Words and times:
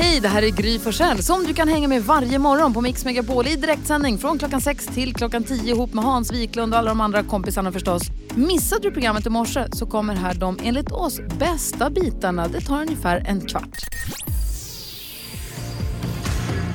Hej, 0.00 0.20
det 0.20 0.28
här 0.28 0.42
är 0.42 0.48
Gry 0.48 0.78
Forssell 0.78 1.22
som 1.22 1.44
du 1.44 1.54
kan 1.54 1.68
hänga 1.68 1.88
med 1.88 2.02
varje 2.04 2.38
morgon 2.38 2.74
på 2.74 2.80
Mix 2.80 3.04
Megapol 3.04 3.46
i 3.46 3.56
direktsändning 3.56 4.18
från 4.18 4.38
klockan 4.38 4.60
6 4.60 4.86
till 4.86 5.14
klockan 5.14 5.44
10 5.44 5.74
ihop 5.74 5.94
med 5.94 6.04
Hans 6.04 6.32
Wiklund 6.32 6.72
och 6.74 6.78
alla 6.78 6.88
de 6.88 7.00
andra 7.00 7.22
kompisarna 7.22 7.72
förstås. 7.72 8.02
Missade 8.34 8.82
du 8.82 8.90
programmet 8.90 9.26
i 9.26 9.30
morse 9.30 9.64
så 9.72 9.86
kommer 9.86 10.14
här 10.14 10.34
de 10.34 10.58
enligt 10.62 10.92
oss 10.92 11.20
bästa 11.38 11.90
bitarna. 11.90 12.48
Det 12.48 12.60
tar 12.60 12.82
ungefär 12.82 13.24
en 13.26 13.40
kvart. 13.40 13.78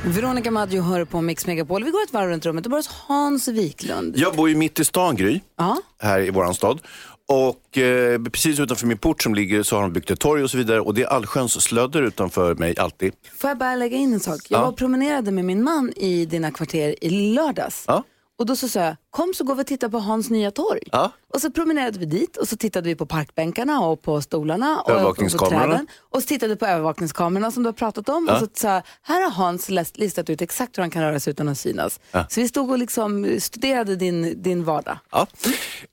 Veronica 0.05 0.51
Maggio 0.51 0.81
hör 0.81 1.05
på 1.05 1.21
Mix 1.21 1.47
Megapol. 1.47 1.83
Vi 1.83 1.91
går 1.91 2.03
ett 2.03 2.13
varv 2.13 2.29
runt 2.29 2.45
rummet 2.45 2.65
och 2.65 2.69
börjar 2.71 2.79
hos 2.79 2.87
Hans 3.07 3.47
Wiklund. 3.47 4.13
Jag 4.17 4.35
bor 4.35 4.49
ju 4.49 4.55
mitt 4.55 4.79
i 4.79 4.85
stan, 4.85 5.15
Gry, 5.15 5.39
Ja. 5.57 5.77
här 6.01 6.19
i 6.19 6.29
våran 6.29 6.53
stad. 6.53 6.79
Och 7.27 7.77
eh, 7.77 8.21
precis 8.21 8.59
utanför 8.59 8.87
min 8.87 8.97
port 8.97 9.23
som 9.23 9.35
ligger 9.35 9.63
så 9.63 9.75
har 9.75 9.81
de 9.81 9.93
byggt 9.93 10.11
ett 10.11 10.19
torg 10.19 10.43
och 10.43 10.51
så 10.51 10.57
vidare. 10.57 10.81
Och 10.81 10.93
det 10.93 11.01
är 11.03 11.07
allsköns 11.07 11.61
slödder 11.63 12.01
utanför 12.01 12.55
mig, 12.55 12.77
alltid. 12.77 13.13
Får 13.37 13.49
jag 13.49 13.57
bara 13.57 13.75
lägga 13.75 13.97
in 13.97 14.13
en 14.13 14.19
sak? 14.19 14.39
Jag 14.49 14.57
Ja. 14.57 14.61
var 14.61 14.71
och 14.71 14.77
promenerade 14.77 15.31
med 15.31 15.45
min 15.45 15.63
man 15.63 15.93
i 15.95 16.25
dina 16.25 16.51
kvarter 16.51 16.95
i 17.01 17.09
lördags. 17.09 17.83
Ja. 17.87 18.03
Och 18.39 18.45
då 18.45 18.55
så 18.55 18.67
sa 18.67 18.79
jag, 18.79 18.95
kom 19.09 19.33
så 19.33 19.43
går 19.43 19.55
vi 19.55 19.63
och 19.63 19.67
tittar 19.67 19.89
på 19.89 19.99
Hans 19.99 20.29
nya 20.29 20.51
torg. 20.51 20.81
Ja. 20.91 21.11
Och 21.33 21.41
så 21.41 21.51
promenerade 21.51 21.99
vi 21.99 22.05
dit 22.05 22.37
och 22.37 22.47
så 22.47 22.57
tittade 22.57 22.89
vi 22.89 22.95
på 22.95 23.05
parkbänkarna 23.05 23.81
och 23.81 24.01
på 24.01 24.21
stolarna. 24.21 24.81
Och, 24.81 25.17
på 25.17 25.45
träden. 25.49 25.87
och 25.99 26.21
så 26.21 26.27
tittade 26.27 26.53
vi 26.53 26.59
på 26.59 26.65
övervakningskamerorna 26.65 27.51
som 27.51 27.63
du 27.63 27.67
har 27.67 27.73
pratat 27.73 28.09
om. 28.09 28.29
Och 28.29 28.37
så 28.37 28.47
sa 28.53 28.67
jag, 28.73 28.83
här 29.01 29.21
har 29.21 29.29
Hans 29.29 29.69
listat 29.69 30.29
ut 30.29 30.41
exakt 30.41 30.77
hur 30.77 30.81
han 30.81 30.89
kan 30.89 31.01
röra 31.01 31.19
sig 31.19 31.31
utan 31.31 31.49
att 31.49 31.57
synas. 31.57 31.99
Så 32.29 32.41
vi 32.41 32.47
stod 32.47 32.71
och 32.71 32.77
liksom 32.77 33.37
studerade 33.39 33.95
din, 33.95 34.43
din 34.43 34.63
vardag. 34.63 34.97
Ja. 35.11 35.27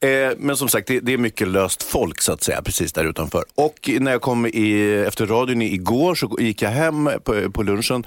Eh, 0.08 0.32
men 0.38 0.56
som 0.56 0.68
sagt, 0.68 0.88
det, 0.88 1.00
det 1.00 1.12
är 1.12 1.18
mycket 1.18 1.48
löst 1.48 1.82
folk 1.82 2.20
så 2.20 2.32
att 2.32 2.42
säga, 2.42 2.62
precis 2.62 2.92
där 2.92 3.04
utanför. 3.04 3.44
Och 3.54 3.90
när 4.00 4.12
jag 4.12 4.20
kom 4.20 4.46
i, 4.46 5.04
efter 5.06 5.26
radion 5.26 5.62
igår 5.62 6.14
så 6.14 6.36
gick 6.38 6.62
jag 6.62 6.70
hem 6.70 7.10
på, 7.24 7.50
på 7.52 7.62
lunchen. 7.62 8.04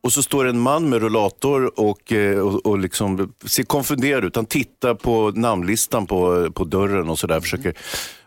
Och 0.00 0.12
så 0.12 0.22
står 0.22 0.46
en 0.46 0.60
man 0.60 0.88
med 0.88 1.00
rullator 1.02 1.80
och, 1.80 2.12
eh, 2.12 2.38
och, 2.38 2.66
och 2.66 2.78
liksom 2.78 3.32
ser 3.46 3.62
konfunderad 3.62 4.24
ut. 4.24 4.36
Han 4.36 4.46
tittar 4.46 4.94
på 4.94 5.30
namnlistan 5.34 6.06
på, 6.06 6.52
på 6.52 6.64
dörren 6.64 7.08
och 7.08 7.18
sådär. 7.18 7.40
Försöker. 7.40 7.74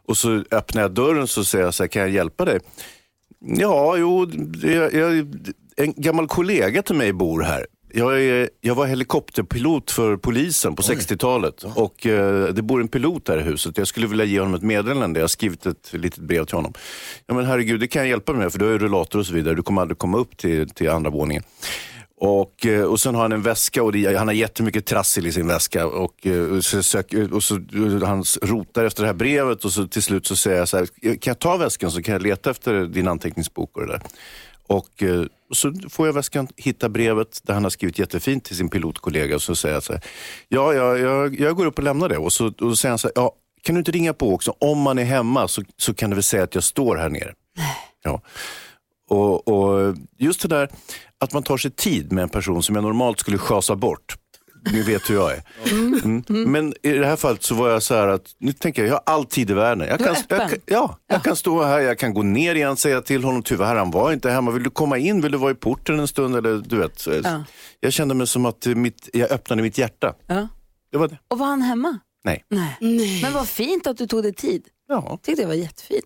Och 0.05 0.17
så 0.17 0.43
öppnar 0.51 0.81
jag 0.81 0.91
dörren 0.91 1.27
så 1.27 1.43
säger 1.43 1.65
jag 1.65 1.73
så 1.73 1.83
här, 1.83 1.87
kan 1.87 2.01
jag 2.01 2.11
hjälpa 2.11 2.45
dig? 2.45 2.59
Ja, 3.39 3.97
jo, 3.97 4.31
jag, 4.63 4.93
jag, 4.93 5.27
en 5.75 5.93
gammal 5.97 6.27
kollega 6.27 6.81
till 6.81 6.95
mig 6.95 7.13
bor 7.13 7.41
här. 7.41 7.65
Jag, 7.93 8.23
är, 8.23 8.49
jag 8.61 8.75
var 8.75 8.85
helikopterpilot 8.85 9.91
för 9.91 10.17
polisen 10.17 10.75
på 10.75 10.81
60-talet 10.81 11.63
och 11.63 12.05
eh, 12.05 12.53
det 12.53 12.61
bor 12.61 12.81
en 12.81 12.87
pilot 12.87 13.27
här 13.27 13.37
i 13.37 13.41
huset. 13.41 13.77
Jag 13.77 13.87
skulle 13.87 14.07
vilja 14.07 14.25
ge 14.25 14.39
honom 14.39 14.53
ett 14.53 14.61
meddelande. 14.61 15.19
Jag 15.19 15.23
har 15.23 15.27
skrivit 15.27 15.65
ett 15.65 15.93
litet 15.93 16.19
brev 16.19 16.45
till 16.45 16.55
honom. 16.55 16.73
Ja 17.27 17.33
men 17.33 17.45
herregud, 17.45 17.79
det 17.79 17.87
kan 17.87 18.01
jag 18.01 18.09
hjälpa 18.09 18.31
dig 18.31 18.41
med 18.41 18.51
för 18.51 18.59
du 18.59 18.65
har 18.65 18.71
ju 18.71 18.77
rullator 18.77 19.19
och 19.19 19.25
så 19.25 19.33
vidare. 19.33 19.55
Du 19.55 19.63
kommer 19.63 19.81
aldrig 19.81 19.97
komma 19.97 20.17
upp 20.17 20.37
till, 20.37 20.69
till 20.69 20.89
andra 20.89 21.09
våningen. 21.09 21.43
Och, 22.23 22.65
eh, 22.65 22.83
och 22.83 22.99
sen 22.99 23.15
har 23.15 23.21
han 23.21 23.31
en 23.31 23.41
väska 23.41 23.83
och 23.83 23.91
det, 23.91 24.17
han 24.17 24.27
har 24.27 24.35
jättemycket 24.35 24.85
trassel 24.85 25.27
i 25.27 25.31
sin 25.31 25.47
väska. 25.47 25.87
Och, 25.87 26.27
eh, 26.27 26.43
och, 26.43 26.63
så, 26.63 26.83
söker, 26.83 27.33
och 27.33 27.43
så 27.43 27.59
han 28.05 28.23
rotar 28.41 28.85
efter 28.85 29.03
det 29.03 29.07
här 29.07 29.13
brevet 29.13 29.65
och 29.65 29.71
så 29.71 29.87
till 29.87 30.03
slut 30.03 30.27
så 30.27 30.35
säger 30.35 30.57
jag 30.57 30.67
så 30.67 30.77
här, 30.77 30.85
kan 31.01 31.31
jag 31.31 31.39
ta 31.39 31.57
väskan 31.57 31.91
så 31.91 32.01
kan 32.01 32.13
jag 32.13 32.21
leta 32.21 32.51
efter 32.51 32.85
din 32.85 33.07
anteckningsbok 33.07 33.77
och 33.77 33.81
det 33.81 33.91
där. 33.91 34.01
Och 34.71 35.03
eh, 35.03 35.25
så 35.53 35.73
får 35.89 36.07
jag 36.07 36.13
väskan, 36.13 36.47
hitta 36.57 36.89
brevet 36.89 37.39
där 37.43 37.53
han 37.53 37.63
har 37.63 37.69
skrivit 37.69 37.99
jättefint 37.99 38.43
till 38.43 38.55
sin 38.55 38.69
pilotkollega 38.69 39.35
och 39.35 39.41
så 39.41 39.55
säger 39.55 39.75
jag 39.75 39.83
så 39.83 39.93
här, 39.93 40.01
ja, 40.47 40.73
ja 40.73 40.97
jag, 40.97 41.39
jag 41.39 41.55
går 41.55 41.65
upp 41.65 41.77
och 41.77 41.83
lämnar 41.83 42.09
det. 42.09 42.17
Och 42.17 42.33
så, 42.33 42.47
och 42.47 42.53
så 42.57 42.75
säger 42.75 42.91
han 42.91 42.99
så 42.99 43.07
här, 43.07 43.13
ja, 43.15 43.31
kan 43.61 43.75
du 43.75 43.79
inte 43.79 43.91
ringa 43.91 44.13
på 44.13 44.33
också? 44.33 44.55
Om 44.59 44.79
man 44.79 44.99
är 44.99 45.03
hemma 45.03 45.47
så, 45.47 45.63
så 45.77 45.93
kan 45.93 46.09
du 46.09 46.15
väl 46.15 46.23
säga 46.23 46.43
att 46.43 46.55
jag 46.55 46.63
står 46.63 46.95
här 46.95 47.09
nere. 47.09 47.33
Ja. 48.03 48.21
Och, 49.09 49.47
och 49.47 49.95
just 50.17 50.41
det 50.41 50.47
där 50.47 50.69
att 51.17 51.33
man 51.33 51.43
tar 51.43 51.57
sig 51.57 51.71
tid 51.71 52.11
med 52.11 52.21
en 52.21 52.29
person 52.29 52.63
som 52.63 52.75
jag 52.75 52.83
normalt 52.83 53.19
skulle 53.19 53.37
schasa 53.37 53.75
bort. 53.75 54.15
Ni 54.73 54.81
vet 54.81 55.09
hur 55.09 55.15
jag 55.15 55.31
är. 55.31 55.43
Mm. 55.71 56.23
Men 56.51 56.73
i 56.83 56.91
det 56.91 57.05
här 57.05 57.15
fallet 57.15 57.43
så 57.43 57.55
var 57.55 57.69
jag 57.69 57.83
så 57.83 57.93
här 57.95 58.07
att, 58.07 58.35
nu 58.37 58.53
tänker 58.53 58.81
jag, 58.81 58.89
jag 58.89 58.93
har 58.95 59.03
all 59.05 59.25
tid 59.25 59.49
i 59.51 59.53
världen. 59.53 59.87
Jag 59.87 59.99
kan, 59.99 60.15
jag, 60.29 60.49
kan- 60.49 60.59
ja, 60.65 60.97
jag 61.07 61.23
kan 61.23 61.35
stå 61.35 61.63
här, 61.63 61.79
jag 61.79 61.99
kan 61.99 62.13
gå 62.13 62.23
ner 62.23 62.55
igen, 62.55 62.77
säga 62.77 63.01
till 63.01 63.23
honom, 63.23 63.43
tyvärr 63.43 63.75
han 63.75 63.91
var 63.91 64.11
inte 64.13 64.29
hemma. 64.31 64.51
Vill 64.51 64.63
du 64.63 64.69
komma 64.69 64.97
in? 64.97 65.21
Vill 65.21 65.31
du 65.31 65.37
vara 65.37 65.51
i 65.51 65.55
porten 65.55 65.99
en 65.99 66.07
stund? 66.07 66.35
Eller, 66.35 66.57
du 66.65 66.77
vet. 66.77 66.99
Så, 66.99 67.11
Ja. 67.23 67.43
Jag 67.79 67.93
kände 67.93 68.15
mig 68.15 68.27
som 68.27 68.45
att 68.45 68.65
mitt, 68.65 69.09
jag 69.13 69.31
öppnade 69.31 69.61
mitt 69.61 69.77
hjärta. 69.77 70.13
Ja. 70.27 70.47
Det 70.91 70.97
var 70.97 71.07
det. 71.07 71.17
Och 71.27 71.39
var 71.39 71.47
han 71.47 71.61
hemma? 71.61 71.99
Nej. 72.23 72.45
Nej. 72.49 73.19
Men 73.23 73.33
vad 73.33 73.47
fint 73.47 73.87
att 73.87 73.97
du 73.97 74.07
tog 74.07 74.23
dig 74.23 74.33
tid. 74.33 74.67
Ja. 74.87 75.19
tyckte 75.23 75.41
det 75.43 75.47
var 75.47 75.53
jättefint. 75.53 76.05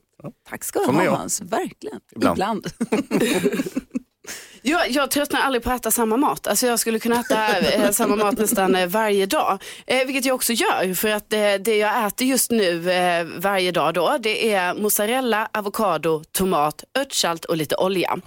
Tack 0.50 0.64
ska 0.64 0.80
du 0.80 0.86
ha. 0.92 1.16
Hans, 1.16 1.42
verkligen. 1.42 2.00
Ibland. 2.16 2.68
Jag, 4.68 4.90
jag 4.92 5.12
tröttnar 5.12 5.42
aldrig 5.42 5.64
på 5.64 5.72
att 5.72 5.80
äta 5.80 5.92
samma 5.92 6.18
mat. 6.18 6.48
Alltså 6.48 6.68
jag 6.68 6.80
skulle 6.80 7.00
kunna 7.00 7.20
äta 7.20 7.58
eh, 7.58 7.92
samma 7.92 8.16
mat 8.16 8.38
nästan 8.38 8.76
eh, 8.76 8.88
varje 8.88 9.26
dag. 9.26 9.64
Eh, 9.88 10.06
vilket 10.06 10.26
jag 10.26 10.36
också 10.36 10.53
gör 10.53 10.94
för 10.94 11.09
att 11.09 11.34
eh, 11.34 11.53
det 11.59 11.78
jag 11.78 12.08
äter 12.08 12.28
just 12.28 12.52
nu 12.52 12.80
varje 13.38 13.72
dag 13.72 13.94
då 13.94 14.18
det 14.20 14.54
är 14.54 14.74
mozzarella, 14.74 15.50
avokado, 15.54 16.24
tomat, 16.31 16.84
örtsalt 16.98 17.46
och 17.46 17.58
lite 17.58 17.75
olja. 17.75 18.18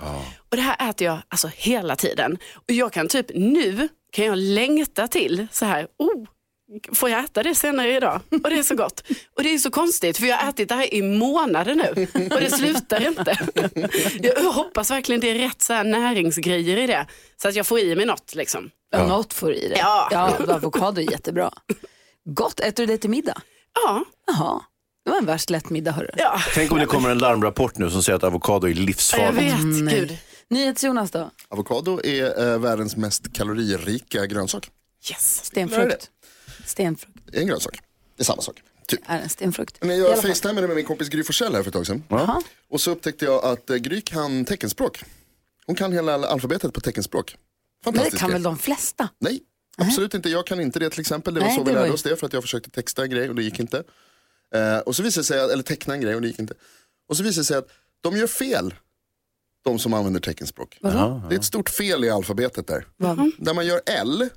Och 0.51 0.57
det 0.57 0.63
här 0.63 0.91
äter 0.91 1.07
jag 1.07 1.19
alltså 1.29 1.51
hela 1.57 1.97
tiden. 1.97 2.39
Och 2.55 2.73
jag 2.73 2.93
kan 2.93 3.09
typ 3.09 3.27
nu 3.35 3.89
kan 4.13 4.25
jag 4.25 4.39
längta 4.39 5.09
till 5.09 5.47
så 5.53 5.65
här, 5.65 5.87
oh, 5.99 6.25
Får 6.93 7.11
jag 7.11 7.25
äta 7.25 7.43
det 7.43 7.55
senare 7.55 7.97
idag? 7.97 8.21
Och 8.31 8.51
det 8.51 8.59
är 8.59 8.63
så 8.63 8.75
gott. 8.75 9.03
Och 9.37 9.43
det 9.43 9.55
är 9.55 9.59
så 9.59 9.71
konstigt 9.71 10.19
för 10.19 10.27
jag 10.27 10.37
har 10.37 10.49
ätit 10.51 10.69
det 10.69 10.75
här 10.75 10.95
i 10.95 11.03
månader 11.03 11.75
nu 11.75 12.07
och 12.35 12.41
det 12.41 12.51
slutar 12.51 13.07
inte. 13.07 13.39
Jag 14.23 14.53
hoppas 14.53 14.91
verkligen 14.91 15.21
det 15.21 15.31
är 15.31 15.35
rätt 15.35 15.63
så 15.63 15.73
här 15.73 15.85
näringsgrejer 15.85 16.77
i 16.77 16.87
det 16.87 17.07
så 17.43 17.49
att 17.49 17.55
jag 17.55 17.67
får 17.67 17.79
i 17.79 17.95
mig 17.97 18.07
något 18.07 18.35
liksom. 18.35 18.71
Ja. 18.91 19.07
Något 19.07 19.33
får 19.35 19.53
i 19.53 19.69
det. 19.69 19.79
Ja. 19.79 20.09
ja 20.11 20.55
avokado 20.55 21.01
är 21.01 21.11
jättebra. 21.13 21.51
Gott, 22.25 22.61
äter 22.61 22.87
du 22.87 22.93
det 22.93 22.99
till 22.99 23.11
middag? 23.11 23.43
Ja, 23.75 24.05
Jaha, 24.27 24.63
det 25.05 25.11
var 25.11 25.19
en 25.19 25.27
värst 25.27 25.51
lätt 25.51 25.71
middag 25.71 25.93
hörru. 25.93 26.11
ja. 26.17 26.41
Tänk 26.55 26.73
om 26.73 26.79
det 26.79 26.87
kommer 26.87 27.11
en 27.11 27.19
larmrapport 27.19 27.79
nu 27.79 27.91
som 27.91 28.03
säger 28.03 28.17
att 28.17 28.25
avokado 28.25 28.67
är 28.67 28.71
jag 28.71 28.79
livsfarligt. 28.79 29.43
vet. 29.43 29.65
Nej. 29.85 30.01
Gud. 30.01 30.19
NyhetsJonas 30.51 31.11
då? 31.11 31.31
Avokado 31.49 32.01
är 32.05 32.53
eh, 32.53 32.59
världens 32.59 32.97
mest 32.97 33.33
kaloririka 33.33 34.27
grönsak. 34.27 34.71
Yes. 35.11 35.45
Stenfrukt. 35.45 36.11
Stenfrukt. 36.69 37.19
Det 37.27 37.37
är 37.37 37.41
en 37.41 37.47
grönsak. 37.49 37.79
Det 38.17 38.23
är 38.23 38.25
samma 38.25 38.43
sak. 38.43 38.63
Typ. 38.89 39.01
Är 39.07 39.19
en 39.21 39.29
stenfrukt. 39.29 39.79
Men 39.81 39.99
jag 39.99 40.23
facetimade 40.23 40.67
med 40.67 40.77
min 40.77 40.85
kompis 40.85 41.09
Gry 41.09 41.23
Forssell 41.25 41.55
här 41.55 41.63
för 41.63 41.69
ett 41.71 41.75
tag 41.75 41.87
sedan. 41.87 42.03
Jaha. 42.09 42.43
Och 42.71 42.81
så 42.81 42.91
upptäckte 42.91 43.25
jag 43.25 43.45
att 43.45 43.71
eh, 43.71 43.77
Gry 43.77 44.01
kan 44.01 44.45
teckenspråk. 44.45 45.03
Hon 45.67 45.77
kan 45.77 45.93
hela 45.93 46.15
alfabetet 46.29 46.75
på 46.75 46.81
teckenspråk. 46.81 47.37
Men 47.85 47.93
det 47.93 47.99
Fantastiskt. 47.99 48.21
kan 48.21 48.33
väl 48.33 48.43
de 48.43 48.59
flesta? 48.59 49.09
Nej, 49.19 49.41
absolut 49.77 50.15
inte. 50.15 50.29
Jag 50.29 50.47
kan 50.47 50.61
inte 50.61 50.79
det 50.79 50.91
till 50.91 51.01
exempel. 51.01 51.35
Det 51.35 51.41
var 51.41 51.47
Nej, 51.47 51.57
så 51.57 51.63
vi 51.65 51.71
det 51.71 51.75
var 51.75 51.81
lärde 51.81 51.89
ju- 51.89 51.95
oss 51.95 52.03
det 52.03 52.17
för 52.17 52.27
att 52.27 52.33
jag 52.33 52.43
försökte 52.43 52.71
texta 52.71 53.03
en 53.03 53.11
grej 53.11 53.29
och 53.29 53.35
det 53.35 53.43
gick 53.43 53.61
inte. 53.61 53.83
Eh, 54.55 54.79
och 54.79 54.97
så 54.97 55.03
visade 55.03 55.21
det 55.21 55.27
sig, 55.27 55.41
att- 55.41 55.51
eller 55.51 55.63
teckna 55.63 55.95
en 55.95 56.01
grej 56.01 56.15
och 56.15 56.21
det 56.23 56.29
gick 56.29 56.39
inte. 56.39 56.55
Och 57.09 57.17
så 57.17 57.23
visade 57.23 57.41
det 57.41 57.45
sig 57.45 57.57
att 57.57 57.69
de 58.01 58.17
gör 58.17 58.27
fel, 58.27 58.75
de 59.65 59.79
som 59.79 59.95
använder 59.95 60.21
teckenspråk. 60.21 60.79
Vadå? 60.81 61.23
Det 61.29 61.35
är 61.35 61.39
ett 61.39 61.45
stort 61.45 61.69
fel 61.69 62.05
i 62.05 62.11
alfabetet 62.11 62.67
där. 62.67 62.87
Vad? 62.97 63.31
Där 63.39 63.55
man 63.55 63.67
gör 63.67 63.81
L 63.87 64.29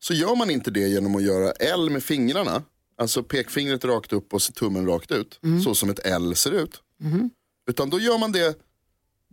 så 0.00 0.14
gör 0.14 0.36
man 0.36 0.50
inte 0.50 0.70
det 0.70 0.88
genom 0.88 1.16
att 1.16 1.22
göra 1.22 1.52
L 1.52 1.90
med 1.90 2.02
fingrarna. 2.02 2.62
Alltså 2.98 3.22
pekfingret 3.22 3.84
rakt 3.84 4.12
upp 4.12 4.34
och 4.34 4.40
tummen 4.40 4.86
rakt 4.86 5.10
ut. 5.10 5.40
Så 5.64 5.74
som 5.74 5.90
ett 5.90 5.98
L 6.06 6.36
ser 6.36 6.52
ut. 6.52 6.82
Utan 7.70 7.90
då 7.90 8.00
gör 8.00 8.18
man 8.18 8.32
det 8.32 8.58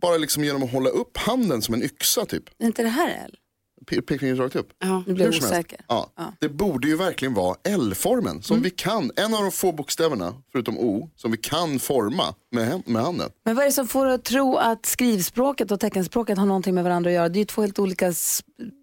bara 0.02 0.16
liksom 0.16 0.44
genom 0.44 0.62
att 0.62 0.72
hålla 0.72 0.90
upp 0.90 1.16
handen 1.16 1.62
som 1.62 1.74
en 1.74 1.82
yxa 1.82 2.26
typ. 2.26 2.44
Är 2.58 2.66
inte 2.66 2.82
det 2.82 2.88
här 2.88 3.24
L? 3.24 3.36
Pe- 3.90 4.00
Pekfingret 4.02 4.38
rakt 4.38 4.56
upp. 4.56 4.68
Ja. 4.78 5.02
Nu 5.06 5.18
helst. 5.22 5.42
osäker. 5.42 5.80
Ja. 5.88 6.10
Det 6.38 6.48
borde 6.48 6.88
ju 6.88 6.96
verkligen 6.96 7.34
vara 7.34 7.56
L-formen 7.68 8.42
som 8.42 8.62
vi 8.62 8.70
kan. 8.70 9.10
En 9.16 9.34
av 9.34 9.42
de 9.42 9.52
få 9.52 9.72
bokstäverna, 9.72 10.34
förutom 10.52 10.78
O, 10.78 11.10
som 11.16 11.30
vi 11.30 11.36
kan 11.36 11.78
forma 11.78 12.34
med, 12.52 12.82
med 12.86 13.02
handen. 13.02 13.30
Men 13.44 13.54
vad 13.56 13.62
är 13.62 13.66
det 13.68 13.72
som 13.72 13.88
får 13.88 14.06
dig 14.06 14.14
att 14.14 14.24
tro 14.24 14.56
att 14.56 14.86
skrivspråket 14.86 15.70
och 15.70 15.80
teckenspråket 15.80 16.38
har 16.38 16.46
någonting 16.46 16.74
med 16.74 16.84
varandra 16.84 17.10
att 17.10 17.14
göra? 17.14 17.28
Det 17.28 17.36
är 17.36 17.40
ju 17.40 17.44
två 17.44 17.60
helt 17.62 17.78
olika 17.78 18.12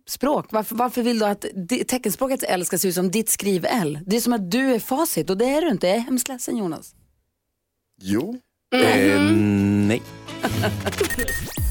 språk. 0.10 0.46
Varför, 0.52 0.76
varför 0.76 1.02
vill 1.02 1.20
du 1.20 1.26
att 1.26 1.46
teckenspråkets 1.88 2.44
L 2.48 2.66
ska 2.66 2.78
se 2.78 2.88
ut 2.88 2.96
som 2.96 3.12
ditt 3.12 3.30
skriv-L? 3.30 4.00
Det 4.06 4.16
är 4.16 4.22
som 4.22 4.34
att 4.34 4.52
du 4.52 4.74
är 4.76 4.80
facit 4.80 5.30
och 5.30 5.38
det 5.38 5.46
är 5.46 5.62
du 5.62 5.70
inte. 5.70 5.88
Jag 5.88 5.96
är 5.96 6.00
hemskt 6.00 6.28
ledsen 6.28 6.58
Jonas. 6.58 6.96
Jo, 8.02 8.40
Eh, 8.76 9.22
nej. 9.32 10.02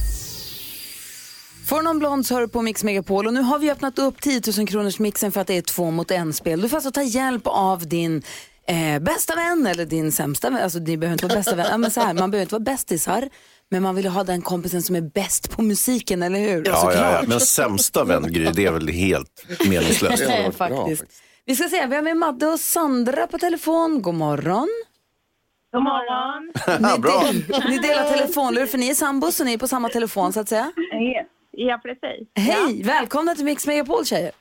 Får 1.65 1.83
någon 1.83 1.99
blond 1.99 2.27
så 2.27 2.35
hör 2.35 2.47
på 2.47 2.63
Mix 2.63 2.85
Megapol 2.85 3.27
och 3.27 3.35
nu 3.35 3.41
har 3.41 3.59
vi 3.59 3.71
öppnat 3.71 3.99
upp 3.99 4.21
10 4.21 4.41
000 4.59 4.67
kronors 4.67 4.99
mixen 4.99 5.33
för 5.33 5.41
att 5.41 5.47
det 5.47 5.57
är 5.57 5.63
två 5.63 5.91
mot 5.91 6.11
en 6.11 6.33
spel. 6.33 6.61
Du 6.61 6.69
får 6.69 6.77
alltså 6.77 6.91
ta 6.91 7.03
hjälp 7.03 7.43
av 7.45 7.89
din 7.89 8.23
eh, 8.69 9.03
bästa 9.03 9.35
vän 9.35 9.67
eller 9.67 9.87
din 9.87 10.13
sämsta 10.13 10.51
vän. 10.51 10.63
Alltså 10.63 10.79
ni 10.79 10.97
behöver 10.97 11.13
inte 11.13 11.27
vara 11.27 11.37
bästa 11.37 11.57
vän. 11.57 11.67
Ja, 11.71 11.79
men 11.79 11.91
så 11.91 12.01
här, 12.01 12.15
man 12.15 12.31
behöver 12.31 12.43
inte 12.43 12.55
vara 12.55 12.63
bästisar. 12.63 13.29
Men 13.71 13.83
man 13.83 13.95
vill 13.95 14.05
ju 14.05 14.11
ha 14.11 14.25
den 14.25 14.43
kompisen 14.43 14.83
som 14.83 14.97
är 14.97 15.01
bäst 15.01 15.51
på 15.51 15.63
musiken, 15.63 16.23
eller 16.23 16.39
hur? 16.39 16.63
Ja, 16.67 16.93
ja, 16.95 17.13
ja. 17.13 17.23
Men 17.27 17.41
sämsta 17.41 18.05
vän, 18.05 18.33
Gry, 18.33 18.51
det 18.55 18.67
är 18.67 18.73
väl 18.73 18.89
helt 18.89 19.47
meningslöst. 19.69 20.23
Nej, 20.29 20.53
faktiskt. 20.53 21.05
Vi 21.47 21.57
ska 21.57 21.69
se, 21.69 21.87
vi 21.87 21.95
har 21.95 22.03
med 22.03 22.17
Madde 22.17 22.47
och 22.47 22.61
Sandra 22.61 23.27
på 23.27 23.39
telefon. 23.39 24.03
God 24.03 24.15
morgon. 24.15 24.69
God 25.73 25.83
morgon. 25.83 26.53
Ni, 26.81 26.99
Bra. 27.03 27.23
del, 27.23 27.69
ni 27.69 27.79
delar 27.79 28.05
telefonlur 28.05 28.67
för 28.67 28.79
ni 28.79 28.91
är 28.91 28.95
sambos 28.95 29.37
så 29.37 29.45
ni 29.45 29.53
är 29.53 29.59
på 29.59 29.69
samma 29.69 29.89
telefon 29.89 30.33
så 30.33 30.41
att 30.41 30.49
säga. 30.49 30.73
Ja, 31.57 31.81
precis. 31.83 32.29
Hej, 32.35 32.83
välkomna 32.83 33.35
till 33.35 33.45
Mix 33.45 33.67
Megapol 33.67 34.05
tjejer. 34.05 34.33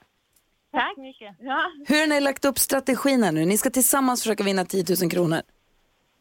Tack 0.71 0.97
mycket. 0.97 1.35
Ja, 1.39 1.61
Hur 1.87 1.99
har 1.99 2.07
ni 2.07 2.19
lagt 2.21 2.45
upp 2.45 2.59
strategin 2.59 3.23
här 3.23 3.31
nu? 3.31 3.45
Ni 3.45 3.57
ska 3.57 3.69
tillsammans 3.69 4.21
försöka 4.21 4.43
vinna 4.43 4.65
10 4.65 4.85
000 5.01 5.11
kronor. 5.11 5.41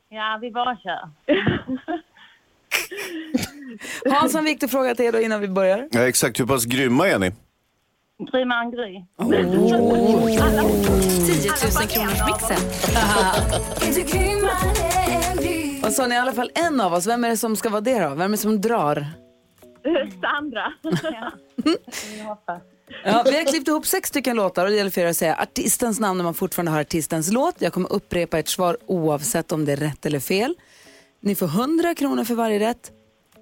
ja 0.08 0.38
vi 0.40 0.50
bara 0.50 0.76
kör. 0.76 1.10
Hans 4.14 4.32
har 4.32 4.38
en 4.38 4.44
viktig 4.44 4.70
fråga 4.70 4.94
till 4.94 5.04
er 5.04 5.12
då 5.12 5.20
innan 5.20 5.40
vi 5.40 5.48
börjar. 5.48 5.88
Ja, 5.90 6.08
exakt, 6.08 6.40
hur 6.40 6.46
pass 6.46 6.64
grymma 6.64 7.08
är 7.08 7.18
ni? 7.18 7.32
Grymma 8.32 8.60
än 8.62 8.70
Gry. 8.70 9.04
10 9.18 9.42
000 11.78 11.88
kronors 11.88 12.20
mixen. 12.26 12.58
Och 15.84 15.92
så 15.92 16.02
har 16.02 16.08
ni 16.08 16.14
i 16.14 16.18
alla 16.18 16.32
fall 16.32 16.50
en 16.54 16.80
av 16.80 16.92
oss. 16.94 17.06
Vem 17.06 17.24
är 17.24 17.28
det 17.30 17.36
som 17.36 17.56
ska 17.56 17.68
vara 17.68 17.80
det 17.80 17.98
då? 18.00 18.08
Vem 18.08 18.20
är 18.20 18.28
det 18.28 18.36
som 18.36 18.60
drar? 18.60 19.06
Sandra. 20.20 20.73
Ja. 21.02 21.32
Vi 22.11 22.20
hoppas. 22.23 22.62
Ja, 23.05 23.23
vi 23.26 23.37
har 23.37 23.44
klippt 23.44 23.69
ihop 23.69 23.87
sex 23.87 24.08
stycken 24.08 24.37
låtar 24.37 24.64
och 24.64 24.70
det 24.70 24.76
gäller 24.76 24.90
för 24.90 25.00
er 25.00 25.06
att 25.06 25.17
säga 25.17 25.37
artistens 25.37 26.00
namn 26.00 26.19
när 26.19 26.25
man 26.25 26.34
fortfarande 26.34 26.73
har 26.73 26.81
artistens 26.81 27.32
låt. 27.32 27.55
Jag 27.58 27.73
kommer 27.73 27.93
upprepa 27.93 28.38
ert 28.38 28.49
svar 28.49 28.76
oavsett 28.87 29.52
om 29.52 29.64
det 29.64 29.73
är 29.73 29.76
rätt 29.76 30.06
eller 30.06 30.20
fel. 30.20 30.55
Ni 31.20 31.34
får 31.34 31.46
100 31.46 31.94
kronor 31.94 32.25
för 32.25 32.34
varje 32.34 32.58
rätt. 32.61 32.93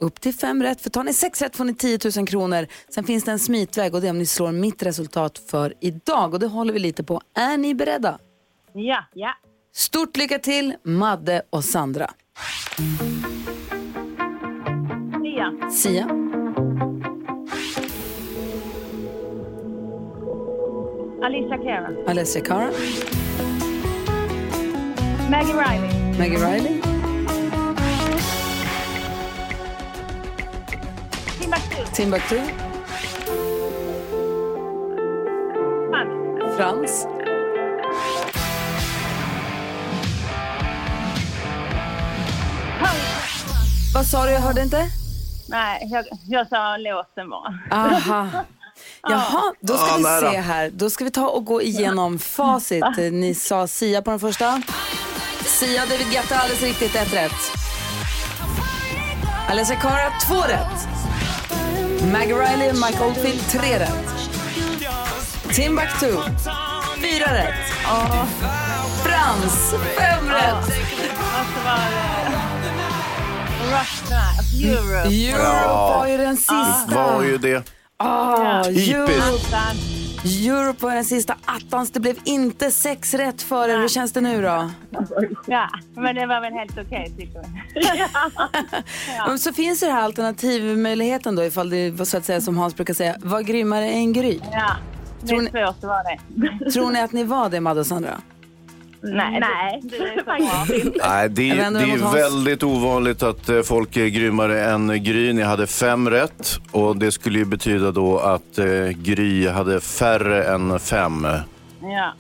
Upp 0.01 0.21
till 0.21 0.35
fem 0.35 0.63
rätt. 0.63 0.81
För 0.81 0.91
tar 0.91 1.05
ni 1.05 1.13
sex 1.13 1.43
rätt 1.43 1.57
får 1.57 1.65
ni 1.65 1.75
10 1.75 1.99
000 2.17 2.27
kronor. 2.27 2.67
Sen 2.89 3.05
finns 3.05 3.25
det 3.25 3.33
en 3.33 3.39
smitväg 3.39 3.95
och 3.95 4.01
det 4.01 4.07
är 4.07 4.11
om 4.11 4.19
ni 4.19 4.27
slår 4.27 4.53
mitt 4.53 4.83
resultat 4.83 5.43
för 5.51 5.75
idag. 5.81 6.35
Och 6.35 6.41
det 6.41 6.47
håller 6.47 6.73
vi 6.73 6.79
lite 6.79 7.05
på. 7.05 7.21
Är 7.35 7.57
ni 7.57 7.75
beredda? 7.75 8.19
Ja, 8.73 9.05
ja. 9.15 9.35
Stort 9.75 10.17
lycka 10.17 10.39
till, 10.39 10.75
Madde 10.83 11.43
och 11.51 11.65
Sandra. 11.65 12.11
Sia. 15.23 15.71
Sia, 15.71 16.09
Alicia 21.23 21.59
Cara. 21.59 21.91
Alessia 22.07 22.41
Cara, 22.43 22.71
Maggie 25.31 25.53
Riley. 25.53 26.19
Maggie 26.19 26.39
Riley, 26.39 26.81
Timbuktu. 31.39 31.93
Timbuktu, 31.93 32.41
Frans. 36.57 36.57
Frans, 36.57 37.07
Vad 43.95 44.07
sa 44.07 44.25
du? 44.25 44.31
Jag 44.31 44.41
hörde 44.41 44.63
inte. 44.63 44.87
Nej, 45.49 45.89
jag, 45.91 46.05
jag 46.29 46.49
sa 46.49 46.77
låten 46.77 47.31
bara. 47.31 47.59
Aha. 47.71 48.29
Jaha, 49.03 49.43
då 49.61 49.77
ska 49.77 49.97
vi 49.97 50.03
se 50.05 50.41
här. 50.41 50.71
Då 50.73 50.91
ska 50.91 51.05
vi 51.05 51.11
ta 51.11 51.29
och 51.29 51.45
gå 51.45 51.63
igenom 51.63 52.19
facit. 52.19 52.85
Ni 53.13 53.35
sa 53.35 53.67
Sia 53.67 54.03
på 54.03 54.11
den 54.11 54.21
första. 54.21 54.63
Sia 55.45 55.87
David 55.87 56.11
Guetta 56.13 56.37
alldeles 56.37 56.63
riktigt, 56.63 56.95
ett 56.95 57.13
rätt. 57.13 57.33
Alessia 59.49 59.77
Cara, 59.77 60.13
två 60.27 60.41
rätt. 60.41 60.89
Maggie 62.13 62.35
Riley 62.35 62.71
och 62.71 62.77
Mike 62.77 63.05
Oldfield, 63.05 63.49
tre 63.49 63.79
rätt. 63.79 64.05
Timbuktu, 65.55 66.17
fyra 67.03 67.35
rätt. 67.35 67.55
Frans, 69.05 69.75
fem 69.99 70.29
rätt. 70.29 70.69
Var 71.65 71.91
det... 71.91 72.31
Russia. 73.67 74.21
Europe. 74.71 75.09
Europe 75.09 75.99
var 75.99 76.07
ju 76.07 76.17
den 76.17 76.37
Det 76.37 76.53
var 76.53 77.21
sista. 77.21 77.25
ju 77.27 77.39
det. 77.39 77.63
Ah. 78.03 78.65
Europe 80.25 80.85
var 80.87 80.95
den 80.95 81.05
sista 81.05 81.35
attans. 81.45 81.91
Det 81.91 82.01
blev 82.01 82.17
inte 82.25 82.71
sex 82.71 83.15
rätt 83.15 83.43
för 83.43 83.69
er. 83.69 83.79
Hur 83.79 83.89
känns 83.89 84.13
det 84.13 84.21
nu 84.21 84.43
då? 84.43 84.71
Ja, 85.47 85.69
men 85.97 86.15
det 86.15 86.27
var 86.27 86.41
väl 86.41 86.53
helt 86.53 86.79
okej 86.87 87.13
tycker 87.19 87.43
jag. 89.27 89.41
Så 89.41 89.53
finns 89.53 89.81
det 89.81 89.87
här 89.91 90.03
alternativmöjligheten 90.03 91.37
då 91.37 91.45
ifall 91.45 91.71
det 91.71 91.91
var 91.91 92.05
så 92.05 92.17
att 92.17 92.25
säga 92.25 92.41
som 92.41 92.59
Hans 92.59 92.77
brukar 92.77 92.95
säga, 92.95 93.17
var 93.23 93.41
grymmare 93.41 93.89
än 93.91 94.13
Gry. 94.13 94.41
Ja, 94.53 94.71
det 95.21 95.27
Tror 95.27 95.39
är 95.39 95.43
ni- 95.43 95.51
svårt 95.51 95.63
att 95.63 95.85
vara 95.85 96.03
det. 96.03 96.71
Tror 96.71 96.91
ni 96.91 97.01
att 97.01 97.13
ni 97.13 97.25
var 97.25 97.49
det 97.49 97.61
Madde 97.61 97.81
och 97.81 97.87
Sandra? 97.87 98.21
Nej, 99.03 99.41
Nej 99.41 99.81
det 99.83 99.97
är 99.97 100.25
faktiskt. 100.25 100.97
Nej, 101.05 101.29
det, 101.29 101.55
det 101.55 101.61
är 101.63 102.15
väldigt 102.15 102.63
ovanligt 102.63 103.23
att 103.23 103.49
eh, 103.49 103.63
folk 103.63 103.97
är 103.97 104.07
grymmare 104.07 104.65
än 104.65 105.05
Gry. 105.05 105.33
Ni 105.33 105.43
hade 105.43 105.67
fem 105.67 106.11
rätt 106.11 106.59
och 106.71 106.97
det 106.97 107.13
skulle 107.13 107.39
ju 107.39 107.45
betyda 107.45 107.93
då 107.93 108.19
att 108.19 108.59
eh, 108.59 108.89
Gry 108.89 109.49
hade 109.49 109.81
färre 109.81 110.45
än 110.45 110.81
fem. 110.81 111.27
Ja. 111.83 112.15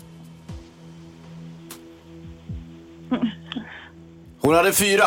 Hon 4.40 4.54
hade 4.54 4.72
fyra. 4.72 5.04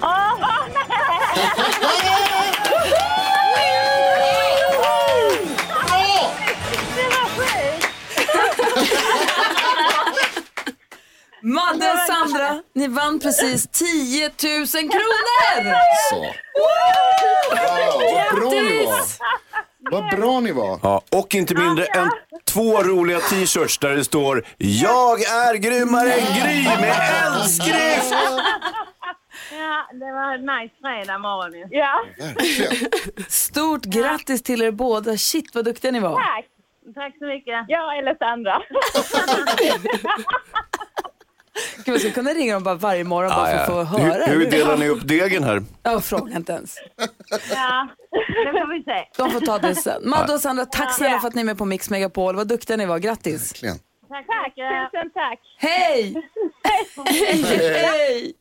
Madde 11.42 11.92
och 11.92 11.98
Sandra, 11.98 12.62
ni 12.74 12.88
vann 12.88 13.20
precis 13.20 13.68
10 13.68 14.28
000 14.28 14.30
kronor! 14.66 15.74
Så. 16.10 16.16
Wow, 16.16 18.02
vad 18.12 18.40
bra 18.40 18.50
ni 18.50 18.86
var. 18.86 18.98
Vad 19.90 20.10
bra 20.20 20.40
ni 20.40 20.52
var. 20.52 20.80
Ja, 20.82 21.02
och 21.12 21.34
inte 21.34 21.54
mindre 21.54 21.84
än 21.84 22.10
två 22.44 22.82
roliga 22.82 23.20
t-shirts 23.20 23.78
där 23.78 23.96
det 23.96 24.04
står 24.04 24.46
“Jag 24.56 25.20
är 25.22 25.54
grymmare 25.54 26.12
än 26.12 26.40
Gry” 26.40 26.64
med 26.64 26.96
eldskrift. 27.24 28.12
ja, 29.52 29.88
det 29.92 30.12
var 30.12 30.34
en 30.34 30.40
nice 30.46 30.74
fredag 30.82 31.18
morgon 31.18 31.52
ju. 31.58 31.66
Ja. 31.70 32.04
Stort 33.28 33.84
grattis 33.84 34.42
till 34.42 34.62
er 34.62 34.70
båda. 34.70 35.16
Shit 35.16 35.54
vad 35.54 35.64
duktiga 35.64 35.90
ni 35.90 36.00
var. 36.00 36.14
Tack. 36.14 36.44
Tack 36.94 37.18
så 37.18 37.24
mycket. 37.24 37.64
Ja, 37.68 37.94
eller 37.98 38.14
Sandra. 38.14 38.62
Gud, 41.84 41.94
Vi 41.94 42.00
ska 42.00 42.10
kunna 42.10 42.30
ringa 42.30 42.54
dem 42.54 42.62
bara 42.62 42.74
varje 42.74 43.04
morgon 43.04 43.30
bara 43.30 43.46
för 43.46 43.56
att 43.82 43.88
få 43.90 43.96
Hur, 43.96 44.04
höra. 44.10 44.24
hur 44.24 44.50
delar 44.50 44.76
ni 44.76 44.88
upp 44.88 45.08
degen 45.08 45.44
här? 45.44 45.62
Ja, 45.82 46.00
fråga 46.00 46.36
inte 46.36 46.52
ens. 46.52 46.74
ja, 47.50 47.88
det 48.44 48.52
får 48.52 48.78
vi 48.78 48.84
se. 48.84 49.22
De 49.22 49.30
får 49.30 49.40
ta 49.40 49.58
det 49.58 49.74
sen. 49.74 50.08
Madde 50.08 50.34
och 50.34 50.40
Sandra, 50.40 50.66
tack 50.66 50.94
snälla 50.94 51.18
för 51.20 51.28
att 51.28 51.34
ni 51.34 51.40
är 51.40 51.44
med 51.44 51.58
på 51.58 51.64
Mix 51.64 51.90
Megapol. 51.90 52.36
Vad 52.36 52.48
duktiga 52.48 52.76
ni 52.76 52.86
var. 52.86 52.98
Grattis. 52.98 53.52
Verkligen. 53.52 53.78
Tack, 54.08 54.26
tack. 54.26 54.54
Tusen 54.54 55.10
tack. 55.14 55.38
Hej! 55.58 56.14
Hej! 57.74 58.32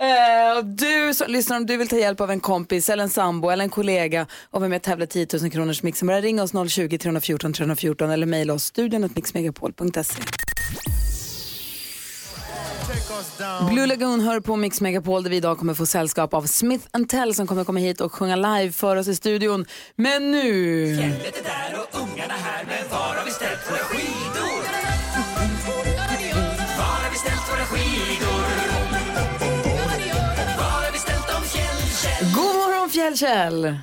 Eh, 0.00 0.58
och 0.58 0.64
du 0.64 1.14
som 1.14 1.30
lyssnar, 1.30 1.56
om 1.56 1.66
du 1.66 1.76
vill 1.76 1.88
ta 1.88 1.96
hjälp 1.96 2.20
av 2.20 2.30
en 2.30 2.40
kompis 2.40 2.90
eller 2.90 3.02
en 3.02 3.08
sambo 3.08 3.48
eller 3.50 3.64
en 3.64 3.70
kollega 3.70 4.26
och 4.50 4.60
vara 4.60 4.68
med 4.68 4.76
och 4.76 4.82
tävla 4.82 5.06
10 5.06 5.26
000 5.40 5.50
kronors 5.50 5.82
mixen, 5.82 6.08
bara 6.08 6.20
ring 6.20 6.40
oss 6.42 6.52
020 6.72 6.98
314 6.98 7.52
314 7.52 8.10
eller 8.10 8.26
mejla 8.26 8.52
oss 8.54 8.64
studion 8.64 9.10
mixmegapol.se. 9.14 10.22
Blue 13.70 13.86
Lagoon 13.86 14.20
hör 14.20 14.40
på 14.40 14.56
Mix 14.56 14.80
Megapol 14.80 15.22
där 15.22 15.30
vi 15.30 15.36
idag 15.36 15.58
kommer 15.58 15.74
få 15.74 15.86
sällskap 15.86 16.34
av 16.34 16.42
Smith 16.42 16.86
Tell 17.08 17.34
som 17.34 17.46
kommer 17.46 17.64
komma 17.64 17.80
hit 17.80 18.00
och 18.00 18.12
sjunga 18.12 18.36
live 18.36 18.72
för 18.72 18.96
oss 18.96 19.08
i 19.08 19.14
studion. 19.14 19.66
Men 19.96 20.30
nu... 20.30 20.96
God 32.34 32.54
morgon 32.54 32.90
Fjällkäll! 32.90 33.78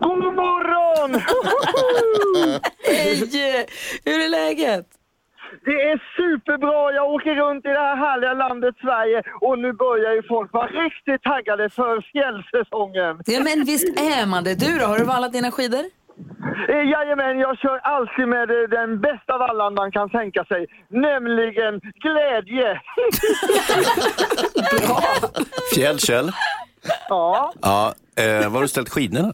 God 0.00 0.34
morgon! 0.34 1.20
Hej! 2.84 3.66
Hur 4.04 4.20
är 4.20 4.28
läget? 4.28 4.95
Det 5.68 5.78
är 5.90 5.96
superbra. 6.16 6.92
Jag 6.98 7.06
åker 7.14 7.34
runt 7.42 7.64
i 7.64 7.68
det 7.68 7.84
här 7.88 7.96
härliga 7.96 8.34
landet 8.34 8.74
Sverige 8.80 9.22
och 9.40 9.58
nu 9.58 9.72
börjar 9.72 10.12
ju 10.18 10.22
folk 10.22 10.52
vara 10.52 10.66
riktigt 10.66 11.22
taggade 11.22 11.70
för 11.70 11.94
fjällsäsongen. 12.12 13.14
Ja 13.34 13.40
men 13.48 13.64
visst 13.64 13.88
är 14.00 14.26
man 14.26 14.44
det. 14.44 14.54
Du 14.66 14.78
då, 14.78 14.84
har 14.86 14.98
du 14.98 15.04
vallat 15.04 15.32
dina 15.32 15.50
skidor? 15.50 15.84
Eh, 16.68 16.84
Jajamän, 16.92 17.38
jag 17.38 17.58
kör 17.58 17.78
alltid 17.78 18.28
med 18.28 18.50
eh, 18.50 18.68
den 18.70 19.00
bästa 19.00 19.38
vallan 19.38 19.74
man 19.74 19.92
kan 19.92 20.10
tänka 20.10 20.44
sig, 20.44 20.66
nämligen 20.88 21.80
glädje. 22.04 22.80
Fjällkäll. 25.74 26.30
ja. 27.08 27.52
Ja, 27.62 27.94
eh, 28.16 28.24
var 28.24 28.50
har 28.50 28.62
du 28.62 28.68
ställt 28.68 28.88
skidorna? 28.88 29.32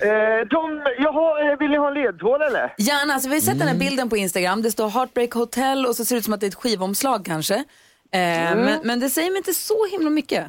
Eh, 0.00 0.46
de, 0.50 0.82
jag 0.98 1.12
har, 1.12 1.50
eh, 1.52 1.58
vill 1.58 1.70
ni 1.70 1.76
ha 1.76 1.88
en 1.88 1.94
ledtråd 1.94 2.42
eller? 2.42 2.74
Gärna, 2.78 3.14
alltså, 3.14 3.28
vi 3.28 3.34
har 3.34 3.40
sett 3.40 3.58
den 3.58 3.68
här 3.68 3.78
bilden 3.78 4.08
på 4.08 4.16
Instagram. 4.16 4.62
Det 4.62 4.70
står 4.70 4.88
Heartbreak 4.88 5.32
Hotel 5.32 5.86
och 5.86 5.96
så 5.96 6.04
ser 6.04 6.14
det 6.14 6.18
ut 6.18 6.24
som 6.24 6.34
att 6.34 6.40
det 6.40 6.46
är 6.46 6.48
ett 6.48 6.54
skivomslag 6.54 7.24
kanske. 7.24 7.54
Eh, 7.54 8.56
men, 8.66 8.80
men 8.84 9.00
det 9.00 9.08
säger 9.08 9.30
mig 9.30 9.38
inte 9.38 9.54
så 9.54 9.86
himla 9.92 10.10
mycket. 10.10 10.44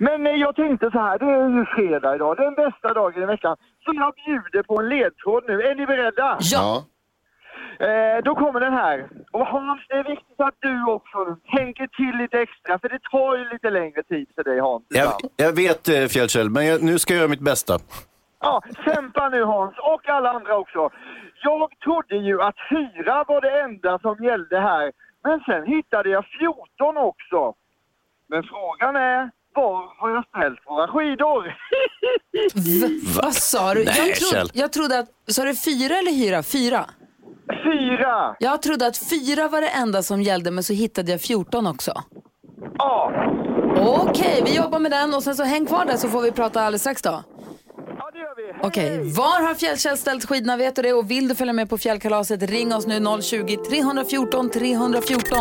Men 0.00 0.26
eh, 0.26 0.32
jag 0.32 0.56
tänkte 0.56 0.90
så 0.90 0.98
här, 0.98 1.18
det 1.18 1.24
är 1.24 1.48
ju 1.58 1.64
fredag 1.76 2.14
idag, 2.14 2.36
den 2.36 2.54
bästa 2.54 2.94
dagen 2.94 3.22
i 3.22 3.26
veckan. 3.26 3.56
Så 3.84 3.90
jag 3.94 4.14
bjuder 4.24 4.62
på 4.62 4.80
en 4.80 4.88
ledtråd 4.88 5.42
nu. 5.48 5.62
Är 5.62 5.74
ni 5.74 5.86
beredda? 5.86 6.38
Ja. 6.40 6.84
Eh, 7.80 8.22
då 8.24 8.34
kommer 8.34 8.60
den 8.60 8.72
här. 8.72 9.08
Och 9.30 9.46
Hans, 9.46 9.80
det 9.88 9.94
är 9.94 10.04
viktigt 10.04 10.40
att 10.40 10.54
du 10.60 10.84
också 10.84 11.18
tänker 11.56 11.86
till 11.86 12.18
lite 12.22 12.38
extra, 12.38 12.78
för 12.78 12.88
det 12.88 13.00
tar 13.10 13.36
ju 13.36 13.44
lite 13.52 13.70
längre 13.70 14.02
tid 14.02 14.26
för 14.34 14.44
dig 14.44 14.58
Hans. 14.60 14.82
Jag, 14.88 15.12
jag 15.36 15.52
vet 15.52 15.88
eh, 15.88 16.06
Fjällkäll, 16.06 16.50
men 16.50 16.66
jag, 16.66 16.82
nu 16.82 16.98
ska 16.98 17.14
jag 17.14 17.18
göra 17.18 17.28
mitt 17.28 17.40
bästa. 17.40 17.78
Ja, 18.40 18.62
kämpa 18.84 19.28
nu 19.28 19.42
Hans, 19.44 19.74
och 19.78 20.08
alla 20.08 20.30
andra 20.30 20.56
också. 20.56 20.90
Jag 21.42 21.70
trodde 21.84 22.16
ju 22.16 22.42
att 22.42 22.56
fyra 22.70 23.24
var 23.28 23.40
det 23.40 23.60
enda 23.60 23.98
som 23.98 24.24
gällde 24.24 24.60
här, 24.60 24.92
men 25.24 25.40
sen 25.40 25.66
hittade 25.66 26.08
jag 26.10 26.24
14 26.26 26.96
också. 26.96 27.54
Men 28.28 28.42
frågan 28.42 28.96
är, 28.96 29.30
var 29.54 30.00
har 30.00 30.10
jag 30.10 30.24
ställt 30.28 30.60
våra 30.66 30.88
skidor? 30.88 31.56
Vad 33.22 33.34
sa 33.34 33.74
du? 33.74 33.84
Nej, 33.84 34.08
jag, 34.08 34.16
trodde, 34.16 34.50
jag 34.54 34.72
trodde 34.72 34.98
att, 34.98 35.08
sa 35.26 35.44
du 35.44 35.56
fyra 35.56 35.94
eller 35.94 36.12
hyra? 36.12 36.42
Fyra? 36.42 36.86
Fyra! 37.64 38.36
Jag 38.38 38.62
trodde 38.62 38.86
att 38.86 38.96
fyra 38.98 39.48
var 39.48 39.60
det 39.60 39.68
enda 39.68 40.02
som 40.02 40.22
gällde 40.22 40.50
men 40.50 40.64
så 40.64 40.72
hittade 40.72 41.10
jag 41.12 41.20
14 41.20 41.66
också. 41.66 41.92
Ja, 42.78 43.12
Okej, 43.76 44.42
vi 44.44 44.56
jobbar 44.56 44.78
med 44.78 44.90
den 44.90 45.14
och 45.14 45.22
sen 45.22 45.34
så 45.36 45.42
häng 45.42 45.66
kvar 45.66 45.84
där 45.84 45.96
så 45.96 46.08
får 46.08 46.22
vi 46.22 46.32
prata 46.32 46.60
alldeles 46.60 46.82
strax 46.82 47.02
då. 47.02 47.10
ja 47.98 48.10
det 48.12 48.18
gör 48.18 48.36
vi. 48.36 48.66
Okej, 48.68 49.12
var 49.12 49.46
har 49.46 49.54
Fjällkäll 49.54 49.98
ställt 49.98 50.24
skidorna? 50.28 50.56
Vet 50.56 50.76
du 50.76 50.82
det? 50.82 50.92
Och 50.92 51.10
vill 51.10 51.28
du 51.28 51.34
följa 51.34 51.52
med 51.52 51.68
på 51.70 51.78
fjällkalaset, 51.78 52.42
ring 52.42 52.74
oss 52.74 52.86
nu 52.86 52.98
020-314 52.98 54.48
314. 54.50 55.38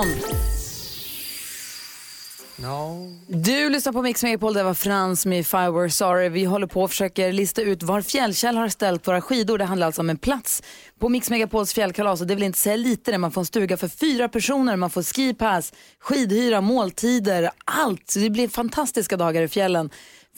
Du 3.27 3.69
lyssnar 3.69 3.93
på 3.93 4.01
Mix 4.01 4.23
Megapol, 4.23 4.53
det 4.53 4.63
var 4.63 4.73
Frans 4.73 5.25
med 5.25 5.39
If 5.39 5.53
I 5.53 5.57
Were 5.57 5.89
Sorry. 5.89 6.29
Vi 6.29 6.43
håller 6.43 6.67
på 6.67 6.81
och 6.83 6.89
försöker 6.89 7.31
lista 7.31 7.61
ut 7.61 7.83
var 7.83 8.01
Fjällkäll 8.01 8.57
har 8.57 8.69
ställt 8.69 9.07
våra 9.07 9.21
skidor. 9.21 9.57
Det 9.57 9.65
handlar 9.65 9.87
alltså 9.87 10.01
om 10.01 10.09
en 10.09 10.17
plats 10.17 10.63
på 10.99 11.09
Mix 11.09 11.29
Megapols 11.29 11.73
fjällkalas 11.73 12.21
och 12.21 12.27
det 12.27 12.35
vill 12.35 12.43
inte 12.43 12.59
säga 12.59 12.75
lite 12.75 13.11
det. 13.11 13.17
Man 13.17 13.31
får 13.31 13.41
en 13.41 13.45
stuga 13.45 13.77
för 13.77 13.87
fyra 13.87 14.29
personer, 14.29 14.75
man 14.75 14.89
får 14.89 15.03
skipass, 15.03 15.73
skidhyra, 15.99 16.61
måltider, 16.61 17.49
allt. 17.65 18.09
Så 18.09 18.19
det 18.19 18.29
blir 18.29 18.47
fantastiska 18.47 19.17
dagar 19.17 19.41
i 19.41 19.47
fjällen. 19.47 19.89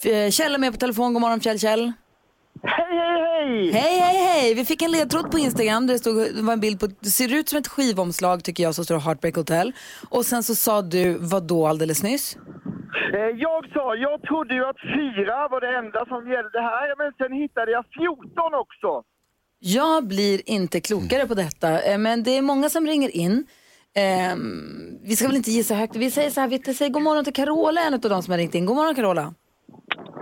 Eh, 0.03 0.29
Kjell 0.29 0.53
är 0.53 0.57
med 0.57 0.73
på 0.73 0.79
telefon, 0.79 1.13
god 1.13 1.21
morgon 1.21 1.39
Fjällkäll. 1.39 1.93
Hej, 2.63 2.97
hej, 2.97 3.21
hej! 3.21 3.71
Hej, 3.71 3.99
hej, 3.99 4.17
hej! 4.25 4.53
Vi 4.53 4.65
fick 4.65 4.81
en 4.81 4.91
ledtråd 4.91 5.31
på 5.31 5.39
Instagram. 5.39 5.87
där 5.87 5.93
Det, 5.93 5.99
stod, 5.99 6.15
det 6.35 6.41
var 6.41 6.53
en 6.53 6.59
bild 6.59 6.79
på, 6.79 6.87
det 6.99 7.09
ser 7.09 7.33
ut 7.33 7.49
som 7.49 7.59
ett 7.59 7.67
skivomslag 7.67 8.43
tycker 8.43 8.63
jag, 8.63 8.75
så 8.75 8.83
står 8.83 8.99
Heartbreak 8.99 9.35
Hotel. 9.35 9.71
Och 10.09 10.25
sen 10.25 10.43
så 10.43 10.55
sa 10.55 10.81
du 10.81 11.17
vad 11.19 11.43
då 11.47 11.67
alldeles 11.67 12.03
nyss? 12.03 12.37
Eh, 13.13 13.19
Jag 13.19 13.65
sa, 13.73 13.95
jag 13.95 14.21
trodde 14.21 14.53
ju 14.53 14.65
att 14.65 14.79
fyra 14.81 15.47
var 15.47 15.61
det 15.61 15.77
enda 15.77 16.05
som 16.05 16.31
gällde 16.31 16.59
här, 16.61 16.97
men 16.97 17.13
sen 17.17 17.37
hittade 17.41 17.71
jag 17.71 17.85
14 17.97 18.53
också. 18.53 19.03
Jag 19.59 20.07
blir 20.07 20.49
inte 20.49 20.79
klokare 20.81 21.27
på 21.27 21.33
detta, 21.33 21.81
eh, 21.81 21.97
men 21.97 22.23
det 22.23 22.37
är 22.37 22.41
många 22.41 22.69
som 22.69 22.87
ringer 22.87 23.15
in. 23.15 23.45
Ehm, 23.95 24.99
vi 25.03 25.15
ska 25.15 25.27
väl 25.27 25.35
inte 25.37 25.51
gissa 25.51 25.75
högt. 25.75 25.95
Vi 25.95 26.11
säger 26.11 26.29
så 26.29 26.41
här, 26.41 26.47
vi 26.47 26.73
säger 26.73 26.91
god 26.91 27.01
morgon 27.03 27.23
till 27.23 27.33
Carola, 27.33 27.81
en 27.81 27.93
av 27.93 27.99
de 27.99 28.23
som 28.23 28.31
har 28.31 28.37
ringt 28.37 28.55
in. 28.55 28.65
God 28.65 28.75
morgon 28.75 28.95
Carola. 28.95 29.33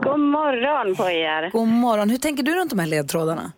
God 0.04 0.20
morgon 0.20 0.96
på 0.96 1.10
er. 1.10 1.50
God 1.52 1.68
morgon. 1.68 2.10
Hur 2.10 2.18
tänker 2.18 2.44
du 2.44 2.56
runt 2.56 2.70
de 2.70 2.80
här 2.80 2.88
ledtrådarna? 2.88 3.52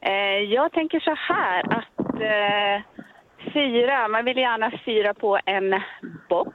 Eh, 0.00 0.42
jag 0.54 0.72
tänker 0.72 1.00
så 1.00 1.14
här 1.14 1.60
att 1.78 1.98
eh, 2.20 3.02
fyra, 3.52 4.08
man 4.08 4.24
vill 4.24 4.36
gärna 4.36 4.72
fyra 4.84 5.14
på 5.14 5.38
en 5.44 5.70
bock. 6.28 6.54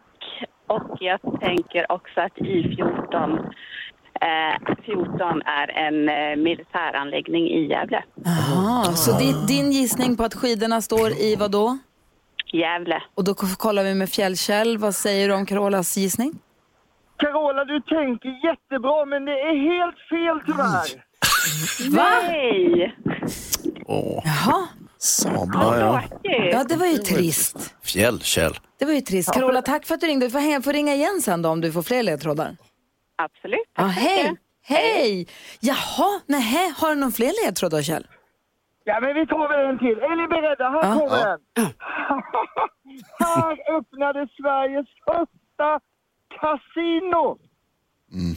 Och 0.68 0.98
jag 1.00 1.20
tänker 1.42 1.92
också 1.92 2.22
att 2.22 2.38
I14 2.38 3.52
eh, 4.22 4.76
14 4.86 5.42
är 5.42 5.68
en 5.88 6.10
eh, 6.10 6.44
militäranläggning 6.44 7.48
i 7.48 7.68
Gävle. 7.70 8.04
Aha, 8.26 8.84
så 8.84 9.18
di, 9.18 9.34
din 9.48 9.72
gissning 9.72 10.18
på 10.18 10.24
att 10.24 10.34
skidorna 10.34 10.82
står 10.82 11.12
i 11.12 11.36
vad 11.40 11.52
då? 11.52 11.78
Gävle. 12.54 13.04
Och 13.16 13.24
då 13.24 13.34
kollar 13.34 13.84
vi 13.84 13.94
med 13.96 14.10
Fjällkäll. 14.10 14.78
Vad 14.78 14.96
säger 14.96 15.28
du 15.28 15.34
om 15.36 15.46
Carolas 15.46 15.98
gissning? 15.98 16.40
Carola, 17.24 17.66
du 17.66 17.82
tänker 17.82 18.30
jättebra, 18.50 19.06
men 19.06 19.26
det 19.26 19.32
är 19.32 19.56
helt 19.74 20.00
fel 20.12 20.38
tyvärr. 20.46 21.04
Nej! 21.96 22.96
Åh, 23.86 24.22
Jaha, 24.26 24.68
sablar 24.98 25.80
ja. 25.80 26.02
Ja 26.52 26.64
det 26.64 26.76
var 26.76 26.86
ju 26.86 26.98
trist. 26.98 27.76
Fjällkäll. 27.84 28.54
Det 28.80 28.86
var 28.86 28.94
ju 28.94 29.02
trist. 29.02 29.34
Carola, 29.34 29.62
tack 29.62 29.86
för 29.86 29.96
att 29.96 30.02
du 30.02 30.08
ringde. 30.08 30.26
Du 30.26 30.30
får, 30.32 30.40
hänga, 30.40 30.62
får 30.62 30.74
ringa 30.74 30.94
igen 30.94 31.22
sen 31.22 31.42
då 31.42 31.50
om 31.50 31.62
du 31.62 31.72
får 31.72 31.82
fler 31.82 32.04
ledtrådar. 32.04 32.56
Absolut. 33.16 33.60
Ja, 33.78 33.84
hej! 33.84 34.36
Hej! 34.66 35.28
Jaha, 35.60 36.22
nej, 36.26 36.74
har 36.78 36.90
du 36.90 36.96
någon 36.96 37.12
fler 37.12 37.46
ledtrådar 37.46 37.82
Kjell? 37.82 38.08
Ja, 38.84 39.00
men 39.02 39.14
vi 39.16 39.28
tar 39.28 39.48
väl 39.50 39.70
en 39.70 39.80
till. 39.80 39.98
Är 40.00 40.16
ni 40.22 40.28
beredda? 40.28 40.70
Här 40.70 40.90
Ja. 40.90 41.00
kommer 41.00 41.26
den. 41.26 41.40
Här 43.20 43.78
öppnade 43.78 44.28
Sveriges 44.42 44.88
första 45.08 45.80
kasino. 46.42 47.38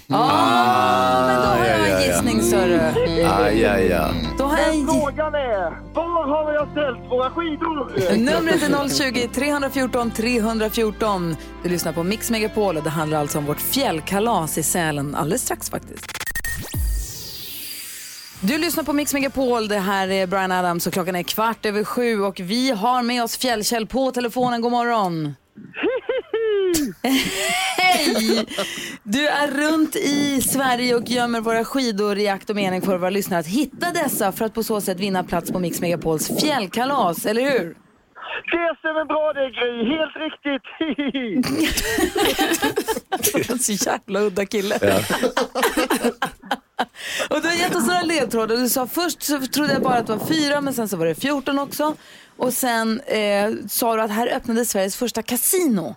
Ah, 0.08 1.26
men 1.26 1.36
då 1.36 1.48
har 1.48 1.66
jag 1.66 1.90
en 1.90 2.02
gissning, 2.02 2.42
större. 2.42 2.94
Aj, 3.28 3.64
aj, 3.66 3.92
aj. 3.92 4.34
Då 4.38 4.44
har 4.44 4.58
jag 4.58 4.74
en 4.74 4.86
Frågan 4.86 5.34
är, 5.34 5.94
var 5.94 6.28
har 6.28 6.52
jag 6.52 6.68
ställt 6.70 7.10
våra 7.10 7.30
skidor? 7.30 8.16
Numret 8.16 8.62
är 8.62 9.12
020 9.12 9.28
314 9.34 10.10
314. 10.10 11.36
Du 11.62 11.68
lyssnar 11.68 11.92
på 11.92 12.02
Mix 12.02 12.30
Megapol 12.30 12.76
och 12.76 12.82
det 12.82 12.90
handlar 12.90 13.18
alltså 13.20 13.38
om 13.38 13.44
vårt 13.46 13.60
fjällkalas 13.60 14.58
i 14.58 14.62
Sälen 14.62 15.14
alldeles 15.14 15.42
strax 15.42 15.70
faktiskt. 15.70 16.06
Du 18.40 18.58
lyssnar 18.58 18.84
på 18.84 18.92
Mix 18.92 19.14
Megapol, 19.14 19.68
det 19.68 19.78
här 19.78 20.08
är 20.08 20.26
Brian 20.26 20.52
Adams 20.52 20.86
och 20.86 20.92
klockan 20.92 21.16
är 21.16 21.22
kvart 21.22 21.66
över 21.66 21.84
sju 21.84 22.20
och 22.20 22.40
vi 22.40 22.70
har 22.70 23.02
med 23.02 23.22
oss 23.24 23.36
Fjällkäll 23.36 23.86
på 23.86 24.10
telefonen. 24.10 24.60
God 24.60 24.72
morgon! 24.72 25.34
Hej! 27.78 28.46
Du 29.02 29.28
är 29.28 29.48
runt 29.48 29.96
i 29.96 30.42
Sverige 30.42 30.94
och 30.94 31.10
gömmer 31.10 31.40
våra 31.40 31.64
skidor 31.64 32.18
i 32.18 32.28
akt 32.28 32.50
och 32.50 32.56
mening 32.56 32.82
för 32.82 32.98
våra 32.98 33.10
lyssnare 33.10 33.40
att 33.40 33.46
hitta 33.46 33.90
dessa 33.90 34.32
för 34.32 34.44
att 34.44 34.54
på 34.54 34.62
så 34.62 34.80
sätt 34.80 35.00
vinna 35.00 35.24
plats 35.24 35.52
på 35.52 35.58
Mix 35.58 35.80
Megapols 35.80 36.40
fjällkalas, 36.40 37.26
eller 37.26 37.42
hur? 37.42 37.76
Det 38.50 38.76
stämmer 38.78 39.04
bra 39.04 39.32
det 39.32 39.50
Gry, 39.50 39.84
helt 39.96 40.16
riktigt. 40.16 40.66
Så 43.62 43.72
jävla 43.88 44.20
udda 44.20 44.46
kille. 44.46 44.74
och 47.30 47.42
du 47.42 47.48
har 47.48 47.54
gett 47.54 47.74
oss 47.74 47.86
några 47.86 48.02
ledtrådar. 48.02 48.56
Du 48.56 48.68
sa 48.68 48.86
först 48.86 49.22
så 49.22 49.40
trodde 49.40 49.72
jag 49.72 49.82
bara 49.82 49.94
att 49.94 50.06
det 50.06 50.16
var 50.16 50.26
fyra 50.26 50.60
men 50.60 50.74
sen 50.74 50.88
så 50.88 50.96
var 50.96 51.06
det 51.06 51.14
14 51.14 51.58
också. 51.58 51.94
Och 52.36 52.52
sen 52.52 53.00
eh, 53.00 53.52
sa 53.68 53.96
du 53.96 54.02
att 54.02 54.10
här 54.10 54.36
öppnade 54.36 54.64
Sveriges 54.64 54.96
första 54.96 55.22
kasino. 55.22 55.94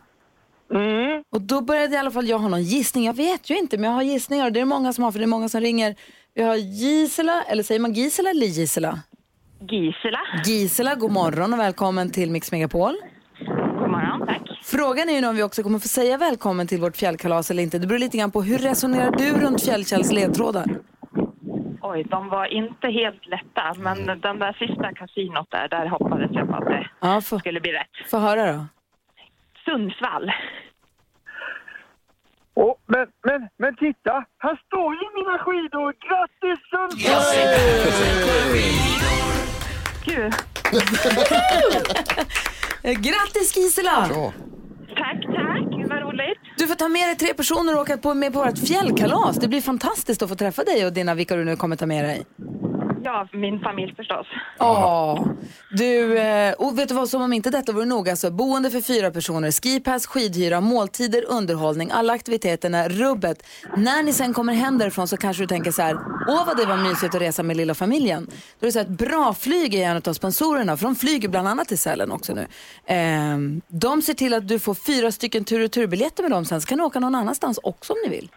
Mm. 0.74 1.24
Och 1.32 1.42
då 1.42 1.62
började 1.62 1.96
i 1.96 1.98
alla 1.98 2.12
fall 2.12 2.28
jag 2.28 2.40
ha 2.40 2.48
någon 2.48 2.64
gissning. 2.64 3.06
Jag 3.06 3.14
vet 3.16 3.50
ju 3.50 3.58
inte 3.58 3.78
men 3.78 3.90
jag 3.90 3.96
har 3.96 4.04
gissningar. 4.04 4.52
Det 4.52 4.60
är 4.60 4.66
många 4.66 4.94
som 4.94 5.04
har 5.04 5.12
för 5.12 5.20
det 5.20 5.26
är 5.26 5.28
många 5.28 5.50
som 5.50 5.62
ringer. 5.62 5.96
Vi 6.34 6.42
har 6.44 6.56
Gisela, 6.56 7.44
eller 7.44 7.64
säger 7.64 7.80
man 7.82 7.94
Gisela 7.94 8.30
eller 8.30 8.46
Gisela? 8.46 9.00
Gisela. 9.70 10.20
Gisela, 10.46 10.96
god 10.96 11.12
morgon 11.12 11.54
och 11.54 11.60
välkommen 11.60 12.10
till 12.12 12.32
Mix 12.32 12.52
Megapol. 12.52 12.96
God 13.80 13.90
morgon, 13.90 14.28
tack. 14.28 14.42
Frågan 14.64 15.10
är 15.10 15.14
ju 15.14 15.22
nu 15.22 15.28
om 15.28 15.36
vi 15.36 15.44
också 15.44 15.64
kommer 15.64 15.80
få 15.80 15.88
säga 15.88 16.18
välkommen 16.18 16.68
till 16.68 16.82
vårt 16.82 16.98
fjällkalas 16.98 17.52
eller 17.52 17.64
inte. 17.64 17.80
Det 17.80 17.88
beror 17.88 18.00
lite 18.00 18.18
grann 18.18 18.32
på 18.32 18.42
hur 18.42 18.58
resonerar 18.58 19.12
du 19.12 19.32
runt 19.40 19.62
Fjällkälls 19.64 20.12
ledtrådar? 20.12 20.66
Oj, 21.82 22.04
de 22.04 22.30
var 22.30 22.46
inte 22.46 22.88
helt 22.88 23.28
lätta, 23.28 23.74
men 23.78 24.06
den 24.22 24.40
där 24.40 24.54
sista 24.68 24.94
kasinot 24.94 25.48
där, 25.52 25.68
där 25.70 25.88
hoppades 25.88 26.30
jag 26.34 26.48
på 26.48 26.56
att 26.56 26.66
det 26.66 26.90
Ja, 27.02 27.22
få, 27.22 27.40
skulle 27.40 27.62
bli 27.62 27.72
rätt. 27.72 28.10
få 28.12 28.18
höra 28.18 28.54
då. 28.54 28.66
Sundsvall. 29.70 30.32
Oh, 32.56 32.76
men, 32.88 33.08
men, 33.24 33.50
men 33.58 33.76
titta, 33.76 34.26
här 34.38 34.62
står 34.68 34.94
ju 34.94 35.06
mina 35.18 35.38
skidor. 35.40 35.94
Grattis 36.06 36.60
Sundsvall! 36.70 37.24
Gud, 40.06 40.34
Grattis 43.04 43.58
Gisela! 43.58 44.08
tack, 44.96 45.22
tack. 45.26 45.90
Vad 45.90 46.02
roligt. 46.02 46.38
Du 46.58 46.68
får 46.68 46.76
ta 46.76 46.88
med 46.88 47.08
dig 47.08 47.16
tre 47.16 47.34
personer 47.34 47.76
och 47.76 47.82
åka 47.82 47.98
på, 47.98 48.14
med 48.14 48.34
på 48.34 48.40
vårt 48.40 48.58
fjällkalas. 48.68 49.36
Det 49.36 49.48
blir 49.48 49.62
fantastiskt 49.62 50.22
att 50.22 50.30
få 50.30 50.36
träffa 50.36 50.64
dig 50.64 50.86
och 50.86 50.94
dina, 50.94 51.16
vilka 51.16 51.36
du 51.36 51.46
nu 51.46 51.56
kommer 51.56 51.76
ta 51.76 51.86
med 51.86 52.06
dig. 52.06 52.26
Ja, 53.04 53.28
min 53.34 53.60
familj 53.60 53.96
förstås. 53.96 54.28
Ja. 54.60 55.26
du, 55.72 56.18
eh, 56.18 56.54
och 56.54 56.80
vet 56.80 56.90
du 56.90 56.96
vad, 56.96 57.10
som 57.10 57.22
om 57.22 57.34
inte 57.34 57.50
detta 57.50 57.72
vore 57.72 57.86
nog, 57.86 58.10
alltså 58.10 58.32
boende 58.32 58.70
för 58.70 58.82
fyra 58.82 59.12
personer, 59.12 59.52
skipass, 59.52 60.08
skidhyra, 60.08 60.62
måltider, 60.62 61.24
underhållning, 61.28 61.92
alla 61.92 62.14
aktiviteterna, 62.14 62.90
rubbet. 62.90 63.44
När 63.78 64.04
ni 64.04 64.14
sen 64.14 64.34
kommer 64.34 64.54
hem 64.54 64.78
därifrån 64.78 65.08
så 65.08 65.18
kanske 65.18 65.44
du 65.44 65.48
tänker 65.48 65.72
så 65.72 65.82
här, 65.82 65.96
åh 66.28 66.46
vad 66.48 66.58
det 66.58 66.66
var 66.66 66.78
mysigt 66.78 67.16
att 67.16 67.22
resa 67.22 67.44
med 67.44 67.58
lilla 67.58 67.74
familjen. 67.74 68.28
Då 68.60 68.66
är 68.66 68.68
det 68.68 68.72
så 68.72 68.80
att 68.80 68.88
bra 68.88 69.34
flyg 69.34 69.76
är 69.76 69.90
en 69.90 70.02
av 70.08 70.14
sponsorerna, 70.14 70.78
för 70.78 70.86
de 70.86 70.96
flyger 70.96 71.30
bland 71.30 71.48
annat 71.48 71.68
till 71.68 71.78
Sälen 71.78 72.12
också 72.12 72.34
nu. 72.34 72.48
Ehm, 72.86 73.62
de 73.68 74.02
ser 74.02 74.14
till 74.14 74.34
att 74.34 74.48
du 74.48 74.60
får 74.60 74.74
fyra 74.74 75.12
stycken 75.12 75.44
tur 75.46 75.66
och 75.66 75.72
turbiljetter 75.72 76.24
med 76.24 76.32
dem 76.32 76.46
sen, 76.46 76.62
så 76.62 76.68
kan 76.68 76.78
du 76.78 76.84
åka 76.84 77.00
någon 77.00 77.16
annanstans 77.16 77.60
också 77.64 77.94
om 77.94 78.00
ni 78.06 78.10
vill. 78.10 78.30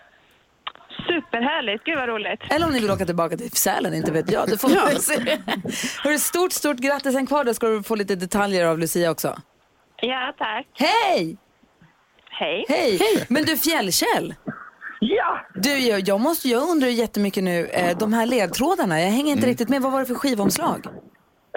Superhärligt, 1.07 1.85
gud 1.85 1.97
vad 1.99 2.09
roligt. 2.09 2.41
Eller 2.51 2.67
om 2.67 2.73
ni 2.73 2.81
vill 2.81 2.91
åka 2.91 3.07
tillbaka 3.07 3.37
till 3.37 3.51
Sälen, 3.51 3.95
inte 3.95 4.13
vet 4.13 4.33
jag. 4.33 4.49
Det 4.49 4.59
får 4.61 4.69
man 4.69 5.01
se. 5.01 5.39
Hörru, 6.05 6.19
stort, 6.19 6.53
stort 6.53 6.77
grattis. 6.77 7.17
En 7.17 7.27
kvar 7.27 7.45
där 7.45 7.53
ska 7.53 7.67
du 7.67 7.83
få 7.83 7.95
lite 7.95 8.15
detaljer 8.15 8.67
av 8.67 8.79
Lucia 8.79 9.11
också. 9.11 9.37
Ja, 9.97 10.35
tack. 10.39 10.67
Hej! 10.75 11.37
Hej. 12.31 12.65
Hej! 12.69 13.27
Men 13.29 13.45
du 13.45 13.57
Fjällkäll. 13.57 14.35
Ja! 15.01 15.47
Du, 15.55 15.79
jag, 15.79 16.01
jag, 16.01 16.21
måste, 16.21 16.49
jag 16.49 16.71
undrar 16.71 16.89
jättemycket 16.89 17.45
nu, 17.45 17.67
eh, 17.67 17.99
de 17.99 18.13
här 18.13 18.27
ledtrådarna, 18.27 19.01
jag 19.01 19.11
hänger 19.11 19.33
inte 19.33 19.47
riktigt 19.47 19.69
med. 19.69 19.83
Vad 19.83 19.93
var 19.93 20.01
det 20.01 20.07
för 20.07 20.15
skivomslag? 20.15 20.87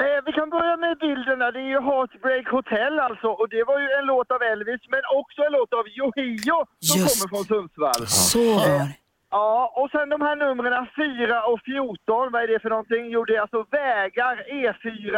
Eh, 0.04 0.20
vi 0.25 0.32
kan 0.32 0.50
börja 0.50 0.77
med 0.77 0.98
bilden 0.98 1.39
där. 1.39 1.51
Det 1.51 1.60
är 1.60 1.72
ju 1.75 1.82
Heartbreak 1.89 2.48
Hotel 2.56 3.00
alltså. 3.08 3.27
Och 3.27 3.50
det 3.50 3.63
var 3.70 3.80
ju 3.80 3.88
en 4.00 4.06
låt 4.06 4.32
av 4.36 4.42
Elvis, 4.51 4.82
men 4.94 5.04
också 5.20 5.39
en 5.48 5.51
låt 5.58 5.74
av 5.80 5.86
Yohio 6.00 6.58
som 6.80 7.01
Just. 7.01 7.08
kommer 7.12 7.27
från 7.34 7.46
Sundsvall. 7.51 8.04
Så 8.08 8.44
var 8.60 8.80
det. 8.80 8.89
Ja, 9.38 9.74
och 9.75 9.89
sen 9.92 10.10
de 10.10 10.22
här 10.22 10.36
numren 10.36 10.74
4 10.96 11.44
och 11.51 11.60
14, 11.65 12.32
vad 12.32 12.44
är 12.44 12.48
det 12.48 12.60
för 12.60 12.70
någonting? 12.70 13.04
Jo, 13.13 13.25
det 13.25 13.36
är 13.36 13.42
alltså 13.42 13.62
vägar, 13.72 14.36
E4 14.62 15.15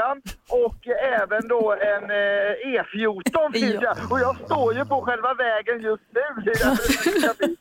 och 0.63 0.79
även 1.21 1.47
då 1.47 1.63
en 1.93 2.03
eh, 2.21 2.73
E14 2.73 3.53
finns 3.53 3.81
Ja. 3.81 3.95
Och 4.11 4.19
jag 4.19 4.35
står 4.45 4.73
ju 4.73 4.85
på 4.85 5.01
själva 5.01 5.33
vägen 5.33 5.81
just 5.81 6.03
nu. 6.17 6.25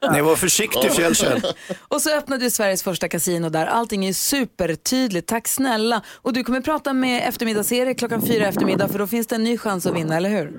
Nej, 0.11 0.23
var 0.23 0.37
försiktig 0.37 0.93
Fjällkäll. 0.93 1.43
Och 1.89 2.01
så 2.03 2.19
öppnade 2.19 2.45
du 2.45 2.51
Sveriges 2.51 2.83
första 2.83 3.09
kasino 3.09 3.49
där. 3.49 3.67
Allting 3.67 4.07
är 4.07 4.13
supertydligt. 4.13 5.29
Tack 5.29 5.49
snälla. 5.49 6.03
Och 6.23 6.33
du 6.33 6.45
kommer 6.45 6.61
prata 6.61 6.93
med 6.93 7.29
eftermiddags-Erik 7.29 7.99
klockan 7.99 8.23
fyra 8.23 8.47
eftermiddag 8.47 8.89
för 8.89 8.99
då 8.99 9.07
finns 9.07 9.27
det 9.27 9.37
en 9.37 9.45
ny 9.45 9.59
chans 9.59 9.87
att 9.87 9.97
vinna, 9.97 10.17
eller 10.17 10.31
hur? 10.31 10.53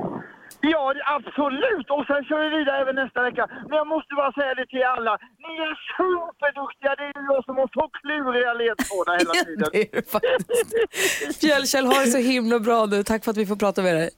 Ja, 0.61 0.93
absolut! 1.17 1.87
Och 1.89 2.05
sen 2.09 2.21
kör 2.27 2.39
vi 2.43 2.57
vidare 2.57 2.81
även 2.81 2.95
nästa 2.95 3.21
vecka. 3.21 3.47
Men 3.69 3.77
jag 3.81 3.87
måste 3.87 4.11
bara 4.15 4.31
säga 4.31 4.53
det 4.55 4.65
till 4.65 4.83
alla. 4.83 5.13
Ni 5.45 5.53
är 5.67 5.73
superduktiga! 5.97 6.91
Det 6.99 7.03
är 7.03 7.13
ju 7.19 7.25
jag 7.33 7.45
som 7.45 7.55
har 7.57 7.69
så 7.77 7.89
kluriga 7.99 8.53
ledtrådar 8.53 9.13
hela 9.21 9.33
tiden. 9.33 9.69
det 9.71 9.81
är 9.81 9.89
det 9.91 10.11
faktiskt. 10.11 11.39
Fjällkäll, 11.41 11.85
ha 11.85 11.99
det 11.99 12.07
så 12.07 12.17
himla 12.17 12.59
bra 12.59 12.85
nu. 12.85 13.03
Tack 13.03 13.23
för 13.23 13.31
att 13.31 13.37
vi 13.37 13.45
får 13.45 13.55
prata 13.55 13.81
med 13.81 13.95
dig. 13.95 14.09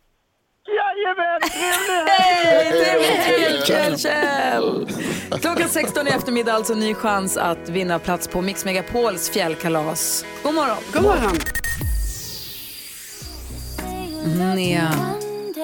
Jajamän! 0.78 1.42
Trevlig 2.72 3.26
kul, 3.26 3.62
Fjällkäll! 3.68 4.88
Klockan 5.42 5.70
16 5.70 6.08
i 6.08 6.10
eftermiddag 6.10 6.54
alltså 6.54 6.74
ny 6.74 6.94
chans 6.94 7.38
att 7.38 7.70
vinna 7.70 8.00
plats 8.00 8.28
på 8.28 8.42
Mix 8.42 8.66
Megapols 8.66 9.30
fjällkalas. 9.30 10.26
God 10.44 10.54
morgon! 10.54 10.78
God 10.94 11.04
morgon. 11.04 11.38
Nea. 14.56 14.90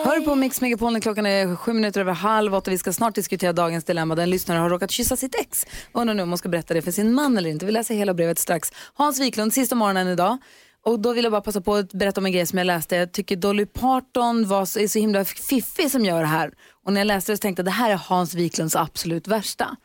Hör 0.03 0.21
på 0.21 0.35
Mix 0.35 0.61
Megapol 0.61 0.93
när 0.93 0.99
klockan 0.99 1.25
är 1.25 1.55
sju 1.55 1.73
minuter 1.73 2.01
över 2.01 2.13
halv 2.13 2.55
åtta. 2.55 2.71
Vi 2.71 2.77
ska 2.77 2.93
snart 2.93 3.15
diskutera 3.15 3.53
dagens 3.53 3.83
dilemma. 3.83 4.15
Den 4.15 4.29
lyssnare 4.29 4.59
har 4.59 4.69
råkat 4.69 4.91
kyssa 4.91 5.15
sitt 5.15 5.35
ex. 5.35 5.65
Och 5.91 6.01
undrar 6.01 6.13
nu 6.13 6.23
om 6.23 6.29
hon 6.29 6.37
ska 6.37 6.49
berätta 6.49 6.73
det 6.73 6.81
för 6.81 6.91
sin 6.91 7.13
man 7.13 7.37
eller 7.37 7.49
inte. 7.49 7.65
Vi 7.65 7.71
läser 7.71 7.95
hela 7.95 8.13
brevet 8.13 8.39
strax. 8.39 8.71
Hans 8.93 9.19
Wiklund, 9.19 9.53
sista 9.53 9.75
morgonen 9.75 10.07
idag. 10.07 10.37
Och 10.85 10.99
då 10.99 11.13
vill 11.13 11.23
jag 11.23 11.31
bara 11.31 11.41
passa 11.41 11.61
på 11.61 11.75
att 11.75 11.93
berätta 11.93 12.21
om 12.21 12.25
en 12.25 12.31
grej 12.31 12.45
som 12.45 12.57
jag 12.57 12.65
läste. 12.65 12.95
Jag 12.95 13.11
tycker 13.11 13.35
Dolly 13.35 13.65
Parton 13.65 14.47
var 14.47 14.65
så, 14.65 14.79
är 14.79 14.87
så 14.87 14.99
himla 14.99 15.25
fiffig 15.25 15.91
som 15.91 16.05
gör 16.05 16.21
det 16.21 16.27
här. 16.27 16.51
Och 16.83 16.93
när 16.93 16.99
jag 16.99 17.07
läste 17.07 17.31
det 17.31 17.37
så 17.37 17.41
tänkte 17.41 17.59
jag 17.59 17.65
det 17.65 17.71
här 17.71 17.91
är 17.91 17.95
Hans 17.95 18.33
Wiklunds 18.33 18.75
absolut 18.75 19.27
värsta. 19.27 19.75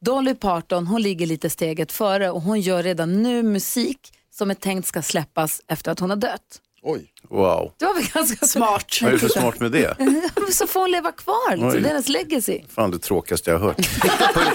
Dolly 0.00 0.34
Parton, 0.34 0.86
hon 0.86 1.02
ligger 1.02 1.26
lite 1.26 1.50
steget 1.50 1.92
före 1.92 2.30
och 2.30 2.42
hon 2.42 2.60
gör 2.60 2.82
redan 2.82 3.22
nu 3.22 3.42
musik 3.42 4.12
som 4.30 4.50
är 4.50 4.54
tänkt 4.54 4.86
ska 4.86 5.02
släppas 5.02 5.60
efter 5.68 5.92
att 5.92 6.00
hon 6.00 6.10
har 6.10 6.16
dött. 6.16 6.60
Oj. 6.82 7.12
Wow. 7.28 7.72
Det 7.78 7.84
var 7.84 7.94
väl 7.94 8.04
ganska 8.14 8.46
Smart. 8.56 8.98
Vad 9.02 9.08
är 9.08 9.12
det 9.12 9.18
för 9.18 9.28
smart 9.28 9.60
med 9.60 9.72
det? 9.72 9.96
så 10.52 10.66
får 10.66 10.80
hon 10.80 10.90
leva 10.90 11.12
kvar, 11.12 11.50
liksom. 11.50 11.70
Det 11.70 11.78
är 11.78 11.88
hennes 11.88 12.08
legacy. 12.08 12.60
Fan 12.68 12.90
det 12.90 12.98
tråkigaste 12.98 13.50
jag 13.50 13.58
har 13.58 13.66
hört. 13.66 13.84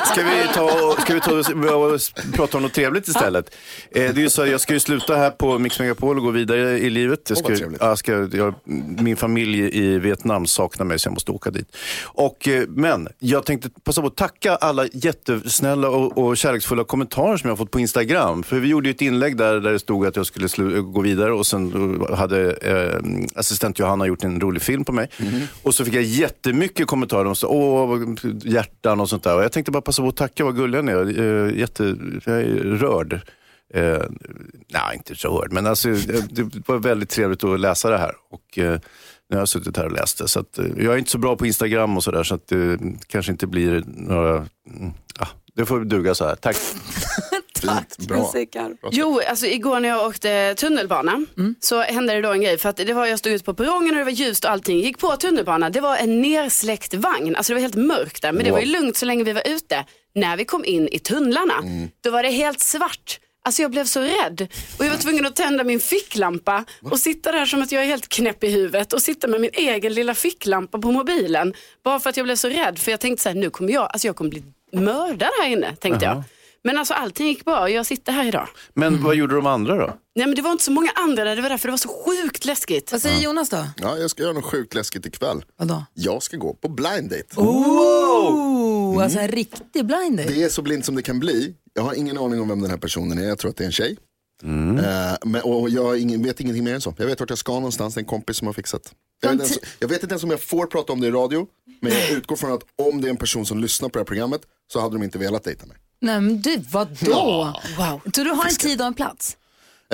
Ska 0.06 0.24
vi 0.24 0.48
ta, 0.54 1.02
ska 1.02 1.14
vi 1.14 1.20
ta 1.22 1.34
och 1.76 2.00
prata 2.34 2.58
om 2.58 2.64
något 2.64 2.74
trevligt 2.74 3.08
istället? 3.08 3.56
Eh, 3.92 4.02
det 4.02 4.08
är 4.08 4.24
ju 4.24 4.30
så, 4.30 4.46
jag 4.46 4.62
ska 4.62 4.74
ju 4.74 4.80
sluta 4.80 5.16
här 5.16 5.30
på 5.30 5.60
Mix 5.60 5.80
Megapol 5.80 6.18
och 6.18 6.24
gå 6.24 6.32
vidare 6.32 6.80
i 6.80 6.90
livet. 6.90 7.20
Jag 7.30 7.38
ska, 7.38 7.48
trevligt. 7.56 7.82
jag 7.82 7.98
ska, 7.98 8.12
jag, 8.12 8.54
min 9.00 9.18
familj 9.18 9.78
i 9.78 10.00
Vietnam 10.00 10.46
saknar 10.46 10.86
mig 10.86 11.00
så 11.00 11.08
jag 11.08 11.14
måste 11.14 11.32
åka 11.32 11.50
dit. 11.52 11.76
Och, 12.04 12.48
eh, 12.48 12.68
men 12.68 13.08
jag 13.20 13.46
tänkte 13.46 13.70
passa 13.84 14.02
på 14.02 14.08
att 14.08 14.16
tacka 14.18 14.56
alla 14.56 14.86
jättesnälla 14.94 15.90
och, 15.90 16.18
och 16.18 16.38
kärleksfulla 16.38 16.84
kommentarer 16.84 17.38
som 17.38 17.48
jag 17.48 17.52
har 17.52 17.58
fått 17.58 17.72
på 17.72 17.80
Instagram. 17.80 18.44
För 18.44 18.60
vi 18.60 18.68
gjorde 18.68 18.90
ju 18.90 18.92
ett 18.96 19.02
inlägg 19.02 19.38
där, 19.38 19.60
där 19.60 19.72
det 19.72 19.80
stod 19.80 20.06
att 20.06 20.16
jag 20.16 20.26
skulle 20.26 20.50
slu, 20.50 20.82
gå 20.82 21.02
vidare 21.02 21.34
och 21.34 21.48
sen 21.48 22.02
eh, 22.10 22.16
hade 22.16 22.58
assistent 23.36 23.80
Johanna 23.80 24.06
gjort 24.08 24.24
en 24.24 24.40
rolig 24.42 24.62
film 24.62 24.86
på 24.86 24.92
mig. 24.92 25.10
Och 25.64 25.76
så 25.76 25.86
fick 25.86 25.94
jag 25.94 26.04
jättemycket 26.04 26.88
kommentarer 26.88 27.26
om 27.26 27.36
så, 27.36 27.48
åh, 27.48 27.88
vad- 27.88 28.20
hjärtan 28.46 29.00
och 29.00 29.10
sånt 29.10 29.24
där. 29.24 29.36
Och 29.36 29.44
jag 29.44 29.52
tänkte 29.52 29.72
bara 29.72 29.82
passa 29.82 30.02
på 30.02 30.08
att 30.08 30.18
tacka 30.18 30.44
vad 30.44 30.56
gulliga 30.56 30.82
ni 30.82 30.92
är. 30.92 31.20
Eh, 31.20 31.60
jätte, 31.60 31.96
jag 32.26 32.42
är 32.42 32.46
rörd. 32.64 33.14
Eh, 33.74 34.00
nej, 34.74 34.96
inte 34.96 35.16
så 35.16 35.28
rörd, 35.42 35.52
men 35.52 35.66
alltså, 35.68 35.90
det, 35.90 36.30
det 36.32 36.68
var 36.68 36.78
väldigt 36.80 37.10
trevligt 37.10 37.44
att 37.44 37.60
läsa 37.60 37.90
det 37.90 37.98
här. 37.98 38.12
Och, 38.32 38.58
eh, 38.58 38.80
nu 39.30 39.36
har 39.36 39.42
jag 39.42 39.50
suttit 39.50 39.78
här 39.78 39.86
och 39.86 39.92
läst 39.92 40.18
det. 40.18 40.28
Så 40.28 40.40
att, 40.40 40.58
eh, 40.60 40.66
jag 40.78 40.94
är 40.94 40.98
inte 40.98 41.12
så 41.12 41.18
bra 41.18 41.36
på 41.36 41.46
Instagram 41.46 41.98
och 41.98 42.04
sådär, 42.04 42.24
så 42.24 42.36
att 42.36 42.48
det 42.48 42.80
kanske 43.08 43.32
inte 43.32 43.48
blir 43.48 43.84
några... 43.88 44.36
Mm, 44.36 44.92
ja, 45.20 45.28
det 45.56 45.66
får 45.66 45.80
duga 45.80 46.16
så 46.16 46.26
här. 46.26 46.36
Tack. 46.36 46.56
Tack, 47.68 47.98
bra. 47.98 48.18
Musikar. 48.18 48.72
Jo, 48.92 49.22
alltså 49.30 49.46
igår 49.46 49.80
när 49.80 49.90
jag 49.90 50.08
åkte 50.08 50.56
tunnelbana 50.58 51.26
så 51.60 51.82
hände 51.82 52.14
det 52.14 52.22
då 52.22 52.32
en 52.32 52.42
grej. 52.42 52.58
För 52.58 52.70
att 52.70 52.78
det 52.78 52.94
var, 52.94 53.06
jag 53.06 53.20
stod 53.20 53.34
ute 53.34 53.44
på 53.46 53.54
perrongen 53.54 53.92
och 53.92 53.98
det 53.98 54.04
var 54.04 54.12
ljust 54.12 54.46
och 54.46 54.52
allting. 54.52 54.80
Gick 54.80 54.98
på 54.98 55.16
tunnelbana, 55.16 55.70
det 55.70 55.82
var 55.82 55.98
en 55.98 56.22
nersläckt 56.22 56.94
vagn. 56.94 57.36
Alltså 57.36 57.54
det 57.54 57.56
var 57.56 57.62
helt 57.62 57.76
mörkt 57.76 58.22
där. 58.22 58.32
Men 58.32 58.46
det 58.46 58.52
var 58.52 58.60
ju 58.60 58.66
lugnt 58.66 58.98
så 58.98 59.06
länge 59.06 59.24
vi 59.24 59.34
var 59.34 59.48
ute. 59.48 59.86
När 60.16 60.38
vi 60.38 60.46
kom 60.46 60.66
in 60.66 60.88
i 60.92 61.00
tunnlarna, 61.00 61.54
då 62.04 62.12
var 62.12 62.24
det 62.24 62.30
helt 62.30 62.60
svart. 62.60 63.20
Alltså 63.44 63.62
jag 63.62 63.72
blev 63.72 63.86
så 63.86 64.00
rädd 64.00 64.48
och 64.80 64.86
jag 64.86 64.90
var 64.90 64.98
tvungen 64.98 65.26
att 65.26 65.36
tända 65.36 65.64
min 65.64 65.80
ficklampa 65.80 66.66
och 66.84 67.00
sitta 67.00 67.32
där 67.32 67.46
som 67.46 67.62
att 67.62 67.72
jag 67.72 67.84
är 67.84 67.88
helt 67.88 68.10
knäpp 68.10 68.44
i 68.44 68.50
huvudet 68.52 68.94
och 68.94 69.02
sitta 69.02 69.28
med 69.28 69.42
min 69.42 69.50
egen 69.54 69.94
lilla 69.94 70.16
ficklampa 70.16 70.80
på 70.80 70.92
mobilen. 70.92 71.54
Bara 71.84 72.00
för 72.00 72.10
att 72.10 72.18
jag 72.18 72.24
blev 72.24 72.36
så 72.36 72.50
rädd 72.50 72.80
för 72.80 72.92
jag 72.92 73.00
tänkte 73.00 73.24
så 73.24 73.30
här, 73.30 73.36
nu 73.36 73.50
kommer 73.50 73.74
jag, 73.74 73.84
alltså 73.84 74.08
jag 74.08 74.16
kommer 74.16 74.30
bli 74.30 74.44
mördad 74.74 75.30
här 75.42 75.50
inne, 75.50 75.76
tänkte 75.76 76.06
jag. 76.06 76.24
Men 76.64 76.78
alltså 76.78 76.94
allting 76.94 77.28
gick 77.28 77.46
bra 77.46 77.70
jag 77.70 77.86
sitter 77.86 78.12
här 78.12 78.28
idag. 78.28 78.48
Men 78.74 79.04
vad 79.04 79.16
gjorde 79.16 79.36
de 79.36 79.46
andra 79.46 79.76
då? 79.76 79.98
Nej 80.16 80.26
men 80.26 80.36
det 80.36 80.42
var 80.42 80.52
inte 80.52 80.64
så 80.64 80.72
många 80.72 80.92
andra 80.96 81.24
där, 81.24 81.36
det 81.36 81.42
var 81.42 81.50
därför 81.50 81.68
det 81.68 81.72
var 81.72 81.78
så 81.78 81.90
sjukt 82.06 82.46
läskigt. 82.46 82.92
Vad 82.92 83.02
säger 83.02 83.22
Jonas 83.22 83.50
då? 83.50 83.66
Ja, 83.78 83.98
jag 83.98 84.10
ska 84.10 84.24
göra 84.24 84.34
något 84.34 84.46
sjukt 84.46 84.74
läskigt 84.74 85.06
ikväll. 85.06 85.46
Vadå? 85.58 85.86
Jag 85.94 86.24
ska 86.24 86.38
gå 86.38 86.54
på 86.54 86.70
blind 86.70 87.10
date. 87.10 87.26
Oh, 87.36 89.04
alltså 89.04 89.20
en 89.20 89.28
riktig 89.28 89.86
blind 89.86 90.18
date. 90.18 90.30
Det 90.30 90.44
är 90.44 90.50
så 90.50 90.62
blint 90.62 90.86
som 90.86 90.96
det 90.96 91.02
kan 91.02 91.20
bli. 91.20 91.56
Jag 91.74 91.84
har 91.84 91.94
ingen 91.94 92.18
aning 92.18 92.42
om 92.42 92.48
vem 92.48 92.62
den 92.62 92.70
här 92.70 92.78
personen 92.78 93.18
är. 93.18 93.24
Jag 93.24 93.38
tror 93.38 93.52
att 93.52 93.58
det 93.58 93.64
är 93.64 93.66
en 93.66 93.72
tjej. 93.72 93.98
Eh, 94.44 95.18
men, 95.26 95.42
och 95.42 95.70
jag 95.70 96.00
ingen, 96.00 96.24
vet 96.24 96.40
ingenting 96.40 96.64
mer 96.64 96.76
än 96.76 96.82
så. 96.82 96.94
Jag 96.98 97.06
vet 97.06 97.20
vart 97.20 97.30
jag 97.30 97.40
ska 97.40 97.54
någonstans. 97.54 97.94
Det 97.94 97.98
är 97.98 98.02
en 98.02 98.06
kompis 98.08 98.38
som 98.38 98.48
har 98.48 98.54
fixat. 98.54 98.94
Jag 99.22 99.30
vet, 99.30 99.34
inte 99.34 99.54
ens, 99.54 99.76
jag 99.80 99.88
vet 99.88 100.04
inte 100.04 100.14
ens 100.14 100.24
om 100.24 100.30
jag 100.30 100.42
får 100.42 100.66
prata 100.66 100.94
om 100.94 101.02
det 101.02 101.08
i 101.08 101.12
radio. 101.12 101.48
Men 101.82 101.92
jag 101.92 102.12
utgår 102.12 102.36
från 102.36 102.52
att 102.52 102.64
om 102.82 103.02
det 103.02 103.08
är 103.08 103.10
en 103.10 103.18
person 103.18 103.46
som 103.46 103.60
lyssnar 103.60 103.90
på 103.90 103.94
det 103.94 104.00
här 104.00 104.06
programmet 104.06 104.42
så 104.74 104.80
hade 104.80 104.96
de 104.96 105.04
inte 105.04 105.18
velat 105.18 105.44
dejta 105.44 105.66
mig. 105.66 105.78
Nej 106.02 106.22
men 106.22 106.42
du, 106.42 106.58
vadå? 106.58 107.54
Wow. 107.78 108.02
Så 108.16 108.24
du 108.24 108.30
har 108.30 108.46
en 108.46 108.56
tid 108.56 108.82
och 108.82 108.88
en 108.88 108.94
plats? 108.94 109.38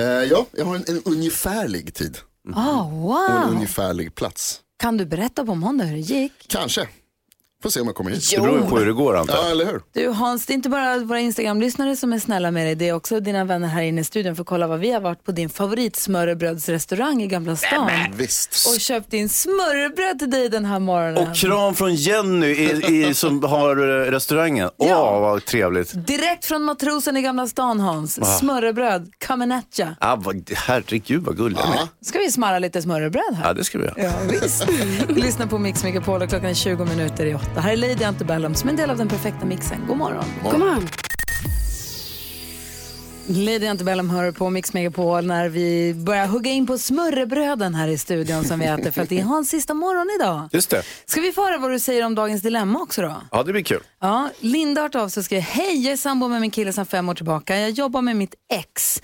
Eh, 0.00 0.06
ja, 0.06 0.46
jag 0.52 0.64
har 0.64 0.76
en, 0.76 0.84
en 0.88 1.02
ungefärlig 1.04 1.94
tid 1.94 2.18
Ah, 2.54 2.82
och 2.82 2.90
en 3.30 3.42
wow. 3.42 3.50
ungefärlig 3.50 4.14
plats. 4.14 4.60
Kan 4.78 4.96
du 4.96 5.06
berätta 5.06 5.44
på 5.44 5.54
måndag 5.54 5.84
hur 5.84 5.94
det 5.96 6.00
gick? 6.02 6.32
Kanske. 6.48 6.88
Får 7.62 7.70
se 7.70 7.80
om 7.80 7.86
jag 7.86 7.96
kommer 7.96 8.10
hit. 8.10 8.30
Det 8.30 8.40
beror 8.40 8.60
på 8.60 8.78
hur 8.78 8.86
det 8.86 8.92
går 8.92 9.16
antar 9.16 9.34
jag. 9.34 9.44
Ja, 9.44 9.50
eller 9.50 9.66
hur? 9.66 9.80
Du 9.92 10.08
Hans, 10.08 10.46
det 10.46 10.52
är 10.52 10.54
inte 10.54 10.68
bara 10.68 10.98
våra 10.98 11.20
Instagram-lyssnare 11.20 11.96
som 11.96 12.12
är 12.12 12.18
snälla 12.18 12.50
med 12.50 12.66
dig, 12.66 12.74
det 12.74 12.88
är 12.88 12.92
också 12.92 13.20
dina 13.20 13.44
vänner 13.44 13.68
här 13.68 13.82
inne 13.82 14.00
i 14.00 14.04
studion 14.04 14.36
för 14.36 14.42
att 14.42 14.46
kolla 14.48 14.66
vad 14.66 14.78
vi 14.80 14.90
har 14.92 15.00
varit 15.00 15.24
på 15.24 15.32
din 15.32 15.48
favoritsmörrebrödsrestaurang 15.48 17.22
i 17.22 17.26
Gamla 17.26 17.56
stan. 17.56 17.90
Visst. 18.16 18.66
Och 18.74 18.80
köpt 18.80 19.12
in 19.12 19.28
smörrebröd 19.28 20.18
till 20.18 20.30
dig 20.30 20.48
den 20.48 20.64
här 20.64 20.78
morgonen. 20.78 21.28
Och 21.28 21.36
kram 21.36 21.74
från 21.74 21.94
Jenny 21.94 22.46
i, 22.46 23.06
i, 23.08 23.14
som 23.14 23.42
har 23.44 23.76
eh, 23.76 24.10
restaurangen. 24.10 24.70
Åh, 24.76 24.88
Ja. 24.88 25.18
vad 25.20 25.44
trevligt. 25.44 26.06
Direkt 26.06 26.44
från 26.44 26.62
matrosen 26.62 27.16
i 27.16 27.22
Gamla 27.22 27.46
stan 27.46 27.80
Hans. 27.80 28.38
Smörrebröd, 28.38 29.10
coming 29.26 29.52
at 29.52 29.78
ya. 29.78 29.88
Ah, 30.00 30.16
vad, 30.16 30.50
herregud 30.56 31.22
vad 31.22 31.36
gulliga 31.36 31.60
är. 31.62 32.04
Ska 32.06 32.18
vi 32.18 32.30
smarra 32.30 32.58
lite 32.58 32.82
smörrebröd 32.82 33.34
här? 33.34 33.48
Ja, 33.48 33.52
det 33.54 33.64
ska 33.64 33.78
vi 33.78 33.84
göra. 33.84 33.94
Ja, 33.96 34.12
visst. 34.30 34.66
Lyssna 35.08 35.46
på 35.46 35.58
Mix 35.58 35.84
Megapol 35.84 36.22
och 36.22 36.28
klockan 36.28 36.50
är 36.50 36.54
20 36.54 36.84
minuter 36.84 37.26
i 37.26 37.32
åtta. 37.52 37.60
Här 37.60 37.72
är 37.72 37.76
Lady 37.76 38.04
Antebellum 38.04 38.54
som 38.54 38.68
en 38.68 38.76
del 38.76 38.90
av 38.90 38.96
den 38.96 39.08
perfekta 39.08 39.46
mixen. 39.46 39.86
God 39.88 39.96
morgon. 39.96 40.24
God 40.42 40.58
morgon. 40.58 40.88
Lady 43.30 43.66
Antebellum 43.66 44.10
hör 44.10 44.32
på 44.32 44.50
Mix 44.50 44.72
Megapol 44.72 45.26
när 45.26 45.48
vi 45.48 45.94
börjar 45.94 46.26
hugga 46.26 46.50
in 46.50 46.66
på 46.66 46.78
smörrebröden 46.78 47.74
här 47.74 47.88
i 47.88 47.98
studion 47.98 48.44
som 48.44 48.60
vi 48.60 48.66
äter 48.66 48.90
för 48.90 49.02
att 49.02 49.08
det 49.08 49.18
är 49.18 49.22
Hans 49.22 49.50
sista 49.50 49.74
morgon 49.74 50.06
idag. 50.20 50.48
Just 50.52 50.70
det. 50.70 50.82
Ska 51.06 51.20
vi 51.20 51.32
få 51.32 51.44
höra 51.44 51.58
vad 51.58 51.70
du 51.70 51.78
säger 51.78 52.04
om 52.06 52.14
dagens 52.14 52.42
dilemma 52.42 52.82
också 52.82 53.02
då? 53.02 53.16
Ja, 53.30 53.42
det 53.42 53.52
blir 53.52 53.62
kul. 53.62 53.82
Ja, 54.00 54.30
Linda 54.40 54.80
har 54.82 54.96
av 54.96 55.08
sig 55.08 55.20
och 55.20 55.24
skriver, 55.24 55.42
hej 55.42 55.84
jag 55.84 55.92
är 55.92 55.96
sambo 55.96 56.28
med 56.28 56.40
min 56.40 56.50
kille 56.50 56.72
sedan 56.72 56.86
fem 56.86 57.08
år 57.08 57.14
tillbaka. 57.14 57.56
Jag 57.58 57.70
jobbar 57.70 58.02
med 58.02 58.16
mitt 58.16 58.34
ex. 58.52 59.02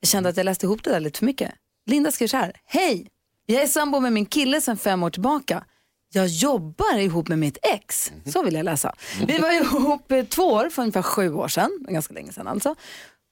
Jag 0.00 0.08
kände 0.08 0.28
att 0.28 0.36
jag 0.36 0.44
läste 0.44 0.66
ihop 0.66 0.84
det 0.84 0.90
där 0.90 1.00
lite 1.00 1.18
för 1.18 1.26
mycket. 1.26 1.50
Linda 1.86 2.12
skriver 2.12 2.28
så 2.28 2.36
här, 2.36 2.52
hej 2.64 3.08
jag 3.46 3.62
är 3.62 3.66
sambo 3.66 4.00
med 4.00 4.12
min 4.12 4.26
kille 4.26 4.60
sedan 4.60 4.76
fem 4.76 5.02
år 5.02 5.10
tillbaka. 5.10 5.64
Jag 6.14 6.26
jobbar 6.26 6.98
ihop 6.98 7.28
med 7.28 7.38
mitt 7.38 7.58
ex. 7.62 8.12
Så 8.26 8.42
vill 8.42 8.54
jag 8.54 8.64
läsa. 8.64 8.94
Vi 9.26 9.38
var 9.38 9.50
ihop 9.52 10.12
två 10.30 10.42
år 10.42 10.70
för 10.70 10.82
ungefär 10.82 11.02
sju 11.02 11.34
år 11.34 11.48
sedan, 11.48 11.70
ganska 11.88 12.14
länge 12.14 12.32
sedan 12.32 12.46
alltså. 12.48 12.74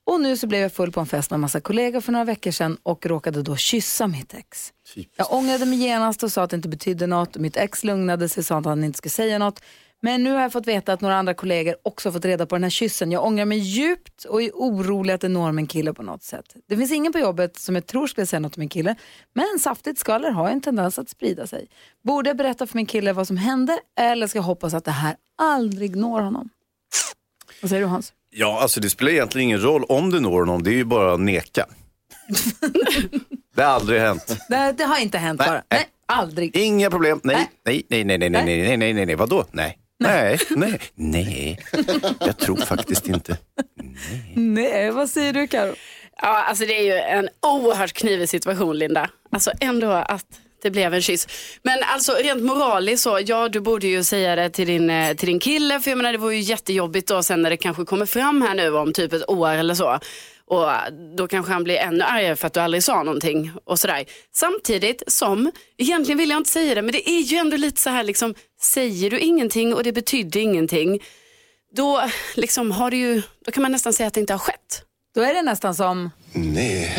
Och 0.06 0.20
nu 0.20 0.36
så 0.36 0.46
blev 0.46 0.60
jag 0.60 0.72
full 0.72 0.92
på 0.92 1.00
en 1.00 1.06
fest 1.06 1.30
med 1.30 1.36
en 1.36 1.40
massa 1.40 1.60
kollegor 1.60 2.00
för 2.00 2.12
några 2.12 2.24
veckor 2.24 2.50
sedan 2.50 2.76
och 2.82 3.06
råkade 3.06 3.42
då 3.42 3.56
kyssa 3.56 4.06
mitt 4.06 4.34
ex. 4.34 4.72
Jag 5.16 5.32
ångrade 5.32 5.66
mig 5.66 5.78
genast 5.78 6.22
och 6.22 6.32
sa 6.32 6.42
att 6.42 6.50
det 6.50 6.56
inte 6.56 6.68
betydde 6.68 7.06
något. 7.06 7.36
Mitt 7.36 7.56
ex 7.56 7.84
lugnade 7.84 8.28
sig 8.28 8.40
och 8.40 8.46
sa 8.46 8.58
att 8.58 8.64
han 8.64 8.84
inte 8.84 8.98
skulle 8.98 9.10
säga 9.10 9.38
något. 9.38 9.60
Men 10.02 10.22
nu 10.24 10.32
har 10.32 10.40
jag 10.40 10.52
fått 10.52 10.66
veta 10.66 10.92
att 10.92 11.00
några 11.00 11.16
andra 11.16 11.34
kollegor 11.34 11.76
också 11.82 12.12
fått 12.12 12.24
reda 12.24 12.46
på 12.46 12.54
den 12.54 12.62
här 12.62 12.70
kyssen. 12.70 13.12
Jag 13.12 13.24
ångrar 13.24 13.44
mig 13.44 13.58
djupt 13.58 14.24
och 14.24 14.42
är 14.42 14.50
orolig 14.54 15.14
att 15.14 15.20
det 15.20 15.28
når 15.28 15.52
min 15.52 15.66
kille 15.66 15.92
på 15.92 16.02
något 16.02 16.22
sätt. 16.22 16.54
Det 16.68 16.76
finns 16.76 16.92
ingen 16.92 17.12
på 17.12 17.18
jobbet 17.18 17.58
som 17.58 17.74
jag 17.74 17.86
tror 17.86 18.06
skulle 18.06 18.26
säga 18.26 18.40
något 18.40 18.52
till 18.52 18.60
min 18.60 18.68
kille. 18.68 18.94
Men 19.32 19.58
saftigt 19.60 19.98
skvaller 19.98 20.30
har 20.30 20.50
en 20.50 20.60
tendens 20.60 20.98
att 20.98 21.08
sprida 21.08 21.46
sig. 21.46 21.66
Borde 22.04 22.30
jag 22.30 22.36
berätta 22.36 22.66
för 22.66 22.76
min 22.76 22.86
kille 22.86 23.12
vad 23.12 23.26
som 23.26 23.36
hände 23.36 23.78
eller 24.00 24.26
ska 24.26 24.38
jag 24.38 24.42
hoppas 24.42 24.74
att 24.74 24.84
det 24.84 24.90
här 24.90 25.16
aldrig 25.38 25.96
når 25.96 26.20
honom? 26.20 26.48
Vad 27.62 27.68
säger 27.70 27.82
du 27.82 27.88
Hans? 27.88 28.12
Ja, 28.30 28.58
alltså 28.62 28.80
det 28.80 28.90
spelar 28.90 29.12
egentligen 29.12 29.48
ingen 29.48 29.60
roll 29.62 29.84
om 29.84 30.10
det 30.10 30.20
når 30.20 30.40
honom, 30.40 30.62
det 30.62 30.70
är 30.70 30.74
ju 30.74 30.84
bara 30.84 31.14
att 31.14 31.20
neka. 31.20 31.66
det 33.54 33.62
har 33.62 33.70
aldrig 33.72 34.00
hänt. 34.00 34.36
Det, 34.48 34.74
det 34.78 34.84
har 34.84 34.98
inte 34.98 35.18
hänt 35.18 35.38
Nej, 35.38 35.48
bara. 35.48 35.54
nej. 35.54 35.64
Nej, 35.70 35.86
aldrig. 36.06 36.56
Inga 36.56 36.90
problem. 36.90 37.20
Nej, 37.24 37.36
Nej. 37.64 37.84
nej, 37.88 38.04
nej, 38.04 38.18
nej, 38.18 38.30
nej, 38.30 38.44
nej, 38.44 38.66
nej, 38.66 38.76
nej, 38.76 38.92
nej, 38.92 39.06
nej, 39.06 39.14
vadå? 39.16 39.44
Nej. 39.52 39.78
Nej, 40.00 40.38
nej, 40.50 40.80
nej. 40.94 41.58
Jag 42.20 42.38
tror 42.38 42.56
faktiskt 42.56 43.08
inte. 43.08 43.36
Nej, 44.34 44.90
vad 44.90 45.10
säger 45.10 45.32
du 45.32 45.46
Karo? 45.46 45.74
Ja, 46.22 46.42
alltså 46.42 46.64
det 46.64 46.78
är 46.80 46.84
ju 46.84 46.92
en 46.92 47.28
oerhört 47.42 47.92
knivig 47.92 48.28
situation 48.28 48.78
Linda. 48.78 49.10
Alltså 49.32 49.50
ändå 49.60 49.90
att 49.90 50.40
det 50.62 50.70
blev 50.70 50.94
en 50.94 51.03
kyss. 51.03 51.29
Men 51.62 51.79
alltså 51.83 52.12
rent 52.12 52.42
moraliskt 52.42 53.03
så, 53.03 53.20
ja 53.27 53.49
du 53.49 53.61
borde 53.61 53.87
ju 53.87 54.05
säga 54.05 54.37
det 54.37 54.51
till 54.51 54.66
din, 54.66 54.90
eh, 54.90 55.14
till 55.16 55.27
din 55.29 55.40
kille 55.40 55.81
för 55.81 55.90
jag 55.90 55.96
menar 55.96 56.12
det 56.12 56.18
var 56.18 56.31
ju 56.31 56.40
jättejobbigt 56.40 57.09
då 57.09 57.23
sen 57.23 57.42
när 57.42 57.51
det 57.51 57.57
kanske 57.57 57.85
kommer 57.85 58.07
fram 58.07 58.42
här 58.42 58.55
nu 58.55 58.75
om 58.77 58.92
typ 58.92 59.12
ett 59.12 59.29
år 59.29 59.51
eller 59.51 59.75
så. 59.75 59.99
Och 60.46 60.68
då 61.16 61.29
kanske 61.29 61.53
han 61.53 61.64
blir 61.64 61.77
ännu 61.77 62.05
argare 62.05 62.37
för 62.37 62.46
att 62.46 62.53
du 62.53 62.61
aldrig 62.61 62.83
sa 62.85 63.03
någonting 63.03 63.53
och 63.64 63.79
sådär. 63.79 64.05
Samtidigt 64.35 65.03
som, 65.07 65.51
egentligen 65.79 66.18
vill 66.18 66.31
jag 66.31 66.37
inte 66.40 66.51
säga 66.51 66.75
det, 66.75 66.83
men 66.83 66.92
det 66.92 67.11
är 67.11 67.20
ju 67.20 67.37
ändå 67.37 67.57
lite 67.57 67.81
så 67.81 67.90
här 67.90 68.03
liksom, 68.03 68.35
säger 68.62 69.11
du 69.11 69.18
ingenting 69.18 69.75
och 69.75 69.83
det 69.85 69.92
betydde 69.92 70.40
ingenting, 70.40 71.01
då 71.77 72.03
liksom 72.35 72.70
har 72.70 72.90
det 72.90 72.96
ju, 72.96 73.23
då 73.44 73.53
kan 73.53 73.62
man 73.62 73.73
nästan 73.73 73.92
säga 73.92 74.07
att 74.07 74.14
det 74.14 74.20
inte 74.20 74.33
har 74.33 74.38
skett. 74.38 74.83
Då 75.14 75.20
är 75.20 75.35
det 75.35 75.42
nästan 75.42 75.75
som, 75.75 76.11
Nej, 76.33 76.96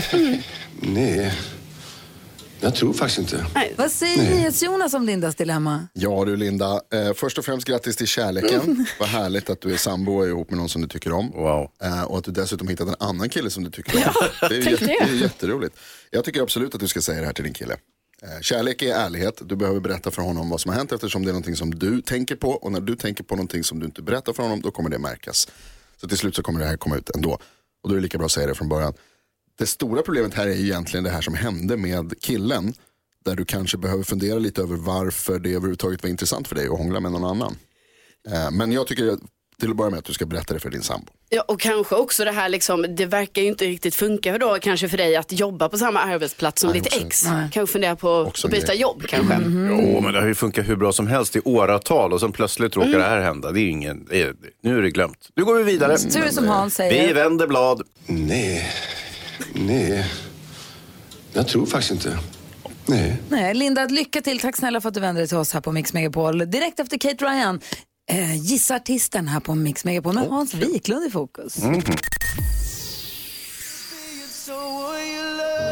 nej. 0.81 1.33
Jag 2.63 2.75
tror 2.75 2.93
faktiskt 2.93 3.19
inte. 3.19 3.45
vad 3.77 3.91
säger 3.91 4.63
Jonas 4.65 4.93
om 4.93 5.05
Lindas 5.05 5.35
dilemma? 5.35 5.87
Ja 5.93 6.25
du 6.25 6.35
Linda, 6.35 6.81
eh, 6.93 7.13
först 7.13 7.37
och 7.37 7.45
främst 7.45 7.67
grattis 7.67 7.95
till 7.95 8.07
kärleken. 8.07 8.85
Vad 8.99 9.09
härligt 9.09 9.49
att 9.49 9.61
du 9.61 9.73
är 9.73 9.77
sambo 9.77 10.11
och 10.17 10.23
är 10.23 10.27
ihop 10.27 10.49
med 10.49 10.57
någon 10.59 10.69
som 10.69 10.81
du 10.81 10.87
tycker 10.87 11.11
om. 11.11 11.31
Wow. 11.31 11.71
Eh, 11.83 12.03
och 12.03 12.17
att 12.17 12.23
du 12.23 12.31
dessutom 12.31 12.67
hittat 12.67 12.87
en 12.87 12.95
annan 12.99 13.29
kille 13.29 13.49
som 13.49 13.63
du 13.63 13.69
tycker 13.71 14.07
om. 14.07 14.13
det, 14.49 14.55
är 14.55 14.71
jätte, 14.71 14.85
det 14.85 14.93
är 14.93 15.13
jätteroligt. 15.13 15.75
Jag 16.09 16.23
tycker 16.23 16.41
absolut 16.41 16.75
att 16.75 16.81
du 16.81 16.87
ska 16.87 17.01
säga 17.01 17.19
det 17.19 17.25
här 17.25 17.33
till 17.33 17.43
din 17.43 17.53
kille. 17.53 17.73
Eh, 18.21 18.41
kärlek 18.41 18.81
är 18.81 18.95
ärlighet. 18.95 19.41
Du 19.45 19.55
behöver 19.55 19.79
berätta 19.79 20.11
för 20.11 20.21
honom 20.21 20.49
vad 20.49 20.61
som 20.61 20.69
har 20.69 20.77
hänt 20.77 20.91
eftersom 20.91 21.23
det 21.23 21.29
är 21.29 21.33
någonting 21.33 21.55
som 21.55 21.75
du 21.75 22.01
tänker 22.01 22.35
på. 22.35 22.49
Och 22.49 22.71
när 22.71 22.81
du 22.81 22.95
tänker 22.95 23.23
på 23.23 23.35
någonting 23.35 23.63
som 23.63 23.79
du 23.79 23.85
inte 23.85 24.01
berättar 24.01 24.33
för 24.33 24.43
honom 24.43 24.61
då 24.61 24.71
kommer 24.71 24.89
det 24.89 24.99
märkas. 24.99 25.47
Så 26.01 26.07
till 26.07 26.17
slut 26.17 26.35
så 26.35 26.43
kommer 26.43 26.59
det 26.59 26.65
här 26.65 26.77
komma 26.77 26.97
ut 26.97 27.09
ändå. 27.09 27.39
Och 27.83 27.89
då 27.89 27.91
är 27.91 27.95
det 27.95 28.01
lika 28.01 28.17
bra 28.17 28.25
att 28.25 28.31
säga 28.31 28.47
det 28.47 28.55
från 28.55 28.69
början. 28.69 28.93
Det 29.61 29.67
stora 29.67 30.01
problemet 30.01 30.33
här 30.33 30.47
är 30.47 30.53
ju 30.55 30.63
egentligen 30.65 31.03
det 31.03 31.09
här 31.09 31.21
som 31.21 31.33
hände 31.33 31.77
med 31.77 32.13
killen. 32.21 32.73
Där 33.25 33.35
du 33.35 33.45
kanske 33.45 33.77
behöver 33.77 34.03
fundera 34.03 34.39
lite 34.39 34.61
över 34.61 34.75
varför 34.75 35.39
det 35.39 35.49
överhuvudtaget 35.49 36.03
var 36.03 36.09
intressant 36.09 36.47
för 36.47 36.55
dig 36.55 36.65
att 36.67 36.77
hångla 36.77 36.99
med 36.99 37.11
någon 37.11 37.23
annan. 37.23 37.55
Eh, 38.31 38.51
Men 38.51 38.71
jag 38.71 38.87
tycker 38.87 39.17
till 39.59 39.69
att 39.69 39.75
börja 39.77 39.89
med 39.89 39.99
att 39.99 40.05
du 40.05 40.13
ska 40.13 40.25
berätta 40.25 40.53
det 40.53 40.59
för 40.59 40.69
din 40.69 40.81
sambo. 40.81 41.07
Ja, 41.29 41.41
och 41.47 41.59
kanske 41.59 41.95
också 41.95 42.25
det 42.25 42.31
här 42.31 42.49
liksom, 42.49 42.95
det 42.95 43.05
verkar 43.05 43.41
ju 43.41 43.47
inte 43.47 43.65
riktigt 43.65 43.95
funka 43.95 44.37
då 44.37 44.57
kanske 44.61 44.89
för 44.89 44.97
dig 44.97 45.15
att 45.15 45.31
jobba 45.31 45.69
på 45.69 45.77
samma 45.77 45.99
arbetsplats 45.99 46.61
som 46.61 46.69
Nej, 46.71 46.79
ditt 46.81 46.93
också- 46.93 47.05
ex. 47.07 47.23
Kanske 47.51 47.67
fundera 47.67 47.95
på 47.95 48.09
Också 48.11 48.47
att 48.47 48.51
byta 48.53 48.67
grej. 48.67 48.81
jobb 48.81 49.03
kanske. 49.07 49.37
Jo, 49.69 50.01
men 50.01 50.13
det 50.13 50.19
har 50.19 50.27
ju 50.27 50.35
funkat 50.35 50.67
hur 50.69 50.75
bra 50.75 50.91
som 50.93 51.07
helst 51.07 51.35
i 51.35 51.41
åratal 51.45 52.13
och 52.13 52.19
sen 52.19 52.31
plötsligt 52.31 52.75
råkar 52.75 52.97
det 52.99 53.03
här 53.03 53.21
hända. 53.21 53.51
Det 53.51 53.61
är 53.61 53.69
ingen, 53.69 54.05
det 54.09 54.21
är, 54.21 54.33
nu 54.63 54.77
är 54.77 54.81
det 54.81 54.91
glömt. 54.91 55.29
Nu 55.35 55.45
går 55.45 55.55
vi 55.55 55.63
vidare. 55.63 55.97
Så 55.97 56.19
är 56.19 56.23
det 56.25 56.33
som 56.33 56.47
Hans 56.47 56.73
Vi 56.73 56.89
säger. 56.89 57.13
vänder 57.13 57.47
blad. 57.47 57.81
Nej, 58.05 58.69
nej. 59.53 60.05
Jag 61.33 61.47
tror 61.47 61.65
faktiskt 61.65 61.91
inte. 61.91 62.17
Nej. 62.85 63.21
Nej, 63.29 63.53
Linda, 63.53 63.85
lycka 63.85 64.21
till. 64.21 64.39
Tack 64.39 64.57
snälla 64.57 64.81
för 64.81 64.87
att 64.89 64.93
du 64.93 64.99
vände 64.99 65.21
dig 65.21 65.27
till 65.27 65.37
oss 65.37 65.53
här 65.53 65.61
på 65.61 65.71
Mix 65.71 65.93
Megapol. 65.93 66.51
Direkt 66.51 66.79
efter 66.79 66.97
Kate 66.97 67.25
Ryan, 67.25 67.59
eh, 68.11 68.35
gissa 68.35 68.75
artisten 68.75 69.27
här 69.27 69.39
på 69.39 69.55
Mix 69.55 69.85
Megapol 69.85 70.13
med 70.15 70.27
Hans 70.27 70.53
Wiklund 70.53 71.07
i 71.07 71.11
fokus. 71.11 71.57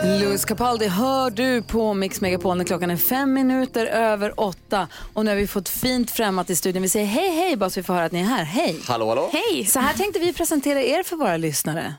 Louis 0.03 0.45
Capaldi 0.45 0.87
hör 0.87 1.29
du 1.29 1.61
på 1.61 1.93
Mix 1.93 2.21
Megapol 2.21 2.57
när 2.57 2.65
klockan 2.65 2.91
är 2.91 2.97
fem 2.97 3.33
minuter 3.33 3.85
över 3.85 4.39
åtta. 4.39 4.87
Och 5.13 5.25
nu 5.25 5.31
har 5.31 5.35
vi 5.35 5.47
fått 5.47 5.69
fint 5.69 6.11
främmat 6.11 6.49
i 6.49 6.55
studion. 6.55 6.81
Vi 6.81 6.89
säger 6.89 7.05
hej, 7.05 7.29
hej 7.29 7.55
bara 7.55 7.69
så 7.69 7.79
vi 7.79 7.83
får 7.83 7.93
höra 7.93 8.05
att 8.05 8.11
ni 8.11 8.19
är 8.19 8.23
här. 8.23 8.43
Hej! 8.43 8.79
Hallå, 8.85 9.09
hallå. 9.09 9.29
Hej! 9.33 9.65
Så 9.65 9.79
här 9.79 9.93
tänkte 9.93 10.19
vi 10.19 10.33
presentera 10.33 10.81
er 10.81 11.03
för 11.03 11.15
våra 11.15 11.37
lyssnare. 11.37 11.95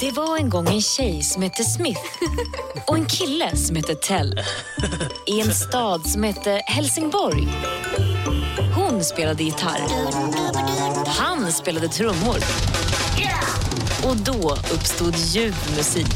Det 0.00 0.12
var 0.12 0.36
en 0.36 0.50
gång 0.50 0.66
en 0.68 0.80
tjej 0.80 1.22
som 1.22 1.42
hette 1.42 1.64
Smith 1.64 2.00
och 2.86 2.96
en 2.96 3.06
kille 3.06 3.56
som 3.56 3.76
hette 3.76 3.94
Tell. 3.94 4.40
I 5.26 5.40
en 5.40 5.54
stad 5.54 6.06
som 6.06 6.22
hette 6.22 6.62
Helsingborg. 6.66 7.48
Hon 8.74 9.04
spelade 9.04 9.42
gitarr. 9.42 9.80
Han 11.06 11.52
spelade 11.52 11.88
trummor. 11.88 12.36
Och 14.04 14.16
då 14.16 14.58
uppstod 14.72 15.16
ljuv 15.16 15.54
musik. 15.76 16.14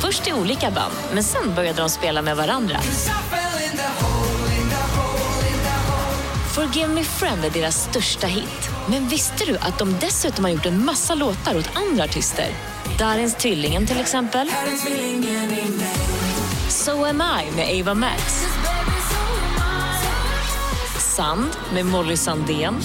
Först 0.00 0.28
i 0.28 0.32
olika 0.32 0.70
band, 0.70 0.94
men 1.14 1.22
sen 1.22 1.54
började 1.54 1.80
de 1.80 1.88
spela 1.88 2.22
med 2.22 2.36
varandra. 2.36 2.80
Forgive 6.54 6.88
Me 6.88 7.04
Friend 7.04 7.44
är 7.44 7.50
deras 7.50 7.84
största 7.84 8.26
hit. 8.26 8.70
Men 8.90 9.08
visste 9.08 9.44
du 9.44 9.56
att 9.56 9.78
de 9.78 9.96
dessutom 10.00 10.44
har 10.44 10.52
gjort 10.52 10.66
en 10.66 10.84
massa 10.84 11.14
låtar 11.14 11.56
åt 11.56 11.70
andra 11.74 12.04
artister? 12.04 12.48
Darins 12.98 13.34
Tvillingen 13.34 13.86
till 13.86 14.00
exempel. 14.00 14.50
So 16.68 17.04
Am 17.04 17.22
I 17.22 17.56
med 17.56 17.80
Ava 17.80 17.94
Max. 17.94 18.44
Sand 20.98 21.50
med 21.72 21.86
Molly 21.86 22.16
Sandén. 22.16 22.80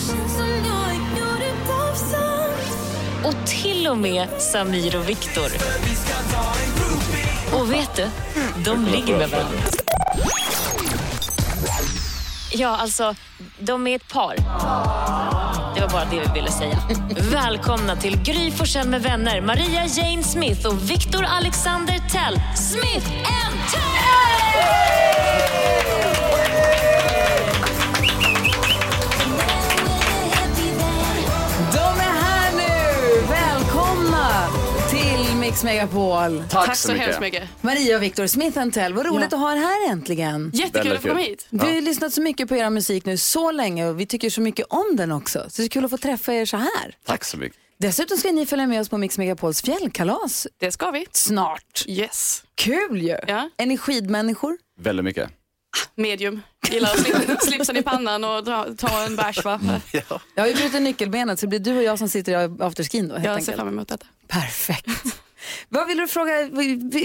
Och 3.23 3.47
till 3.47 3.88
och 3.88 3.97
med 3.97 4.27
Samir 4.41 4.95
och 4.95 5.10
Viktor. 5.10 5.51
Och 7.53 7.73
vet 7.73 7.95
du? 7.95 8.08
De 8.65 8.86
ligger 8.86 9.17
med 9.17 9.29
varandra. 9.29 9.60
Ja, 12.51 12.77
alltså, 12.77 13.15
de 13.60 13.88
är 13.88 13.95
ett 13.95 14.13
par. 14.13 14.36
Det 15.76 15.82
var 15.82 15.89
bara 15.89 16.06
det 16.06 16.19
vi 16.19 16.34
ville 16.34 16.52
säga. 16.52 16.78
Välkomna 17.32 17.95
till 17.95 18.17
Gry 18.24 18.52
Forssell 18.52 18.89
med 18.89 19.02
vänner, 19.02 19.41
Maria 19.41 19.86
Jane 19.86 20.24
Smith 20.24 20.67
och 20.67 20.89
Victor 20.89 21.24
Alexander 21.24 22.02
Tell. 22.10 22.41
Smith 22.56 23.38
Mix 35.50 35.64
Megapol. 35.64 36.44
Tack, 36.50 36.76
så 36.76 36.92
hemskt 36.94 37.20
mycket. 37.20 37.44
Maria 37.62 37.96
och 37.96 38.04
Victor 38.04 38.28
Smith 38.28 38.70
Tell. 38.70 38.94
Vad 38.94 39.06
roligt 39.06 39.34
att 39.34 39.40
ha 39.40 39.52
er 39.54 39.58
här 39.58 39.92
äntligen. 39.92 40.52
Jättekul 40.54 40.92
att 40.96 41.02
få 41.02 41.08
komma 41.08 41.20
hit. 41.20 41.48
Vi 41.50 41.60
har 41.60 41.72
ju 41.72 41.82
lyssnat 41.82 42.14
så 42.14 42.22
mycket 42.22 42.50
på 42.50 42.56
er 42.56 42.70
musik 42.70 43.06
nu 43.06 43.18
så 43.18 43.52
länge 43.52 43.88
och 43.88 44.00
vi 44.00 44.06
tycker 44.06 44.30
så 44.30 44.42
mycket 44.42 44.66
om 44.70 44.96
den 44.96 45.12
också. 45.12 45.46
Så 45.50 45.62
det 45.62 45.66
är 45.66 45.70
kul 45.70 45.86
att 45.86 45.92
få 45.92 45.98
träffa 45.98 46.34
er 46.34 46.46
så 46.46 46.58
här. 46.58 46.96
Tack 47.06 47.24
så 47.24 47.38
mycket. 47.38 47.58
Dessutom 47.78 48.18
ska 48.18 48.32
ni 48.32 48.46
följa 48.46 48.68
med 48.68 48.82
oss 48.82 48.90
på 48.90 48.98
Mix 48.98 49.18
Megapols 49.18 49.62
fjällkalas 49.62 50.48
Det 50.60 50.72
ska 50.72 50.92
vi. 50.92 51.06
snart. 51.12 51.84
Yes. 51.88 52.44
Kul 52.56 53.02
ju! 53.02 53.18
Ja. 53.28 53.50
Är 53.58 53.66
ni 53.66 53.78
skidmänniskor? 53.78 54.58
Väldigt 54.80 55.06
mycket. 55.06 55.30
medium. 55.96 56.42
Gillar 56.72 56.90
att 56.90 57.00
slip, 57.00 57.42
slipsen 57.42 57.78
i 57.78 57.82
pannan 57.84 58.24
och 58.24 58.44
dra, 58.44 58.66
ta 58.78 59.06
en 59.06 59.16
bärs 59.16 59.46
va. 59.46 59.60
Jag 60.36 60.44
har 60.44 60.48
ju 60.48 60.54
brutit 60.56 60.82
nyckelbenet 60.82 61.40
så 61.40 61.46
det 61.46 61.50
blir 61.50 61.60
du 61.60 61.78
och 61.78 61.84
jag 61.84 62.00
som 62.00 62.10
sitter 62.10 62.32
i 62.32 62.64
afterskin 62.64 63.08
då 63.08 63.14
helt 63.14 63.26
Jag 63.26 63.34
ser 63.34 63.40
enkelt. 63.40 63.56
fram 63.58 63.68
emot 63.68 63.88
detta. 63.88 64.06
Perfekt. 64.28 64.88
Vad 65.70 65.88
vill 65.88 65.98
du 65.98 66.08
fråga, 66.08 66.32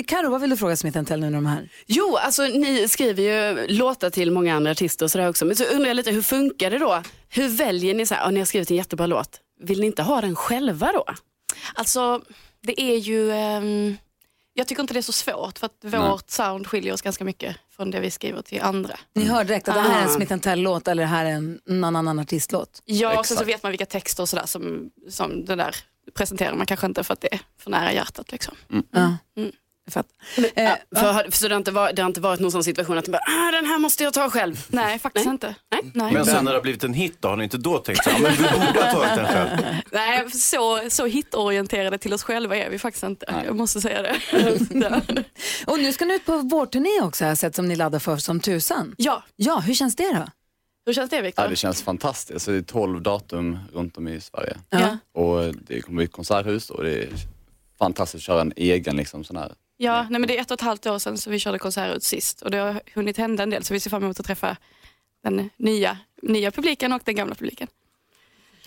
Karo, 0.06 0.30
vad 0.30 0.40
vill 0.40 0.50
du 0.50 0.56
fråga 0.56 0.76
Smith 0.76 1.02
Tell 1.02 1.20
nu 1.20 1.26
när 1.30 1.36
de 1.38 1.46
här? 1.46 1.68
Jo, 1.86 2.16
alltså 2.16 2.42
ni 2.42 2.88
skriver 2.88 3.22
ju 3.22 3.66
låtar 3.66 4.10
till 4.10 4.30
många 4.30 4.54
andra 4.54 4.70
artister 4.70 5.04
och 5.06 5.10
sådär 5.10 5.28
också. 5.28 5.44
Men 5.44 5.56
så 5.56 5.64
undrar 5.64 5.86
jag 5.86 5.94
lite, 5.96 6.10
hur 6.10 6.22
funkar 6.22 6.70
det 6.70 6.78
då? 6.78 7.02
Hur 7.28 7.48
väljer 7.48 7.94
ni 7.94 8.06
så 8.06 8.14
här, 8.14 8.22
ja, 8.24 8.30
ni 8.30 8.38
har 8.40 8.46
skrivit 8.46 8.70
en 8.70 8.76
jättebra 8.76 9.06
låt. 9.06 9.40
Vill 9.60 9.80
ni 9.80 9.86
inte 9.86 10.02
ha 10.02 10.20
den 10.20 10.36
själva 10.36 10.92
då? 10.92 11.04
Alltså 11.74 12.22
det 12.62 12.80
är 12.80 12.96
ju, 12.96 13.32
ehm, 13.32 13.96
jag 14.54 14.66
tycker 14.66 14.82
inte 14.82 14.94
det 14.94 15.00
är 15.00 15.02
så 15.02 15.12
svårt 15.12 15.58
för 15.58 15.66
att 15.66 15.84
vårt 16.10 16.30
sound 16.30 16.66
skiljer 16.66 16.94
oss 16.94 17.02
ganska 17.02 17.24
mycket 17.24 17.56
från 17.76 17.90
det 17.90 18.00
vi 18.00 18.10
skriver 18.10 18.42
till 18.42 18.60
andra. 18.60 18.98
Ni 19.14 19.24
hör 19.24 19.44
direkt 19.44 19.68
att 19.68 19.74
det 19.74 19.80
här 19.80 19.98
är 19.98 20.02
en 20.02 20.08
Ah. 20.10 20.14
Smith 20.14 20.36
Tell-låt 20.36 20.88
eller 20.88 21.02
det 21.02 21.08
här 21.08 21.24
är 21.24 21.30
en 21.30 21.60
någon 21.66 21.96
annan 21.96 22.18
artistlåt? 22.18 22.82
Ja, 22.84 23.18
och 23.18 23.26
sen 23.26 23.36
så 23.36 23.44
vet 23.44 23.62
man 23.62 23.72
vilka 23.72 23.86
texter 23.86 24.22
och 24.22 24.28
sådär 24.28 24.46
som, 24.46 24.90
som 25.10 25.44
det 25.44 25.54
där 25.54 25.76
presenterar 26.14 26.54
man 26.54 26.66
kanske 26.66 26.86
inte 26.86 27.04
för 27.04 27.12
att 27.12 27.20
det 27.20 27.34
är 27.34 27.40
för 27.58 27.70
nära 27.70 27.92
hjärtat. 27.92 28.32
Liksom. 28.32 28.54
Ja. 28.90 29.16
Mm. 29.36 29.52
Ja, 30.54 30.78
för, 30.96 31.30
för 31.30 31.30
så 31.30 31.48
det 31.48 31.54
har, 31.54 31.58
inte 31.58 31.70
varit, 31.70 31.96
det 31.96 32.02
har 32.02 32.06
inte 32.06 32.20
varit 32.20 32.40
någon 32.40 32.52
sån 32.52 32.64
situation 32.64 32.98
att 32.98 33.04
du 33.04 33.10
bara, 33.10 33.22
ah, 33.26 33.50
den 33.50 33.66
här 33.66 33.78
måste 33.78 34.04
jag 34.04 34.12
ta 34.12 34.30
själv? 34.30 34.66
Nej, 34.68 34.98
faktiskt 34.98 35.26
inte. 35.26 35.54
Nej. 35.94 36.12
Men 36.12 36.24
sen 36.26 36.44
när 36.44 36.52
det 36.52 36.58
har 36.58 36.62
blivit 36.62 36.84
en 36.84 36.94
hit 36.94 37.16
då, 37.20 37.28
har 37.28 37.36
ni 37.36 37.44
inte 37.44 37.58
då 37.58 37.78
tänkt 37.78 38.04
så 38.04 38.10
men 38.18 38.32
vi 38.32 38.42
borde 38.42 38.82
ha 38.84 38.92
tagit 38.92 39.16
den 39.16 39.26
själv? 39.26 39.76
Nej, 39.92 40.30
så, 40.30 40.80
så 40.88 41.06
hitorienterade 41.06 41.98
till 41.98 42.12
oss 42.14 42.22
själva 42.22 42.56
är 42.56 42.70
vi 42.70 42.78
faktiskt 42.78 43.04
inte. 43.04 43.42
Jag 43.46 43.56
måste 43.56 43.80
säga 43.80 44.02
det. 44.02 45.24
Och 45.66 45.78
nu 45.78 45.92
ska 45.92 46.04
ni 46.04 46.14
ut 46.14 46.26
på 46.26 46.38
vårturné 46.38 47.00
också 47.02 47.24
har 47.24 47.28
jag 47.28 47.38
sett 47.38 47.54
som 47.54 47.68
ni 47.68 47.76
laddar 47.76 47.98
för 47.98 48.16
som 48.16 48.40
tusan. 48.40 48.94
Ja. 48.96 49.22
Ja, 49.36 49.58
hur 49.58 49.74
känns 49.74 49.96
det 49.96 50.12
då? 50.12 50.26
Hur 50.86 50.92
känns 50.92 51.10
det 51.10 51.22
Viktor? 51.22 51.44
Ja, 51.44 51.50
det 51.50 51.56
känns 51.56 51.82
fantastiskt. 51.82 52.44
Så 52.44 52.50
det 52.50 52.56
är 52.56 52.62
12 52.62 53.02
datum 53.02 53.58
runt 53.72 53.96
om 53.96 54.08
i 54.08 54.20
Sverige. 54.20 54.56
Ja. 54.70 54.98
Och 55.12 55.54
det 55.54 55.80
kommer 55.80 55.96
bli 55.96 56.04
ett 56.04 56.12
konserthus 56.12 56.70
och 56.70 56.84
det 56.84 57.02
är 57.02 57.08
fantastiskt 57.78 58.22
att 58.22 58.26
köra 58.26 58.40
en 58.40 58.52
egen 58.56 58.96
liksom, 58.96 59.24
sån 59.24 59.36
här. 59.36 59.52
Ja, 59.76 60.06
nej, 60.10 60.20
men 60.20 60.28
det 60.28 60.36
är 60.36 60.40
ett 60.40 60.50
och 60.50 60.54
ett 60.54 60.60
halvt 60.60 60.86
år 60.86 60.98
sedan 60.98 61.18
så 61.18 61.30
vi 61.30 61.38
körde 61.38 61.58
konsert 61.58 61.96
ut 61.96 62.02
sist 62.02 62.42
och 62.42 62.50
det 62.50 62.58
har 62.58 62.80
hunnit 62.94 63.16
hända 63.18 63.42
en 63.42 63.50
del 63.50 63.64
så 63.64 63.74
vi 63.74 63.80
ser 63.80 63.90
fram 63.90 64.02
emot 64.04 64.20
att 64.20 64.26
träffa 64.26 64.56
den 65.22 65.50
nya, 65.56 65.98
nya 66.22 66.50
publiken 66.50 66.92
och 66.92 67.02
den 67.04 67.16
gamla 67.16 67.34
publiken. 67.34 67.68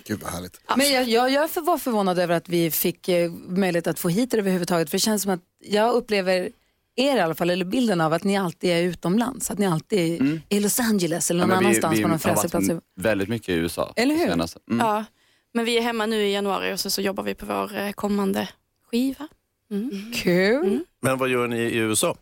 Gud 0.08 0.20
vad 0.20 0.32
härligt. 0.32 0.62
Men 0.78 0.92
jag, 0.92 1.08
jag, 1.10 1.32
jag 1.32 1.50
för- 1.52 1.62
var 1.62 1.78
förvånad 1.78 2.20
över 2.20 2.36
att 2.36 2.50
vi 2.50 2.72
fick 2.72 3.10
eh, 3.10 3.32
möjlighet 3.32 3.88
att 3.88 4.00
få 4.00 4.10
hit 4.10 4.34
er 4.34 4.38
överhuvudtaget. 4.38 4.90
För 4.90 4.98
det 4.98 5.02
känns 5.02 5.24
som 5.24 5.32
att 5.32 5.40
jag 5.60 5.94
upplever 5.94 6.50
er 6.98 7.18
i 7.18 7.20
alla 7.20 7.36
fall, 7.36 7.50
eller 7.50 7.66
bilden 7.66 8.02
av 8.02 8.14
att 8.14 8.24
ni 8.24 8.38
alltid 8.38 8.70
är 8.70 8.82
utomlands. 8.84 9.52
Att 9.52 9.58
ni 9.58 9.66
alltid 9.68 10.00
är 10.22 10.42
i 10.50 10.60
Los 10.60 10.80
Angeles 10.80 11.32
eller 11.32 11.40
någon 11.48 11.52
Mm. 11.52 11.56
Ja, 11.56 11.60
vi- 11.60 11.66
annanstans 11.66 11.98
vi 12.00 12.02
på 12.04 12.08
någon 12.08 12.20
fräsig 12.20 12.52
plats. 12.52 12.68
väldigt 12.96 13.30
mycket 13.30 13.50
i 13.50 13.54
USA. 13.54 13.94
Eller 13.96 14.16
hur? 14.16 14.28
Mm. 14.34 14.48
Ja, 14.80 15.06
men 15.54 15.66
vi 15.66 15.78
är 15.78 15.82
hemma 15.82 16.06
nu 16.06 16.16
i 16.28 16.34
januari 16.34 16.74
och 16.74 16.80
så, 16.80 16.90
så 16.90 17.02
jobbar 17.02 17.24
vi 17.24 17.34
på 17.36 17.46
vår 17.46 17.78
eh, 17.78 17.92
kommande 17.92 18.50
skiva. 18.92 19.28
Mm. 19.72 20.12
Kul. 20.16 20.80
Men 21.02 21.18
vad 21.18 21.30
gör 21.30 21.48
ni 21.48 21.58
i 21.58 21.78
USA? 21.78 22.16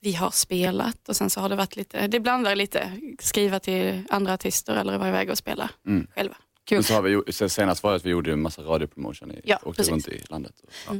Vi 0.00 0.12
har 0.12 0.30
spelat 0.30 1.08
och 1.08 1.16
sen 1.16 1.30
så 1.30 1.40
har 1.40 1.48
det 1.48 1.56
varit 1.56 1.76
lite, 1.76 2.06
det 2.06 2.20
blandar 2.20 2.56
lite, 2.56 2.92
skriva 3.20 3.58
till 3.60 4.02
andra 4.10 4.32
artister 4.32 4.76
eller 4.76 4.98
vara 4.98 5.08
iväg 5.08 5.30
och 5.30 5.38
spela 5.38 5.70
Mm. 5.86 6.06
själva. 6.14 6.36
Men 6.70 6.82
så 6.82 6.94
har 6.94 7.02
vi, 7.02 7.32
senast 7.48 7.82
var 7.82 7.90
det 7.90 7.96
att 7.96 8.04
vi 8.06 8.10
gjorde 8.10 8.32
en 8.32 8.42
massa 8.42 8.62
radiopromotion. 8.62 9.30
I, 9.32 9.40
Ja, 9.44 9.56
åkte 9.56 9.70
precis. 9.82 9.92
runt 9.92 10.08
i 10.08 10.22
landet. 10.30 10.52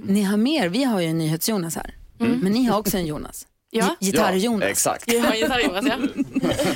Ni 0.04 0.22
har 0.22 0.36
mer, 0.36 0.68
vi 0.68 0.84
har 0.84 1.00
ju 1.00 1.06
en 1.06 1.18
NyhetsJonas 1.18 1.76
här. 1.76 1.94
Mm. 2.20 2.38
Men 2.38 2.52
ni 2.52 2.64
har 2.64 2.78
också 2.78 2.96
en 2.96 3.06
Jonas. 3.06 3.46
Ja. 3.70 3.84
Gi- 4.00 4.06
Gitarr-Jonas. 4.06 4.62
Ja, 4.62 4.68
exakt. 4.68 5.12
En 5.12 5.32
gitarr-Jonas, 5.36 5.84
ja. 5.88 5.96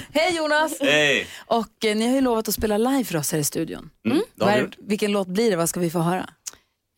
Hej 0.13 0.37
Jonas! 0.37 0.73
Hej! 0.81 1.27
Och 1.47 1.85
eh, 1.85 1.97
ni 1.97 2.07
har 2.09 2.15
ju 2.15 2.21
lovat 2.21 2.49
att 2.49 2.55
spela 2.55 2.79
live 2.79 3.05
för 3.05 3.17
oss 3.17 3.33
här 3.33 3.39
i 3.39 3.45
studion. 3.45 3.91
Mm, 4.07 4.23
Vad- 4.35 4.59
gjort. 4.61 4.77
vilken 4.79 5.13
låt 5.13 5.29
blir 5.29 5.51
det? 5.51 5.57
Vad 5.57 5.69
ska 5.69 5.81
vi 5.81 5.91
få 5.91 5.99
höra? 5.99 6.29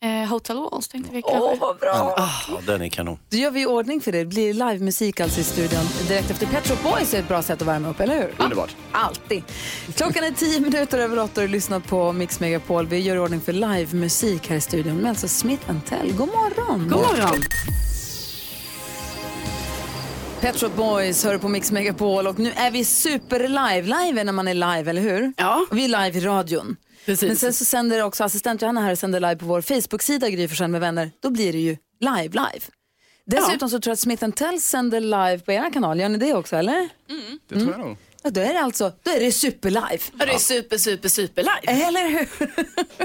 Eh, 0.05 0.29
Hotel 0.29 0.55
Walls 0.57 0.87
tänkte 0.87 1.13
vi 1.13 1.21
kanske. 1.21 1.39
Åh, 1.39 1.55
vad 1.59 1.77
bra! 1.77 2.13
Ja, 2.17 2.59
den 2.67 2.81
är 2.81 2.89
kanon. 2.89 3.17
Då 3.29 3.37
gör 3.37 3.51
vi 3.51 3.61
i 3.61 3.65
ordning 3.65 4.01
för 4.01 4.11
det. 4.11 4.17
Det 4.17 4.25
blir 4.25 4.53
livemusik 4.53 5.19
alltså 5.19 5.39
i 5.39 5.43
studion 5.43 5.83
direkt 6.07 6.31
efter 6.31 6.45
Pet 6.45 6.67
Shop 6.67 6.89
Boys 6.89 7.13
är 7.13 7.19
ett 7.19 7.27
bra 7.27 7.41
sätt 7.41 7.61
att 7.61 7.67
värma 7.67 7.89
upp, 7.89 7.99
eller 7.99 8.15
hur? 8.15 8.33
Underbart. 8.37 8.75
Alltid. 8.91 9.43
Klockan 9.95 10.23
är 10.23 10.31
tio 10.31 10.59
minuter 10.59 10.99
över 10.99 11.19
åtta 11.19 11.41
och 11.41 11.47
du 11.47 11.53
lyssnar 11.53 11.79
på 11.79 12.11
Mix 12.11 12.39
Megapol. 12.39 12.87
Vi 12.87 12.99
gör 12.99 13.15
i 13.15 13.19
ordning 13.19 13.41
för 13.41 13.53
livemusik 13.53 14.49
här 14.49 14.55
i 14.55 14.61
studion 14.61 14.95
med 14.97 15.09
alltså 15.09 15.27
Smith 15.27 15.63
Tell. 15.89 16.11
God 16.13 16.27
morgon! 16.27 16.79
God 16.89 17.01
morgon. 17.01 17.43
Pet 20.43 20.59
Shop 20.59 20.69
Boys 20.69 21.23
hör 21.23 21.37
på 21.37 21.47
Mix 21.47 21.71
Megapol 21.71 22.27
och 22.27 22.39
nu 22.39 22.51
är 22.55 22.71
vi 22.71 22.85
super 22.85 23.39
live. 23.39 23.81
Live 23.81 24.21
är 24.21 24.23
när 24.23 24.31
man 24.31 24.47
är 24.47 24.53
live, 24.53 24.89
eller 24.89 25.01
hur? 25.01 25.33
Ja. 25.37 25.65
Och 25.69 25.77
vi 25.77 25.83
är 25.83 25.87
live 25.87 26.19
i 26.19 26.21
radion. 26.21 26.75
Precis. 27.05 27.27
Men 27.27 27.37
sen 27.37 27.53
så 27.53 27.65
sänder 27.65 28.03
också 28.03 28.23
assistent 28.23 28.61
Johanna 28.61 28.81
här 28.81 28.91
och 28.91 28.97
sänder 28.97 29.19
live 29.19 29.35
på 29.35 29.45
vår 29.45 29.61
Facebook-sida 29.61 30.29
Gry 30.29 30.67
med 30.67 30.81
vänner. 30.81 31.11
Då 31.19 31.29
blir 31.29 31.53
det 31.53 31.59
ju 31.59 31.77
live, 31.99 32.29
live. 32.29 32.65
Dessutom 33.25 33.69
så 33.69 33.79
tror 33.79 33.91
jag 33.91 33.93
att 33.93 33.99
Smith 33.99 34.29
Tell 34.29 34.61
sänder 34.61 34.99
live 34.99 35.39
på 35.39 35.51
er 35.51 35.73
kanal. 35.73 35.99
Gör 35.99 36.09
ni 36.09 36.17
det 36.17 36.33
också, 36.33 36.55
eller? 36.55 36.89
Det 37.49 37.55
tror 37.55 37.71
jag 37.71 37.79
nog. 37.79 37.97
Ja, 38.23 38.29
då 38.29 38.41
är 38.41 38.53
det 38.53 38.59
alltså 38.59 38.91
då 39.03 39.11
är 39.11 39.19
det 39.19 39.31
superlive. 39.31 39.99
Ja, 40.19 40.25
det 40.25 40.33
är 40.33 40.37
super, 40.37 40.77
super, 40.77 41.09
super 41.09 41.41
live. 41.43 41.85
Eller 41.85 42.09
hur? 42.09 42.27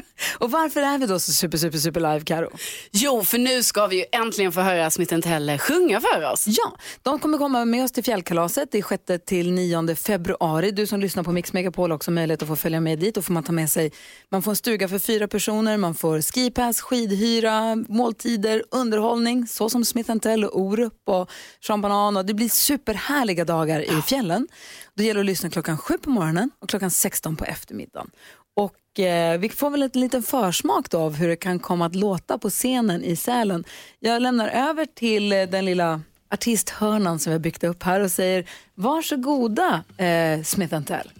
och 0.39 0.51
varför 0.51 0.81
är 0.81 0.99
vi 0.99 1.07
då 1.07 1.19
så 1.19 1.33
super, 1.33 1.59
super, 1.59 1.79
super 1.79 2.01
live, 2.01 2.21
Karo? 2.21 2.51
Jo, 2.91 3.25
för 3.25 3.39
nu 3.39 3.63
ska 3.63 3.87
vi 3.87 3.97
ju 3.97 4.05
äntligen 4.13 4.53
få 4.53 4.61
höra 4.61 4.91
Smith 4.91 5.21
Tell 5.21 5.59
sjunga 5.59 6.01
för 6.01 6.33
oss. 6.33 6.45
Ja, 6.47 6.77
de 7.03 7.19
kommer 7.19 7.39
komma 7.39 7.65
med 7.65 7.85
oss 7.85 7.93
till 7.93 8.05
fjällkalaset. 8.05 8.69
Det 8.73 8.79
är 8.79 8.83
6 9.17 9.25
till 9.27 9.53
9 9.53 9.95
februari. 9.95 10.71
Du 10.71 10.87
som 10.87 11.01
lyssnar 11.01 11.23
på 11.23 11.33
Mix 11.33 11.53
Megapol 11.53 11.91
har 11.91 11.97
också 11.97 12.11
möjlighet 12.11 12.43
att 12.43 12.49
få 12.49 12.57
följa 12.57 12.81
med 12.81 12.99
dit. 12.99 13.15
Då 13.15 13.23
får 13.23 13.33
man 13.33 13.43
ta 13.43 13.53
med 13.53 13.71
sig, 13.71 13.93
man 14.31 14.43
får 14.43 14.51
en 14.51 14.57
stuga 14.57 14.89
för 14.89 14.99
fyra 14.99 15.29
personer, 15.29 15.77
man 15.77 15.95
får 15.95 16.21
skipass, 16.21 16.81
skidhyra, 16.81 17.77
måltider, 17.89 18.63
underhållning, 18.71 19.47
så 19.47 19.71
som 19.71 19.85
Smith 19.85 20.19
Tell 20.19 20.45
och 20.45 20.61
Orup 20.61 20.93
och 21.07 21.31
Sean 21.67 21.81
Banan. 21.81 22.17
Och 22.17 22.27
det 22.27 22.35
blir 22.35 22.49
superhärliga 22.49 23.45
dagar 23.45 23.81
i 23.81 24.03
fjällen. 24.03 24.49
Det 24.95 25.05
gäller 25.05 25.21
att 25.21 25.27
lyssna 25.27 25.51
klockan 25.51 25.79
sju 25.79 25.99
på 25.99 26.11
morgonen 26.11 26.51
och 26.63 26.69
klockan 26.69 26.91
16 26.91 27.37
på 27.37 27.45
eftermiddagen. 27.45 28.11
Och 28.59 29.01
eh, 29.01 29.39
vi 29.39 29.49
får 29.49 29.71
väl 29.71 29.83
en 29.83 29.91
liten 29.95 30.23
försmak 30.23 30.91
då 30.91 30.99
av 30.99 31.15
hur 31.15 31.29
det 31.29 31.37
kan 31.37 31.59
komma 31.59 31.87
att 31.87 31.95
låta 31.95 32.39
på 32.39 32.51
scenen 32.51 33.05
i 33.05 33.17
Sälen. 33.17 33.65
Jag 34.01 34.23
lämnar 34.23 34.49
över 34.49 34.87
till 34.95 35.33
eh, 35.33 35.43
den 35.43 35.65
lilla 35.65 36.01
artisthörnan 36.29 37.19
som 37.19 37.31
vi 37.31 37.35
har 37.35 37.41
byggt 37.41 37.65
upp 37.65 37.83
här 37.83 38.01
och 38.01 38.11
säger 38.11 38.51
varsågoda 38.75 39.85
eh, 39.97 40.43
Smith 40.43 40.81
Tell. 40.81 41.11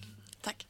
Tack. 0.43 0.67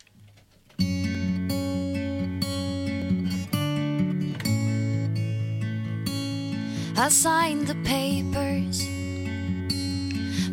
I 7.07 7.11
signed 7.11 7.67
the 7.67 7.75
papers 7.75 8.83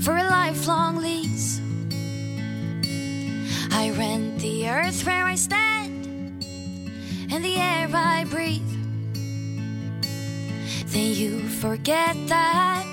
for 0.05 0.17
a 0.17 0.45
lifelong 0.45 1.01
lease. 1.01 1.61
I 3.71 3.91
rent 3.91 4.41
the 4.41 4.67
earth 4.67 5.05
where 5.05 5.33
I 5.33 5.37
stand 5.37 5.84
and 7.35 7.43
the 7.43 7.57
air 7.57 7.89
I 7.93 8.23
breathe. 8.23 8.61
Then 10.87 11.13
you 11.13 11.41
forget 11.49 12.15
that 12.27 12.85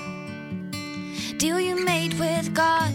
deal 1.37 1.61
you 1.61 1.85
made 1.85 2.13
with 2.19 2.53
God. 2.53 2.91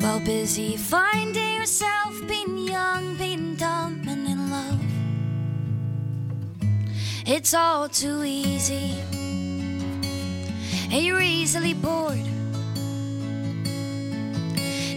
While 0.00 0.20
busy 0.20 0.76
finding 0.76 1.54
yourself 1.56 2.14
being 2.28 2.58
young, 2.58 3.16
being 3.16 3.56
dumb, 3.56 4.04
and 4.06 4.24
in 4.28 4.50
love. 4.52 4.80
It's 7.26 7.54
all 7.54 7.88
too 7.88 8.22
easy, 8.22 8.94
and 10.92 11.02
you're 11.04 11.20
easily 11.20 11.74
bored. 11.74 12.28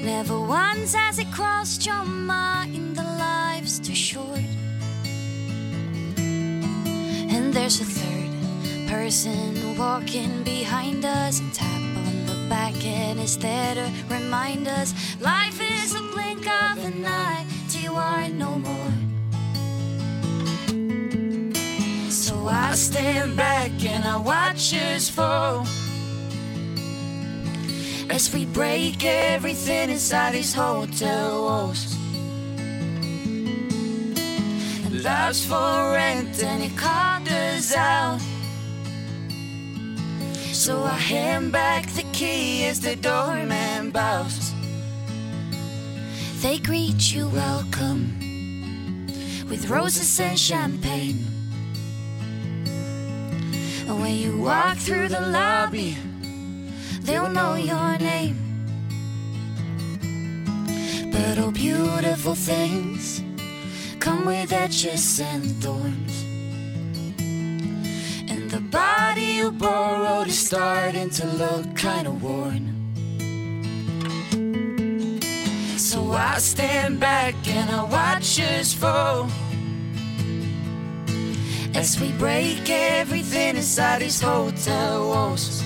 Never 0.04 0.40
once 0.40 0.94
has 0.94 1.18
it 1.18 1.32
crossed 1.32 1.88
your 1.88 2.06
mind 2.06 3.00
too 3.92 3.96
short. 3.96 4.46
And 7.36 7.54
there's 7.54 7.82
a 7.82 7.86
third 7.86 8.32
person 8.88 9.78
walking 9.78 10.44
behind 10.44 11.04
us 11.04 11.40
and 11.42 11.54
tap 11.54 11.82
on 12.08 12.26
the 12.26 12.48
back, 12.50 12.76
and 12.86 13.20
it's 13.20 13.36
there 13.36 13.76
to 13.76 13.92
remind 14.10 14.68
us 14.68 14.94
life 15.20 15.60
is 15.60 15.94
a 15.96 16.02
blink 16.14 16.48
of 16.48 16.78
an 16.86 17.06
eye 17.06 17.46
till 17.70 17.82
you 17.82 17.96
are 17.96 18.30
no 18.30 18.52
more. 18.60 18.94
So 22.10 22.48
I 22.48 22.74
stand 22.76 23.36
back 23.36 23.72
and 23.84 24.06
I 24.06 24.18
watch 24.18 24.74
us 24.74 25.10
fall 25.10 25.66
as 28.10 28.34
we 28.34 28.46
break 28.46 29.04
everything 29.04 29.90
inside 29.90 30.34
these 30.34 30.54
hotel 30.54 31.44
walls. 31.44 31.91
Love's 35.04 35.44
for 35.44 35.94
rent 35.94 36.44
and 36.44 36.62
it 36.62 36.78
us 36.78 37.76
out. 37.76 38.20
So 40.54 40.84
I 40.84 40.94
hand 40.94 41.52
back 41.52 41.88
the 41.94 42.04
key 42.14 42.66
as 42.66 42.82
the 42.82 42.96
doorman 42.96 43.90
bows. 43.90 44.54
They 46.44 46.60
greet 46.60 47.16
you 47.16 47.30
welcome 47.30 48.16
with 49.50 49.72
roses 49.72 50.20
and 50.20 50.38
champagne. 50.38 51.26
And 53.88 54.00
when 54.02 54.16
you 54.16 54.38
walk 54.38 54.78
through 54.78 55.08
the 55.08 55.22
lobby, 55.22 55.98
they'll 57.02 57.32
know 57.32 57.56
your 57.56 57.98
name. 57.98 58.38
But 61.12 61.40
oh, 61.40 61.50
beautiful 61.50 62.36
things 62.36 63.24
with 64.26 64.52
edges 64.52 65.20
and 65.20 65.46
thorns. 65.64 66.24
And 68.30 68.50
the 68.50 68.60
body 68.60 69.34
you 69.40 69.52
borrowed 69.52 70.28
is 70.28 70.40
starting 70.40 71.10
to 71.12 71.28
look 71.28 71.76
kind 71.76 72.08
of 72.08 72.22
worn. 72.22 72.66
So 75.78 76.12
I 76.12 76.38
stand 76.38 77.00
back 77.00 77.36
and 77.48 77.70
I 77.70 77.84
watch 77.84 78.40
us 78.40 78.74
fall. 78.74 79.30
As 81.74 82.00
we 82.00 82.12
break 82.14 82.70
everything 82.70 83.56
inside 83.56 84.02
these 84.02 84.22
hotel 84.22 85.08
walls. 85.08 85.64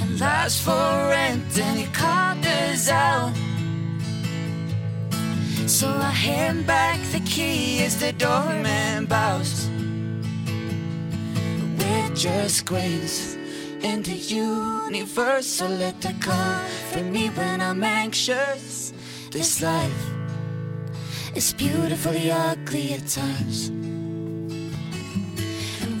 And 0.00 0.20
life's 0.20 0.60
for 0.60 0.72
rent 0.72 1.58
and 1.58 1.80
it 1.80 1.92
us 2.46 2.88
out. 2.88 3.49
So 5.70 5.86
I 5.88 6.10
hand 6.10 6.66
back 6.66 6.98
the 7.12 7.20
key 7.20 7.84
as 7.84 7.96
the 8.00 8.12
doorman 8.12 9.06
bows. 9.06 9.70
We're 11.78 12.10
just 12.12 12.66
grains 12.66 13.36
in 13.80 14.02
the 14.02 14.16
universe, 14.16 15.46
so 15.46 15.68
let 15.68 16.00
the 16.00 16.12
comfort 16.14 17.04
me 17.04 17.28
when 17.28 17.60
I'm 17.60 17.84
anxious. 17.84 18.92
This 19.30 19.62
life 19.62 20.04
is 21.36 21.54
beautifully 21.54 22.32
ugly 22.32 22.94
at 22.94 23.06
times. 23.06 23.70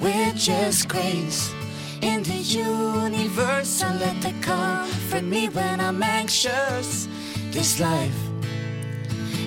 We're 0.02 0.34
just 0.34 0.88
grains 0.88 1.54
in 2.02 2.24
the 2.24 2.42
universe, 2.42 3.68
so 3.68 3.86
let 3.86 4.20
the 4.20 4.34
comfort 4.42 5.22
me 5.22 5.48
when 5.48 5.80
I'm 5.80 6.02
anxious. 6.02 7.06
This 7.52 7.78
life 7.78 8.29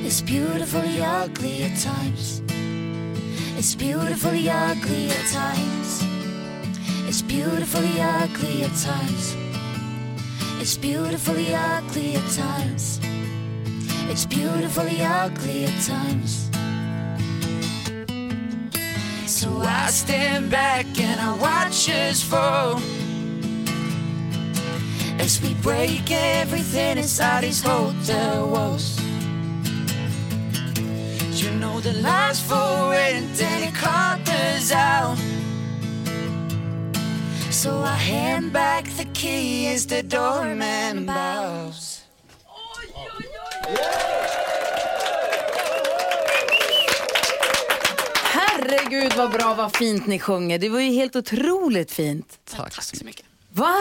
is 0.05 0.21
beautifully 0.21 1.01
ugly 1.01 1.63
at 1.63 1.79
times. 1.79 2.41
It's 3.57 3.73
beautifully 3.73 4.49
ugly 4.49 5.09
at 5.09 5.25
times. 5.31 6.03
It's 7.07 7.21
beautifully 7.21 8.01
ugly 8.01 8.63
at 8.63 8.75
times. 8.75 9.35
It's 10.59 10.77
beautifully 10.77 11.55
ugly 11.55 12.15
at 12.15 12.29
times. 12.31 12.99
It's 14.09 14.25
beautifully 14.25 15.01
ugly 15.01 15.65
at 15.65 15.81
times. 15.81 16.49
So 19.25 19.49
I 19.61 19.87
stand 19.89 20.51
back 20.51 20.85
and 20.99 21.19
I 21.19 21.35
watch 21.37 21.89
us 21.89 22.21
fall. 22.21 22.81
As 25.19 25.41
we 25.41 25.53
break 25.55 26.11
everything 26.11 26.97
inside 26.97 27.43
these 27.43 27.61
hotel 27.61 28.49
walls. 28.49 29.02
The 31.83 31.91
life's 31.91 32.39
for 32.39 32.91
rent 32.91 33.41
and 33.41 33.63
it 33.65 33.73
us 34.29 34.71
out. 34.71 35.17
So 37.51 37.81
I 37.81 37.95
hand 37.95 38.53
back 38.53 38.85
the 38.97 39.05
key 39.13 39.67
as 39.67 39.85
the 39.85 40.01
doorman 40.01 41.05
bows. 41.05 42.01
Herregud 48.23 49.13
vad 49.17 49.31
bra, 49.31 49.53
vad 49.53 49.75
fint 49.75 50.07
ni 50.07 50.19
sjunger. 50.19 50.59
Det 50.59 50.69
var 50.69 50.79
ju 50.79 50.93
helt 50.93 51.15
otroligt 51.15 51.91
fint. 51.91 52.39
Tack, 52.45 52.83
så 52.83 53.05
mycket. 53.05 53.25
Va? 53.49 53.75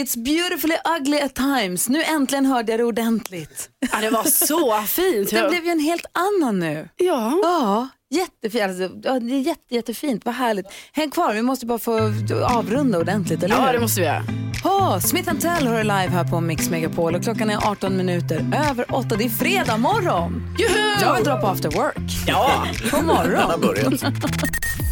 It's 0.00 0.16
beautifully 0.16 0.76
ugly 0.98 1.18
at 1.20 1.34
times. 1.34 1.88
Nu 1.88 2.02
äntligen 2.02 2.46
hörde 2.46 2.72
jag 2.72 2.80
det 2.80 2.84
ordentligt. 2.84 3.68
Ja, 3.92 3.98
det 4.00 4.10
var 4.10 4.24
så 4.24 4.82
fint. 4.82 5.30
Det 5.30 5.48
blev 5.48 5.64
ju 5.64 5.70
en 5.70 5.80
helt 5.80 6.06
annan 6.12 6.58
nu. 6.58 6.88
Ja. 6.96 7.38
Ja, 7.42 7.88
jättefint. 8.10 8.64
Alltså, 8.64 8.82
ja, 9.08 9.20
det 9.20 9.34
är 9.34 9.40
jätte, 9.40 9.74
jättefint. 9.74 10.24
Vad 10.24 10.34
härligt. 10.34 10.66
Häng 10.92 11.10
kvar, 11.10 11.34
vi 11.34 11.42
måste 11.42 11.66
bara 11.66 11.78
få 11.78 12.12
avrunda 12.48 12.98
ordentligt, 12.98 13.42
eller 13.42 13.54
Ja, 13.56 13.66
hur? 13.66 13.72
det 13.72 13.80
måste 13.80 14.00
vi 14.00 14.06
göra. 14.06 14.22
Oh, 14.64 14.98
Smith 15.00 15.34
Tell 15.34 15.66
hör 15.68 15.82
live 15.82 16.08
här 16.08 16.24
på 16.24 16.40
Mix 16.40 16.70
Megapol 16.70 17.14
och 17.14 17.22
klockan 17.22 17.50
är 17.50 17.70
18 17.70 17.96
minuter 17.96 18.46
över 18.70 18.94
8. 18.94 19.16
Det 19.16 19.24
är 19.24 19.28
fredag 19.28 19.76
morgon. 19.76 20.56
Juhu! 20.58 20.78
Jag 21.02 21.14
vill 21.14 21.24
dra 21.24 21.40
på 21.40 21.46
after 21.46 21.70
work. 21.70 21.96
Ja. 22.26 22.66
God 22.90 23.04
morgon. 23.04 23.30
Den 23.30 23.40
har 23.42 23.58
börjat. 23.58 24.02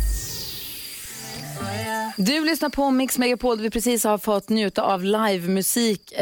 Du 2.17 2.45
lyssnar 2.45 2.69
på 2.69 2.91
Mix 2.91 3.19
Megapol 3.19 3.57
där 3.57 3.63
vi 3.63 3.71
precis 3.71 4.05
har 4.05 4.19
fått 4.19 4.49
njuta 4.49 4.83
av 4.83 5.05
livemusik 5.05 6.13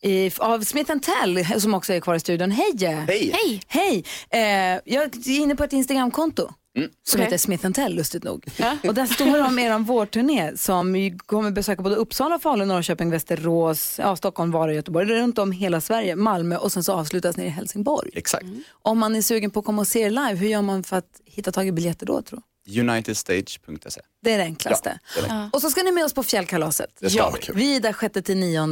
i, 0.00 0.30
av 0.38 0.60
Smith 0.60 0.92
Tell 0.98 1.60
som 1.60 1.74
också 1.74 1.92
är 1.92 2.00
kvar 2.00 2.14
i 2.14 2.20
studion. 2.20 2.50
Hej! 2.50 2.74
Hej. 2.80 3.32
Hej! 3.34 3.62
Hej. 3.66 4.04
Eh, 4.30 4.80
jag 4.84 5.04
är 5.04 5.28
inne 5.28 5.56
på 5.56 5.64
ett 5.64 5.72
Instagramkonto. 5.72 6.48
Som 6.78 7.18
Okej. 7.20 7.24
heter 7.24 7.38
Smith 7.38 7.70
Tell 7.70 7.94
lustigt 7.94 8.24
nog. 8.24 8.46
Och 8.88 8.94
där 8.94 9.06
står 9.06 9.26
det 9.26 9.42
om 9.42 9.58
er 9.58 9.78
vårturné 9.78 10.56
som 10.56 11.18
kommer 11.26 11.50
besöka 11.50 11.82
både 11.82 11.96
Uppsala, 11.96 12.38
Falun, 12.38 12.68
Norrköping, 12.68 13.10
Västerås, 13.10 13.98
ja, 13.98 14.16
Stockholm, 14.16 14.50
Vara, 14.50 14.74
Göteborg, 14.74 15.06
runt 15.06 15.38
om 15.38 15.52
hela 15.52 15.80
Sverige, 15.80 16.16
Malmö 16.16 16.56
och 16.56 16.72
sen 16.72 16.84
så 16.84 16.92
avslutas 16.92 17.36
ni 17.36 17.44
i 17.44 17.48
Helsingborg. 17.48 18.10
Exakt. 18.14 18.46
Om 18.70 18.98
man 18.98 19.16
är 19.16 19.22
sugen 19.22 19.50
på 19.50 19.60
att 19.60 19.66
komma 19.66 19.80
och 19.82 19.88
se 19.88 20.00
er 20.00 20.10
live, 20.10 20.34
hur 20.34 20.48
gör 20.48 20.62
man 20.62 20.84
för 20.84 20.96
att 20.96 21.20
hitta 21.24 21.52
tag 21.52 21.66
i 21.66 21.72
biljetter 21.72 22.06
då 22.06 22.22
tror 22.22 22.38
du? 22.38 22.42
Unitedstage.se. 22.80 24.00
Det 24.22 24.32
är 24.32 24.38
det 24.38 24.44
enklaste. 24.44 24.98
Ja, 25.16 25.22
det 25.22 25.28
är 25.28 25.34
det. 25.34 25.50
Och 25.52 25.60
så 25.60 25.70
ska 25.70 25.82
ni 25.82 25.92
med 25.92 26.04
oss 26.04 26.12
på 26.14 26.22
fjällkalaset. 26.22 26.90
Det 27.00 27.10
ska 27.10 27.30
vi. 27.30 27.52
Vi 27.54 27.76
är 27.76 27.80
där 27.80 27.96
6 28.00 28.26
till 28.26 28.36
9 28.36 28.62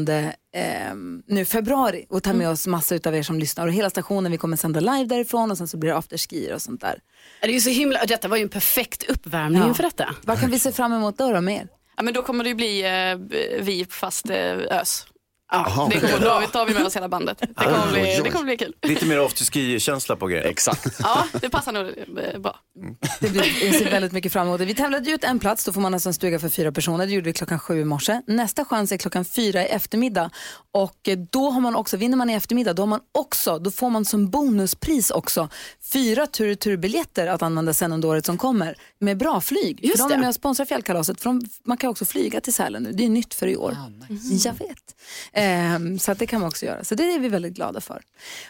eh, 0.53 0.95
nu 1.27 1.45
februari 1.45 2.07
och 2.09 2.23
tar 2.23 2.33
med 2.33 2.49
oss 2.51 2.67
massa 2.67 2.95
av 3.07 3.15
er 3.17 3.23
som 3.23 3.39
lyssnar 3.39 3.67
och 3.67 3.73
hela 3.73 3.91
stationen 3.91 4.33
vi 4.33 4.39
kommer 4.39 4.57
sända 4.57 4.81
live 4.81 5.05
därifrån 5.05 5.51
och 5.51 5.59
sen 5.59 5.69
så 5.69 5.77
blir 5.77 5.91
det 5.91 5.97
afterski 5.97 6.53
och 6.55 6.63
sånt 6.63 6.81
där. 6.81 7.01
Det 7.41 7.47
är 7.49 7.53
ju 7.53 7.61
så 7.61 7.71
himla, 7.71 8.05
detta 8.05 8.29
var 8.29 8.37
ju 8.37 8.43
en 8.43 8.49
perfekt 8.49 9.03
uppvärmning 9.11 9.63
Ja. 9.63 9.69
inför 9.69 9.83
detta. 9.83 10.15
Vad 10.25 10.41
kan 10.41 10.51
vi 10.51 10.59
se 10.59 10.73
fram 10.73 10.93
emot 10.93 11.19
då, 11.19 11.33
då 11.33 11.41
med 11.41 11.57
er? 11.57 11.69
Ja, 11.97 12.03
men 12.03 12.15
då 12.15 12.23
kommer 12.23 12.45
det 12.45 12.49
ju 12.51 12.55
bli 12.57 12.83
eh, 12.83 13.39
vi 13.65 13.87
fast 13.91 14.31
eh, 14.31 14.37
ös. 14.71 15.07
Ja. 15.53 15.89
Det 15.93 16.01
kommer, 16.01 16.21
då 16.21 16.47
tar 16.47 16.67
vi 16.67 16.75
med 16.75 16.87
oss 16.87 16.97
hela 16.97 17.09
bandet. 17.09 17.39
Det 17.39 17.55
kommer 17.55 17.93
bli, 17.93 18.21
det 18.25 18.31
kommer 18.31 18.45
bli 18.45 18.57
kul. 18.57 18.75
Lite 18.83 19.07
mer 19.07 19.19
afterski-känsla 19.19 20.17
på 20.17 20.27
grejer. 20.27 20.45
Exakt. 20.45 20.87
Ja, 20.99 21.25
det 21.41 21.51
passar 21.51 21.73
nog 21.73 21.87
eh, 21.87 22.41
bra. 22.41 22.57
Det 23.21 23.29
blir, 23.31 23.65
jag 23.65 23.75
ser 23.75 23.91
väldigt 23.91 24.13
mycket 24.13 24.33
fram 24.33 24.47
emot 24.47 24.59
det. 24.59 24.65
Vi 24.65 24.75
tävlade 24.75 25.09
ju 25.09 25.15
ut 25.15 25.25
en 25.25 25.39
plats, 25.39 25.65
då 25.65 25.73
får 25.73 25.81
man 25.81 25.95
alltså 25.95 26.09
en 26.09 26.15
stuga 26.15 26.39
för 26.39 26.49
fyra 26.49 26.73
personer. 26.73 27.07
Det 27.07 27.13
gjorde 27.13 27.25
vi 27.25 27.33
klockan 27.33 27.59
sju 27.59 27.81
i 27.81 27.85
morse. 27.85 28.21
Nästa 28.27 28.65
chans 28.65 28.93
är 28.93 28.97
klockan 28.97 29.25
fyra 29.25 29.63
i 29.63 29.67
eftermiddag. 29.67 30.31
Och 30.73 31.09
eh, 31.09 31.19
då 31.33 31.51
har 31.51 31.61
man 31.61 31.77
också, 31.77 31.97
vinner 31.97 32.17
man 32.17 32.31
i 32.31 32.35
eftermiddag, 32.35 32.73
då 32.73 32.83
har 32.83 32.87
man 32.87 33.01
också, 33.19 33.59
då 33.59 33.71
får 33.71 33.91
man 33.91 34.05
som 34.05 34.31
bonuspris 34.31 35.11
också 35.11 35.49
fyra 35.93 36.27
tur 36.27 36.55
turbiljetter 36.55 37.27
att 37.27 37.43
använda 37.43 37.75
sen 37.75 37.93
under 37.93 38.09
året 38.09 38.27
som 38.27 38.39
kommer 38.39 38.75
med 39.01 39.17
bra 39.17 39.41
flyg. 39.41 39.85
Just 39.85 39.97
för 39.97 40.09
de 40.09 40.13
är 40.13 40.17
det. 40.17 40.21
med 40.21 40.29
och 40.29 40.35
sponsrar 40.35 40.67
fjällkalaset. 40.67 41.21
För 41.21 41.31
de, 41.31 41.43
man 41.65 41.77
kan 41.77 41.91
också 41.91 42.05
flyga 42.05 42.41
till 42.41 42.55
Sälen 42.55 42.83
nu. 42.83 42.93
Det 42.93 43.05
är 43.05 43.09
nytt 43.09 43.35
för 43.35 43.47
i 43.47 43.57
år. 43.57 43.77
Jag 44.45 44.53
vet. 44.53 44.95
Ehm, 45.39 45.99
så 45.99 46.13
att 46.13 46.19
det 46.19 46.27
kan 46.27 46.41
man 46.41 46.49
också 46.49 46.67
göra. 46.67 46.85
Så 46.85 46.95
det 46.95 47.15
är 47.15 47.19
vi 47.19 47.29
väldigt 47.29 47.55
glada 47.55 47.81
för. 47.81 48.03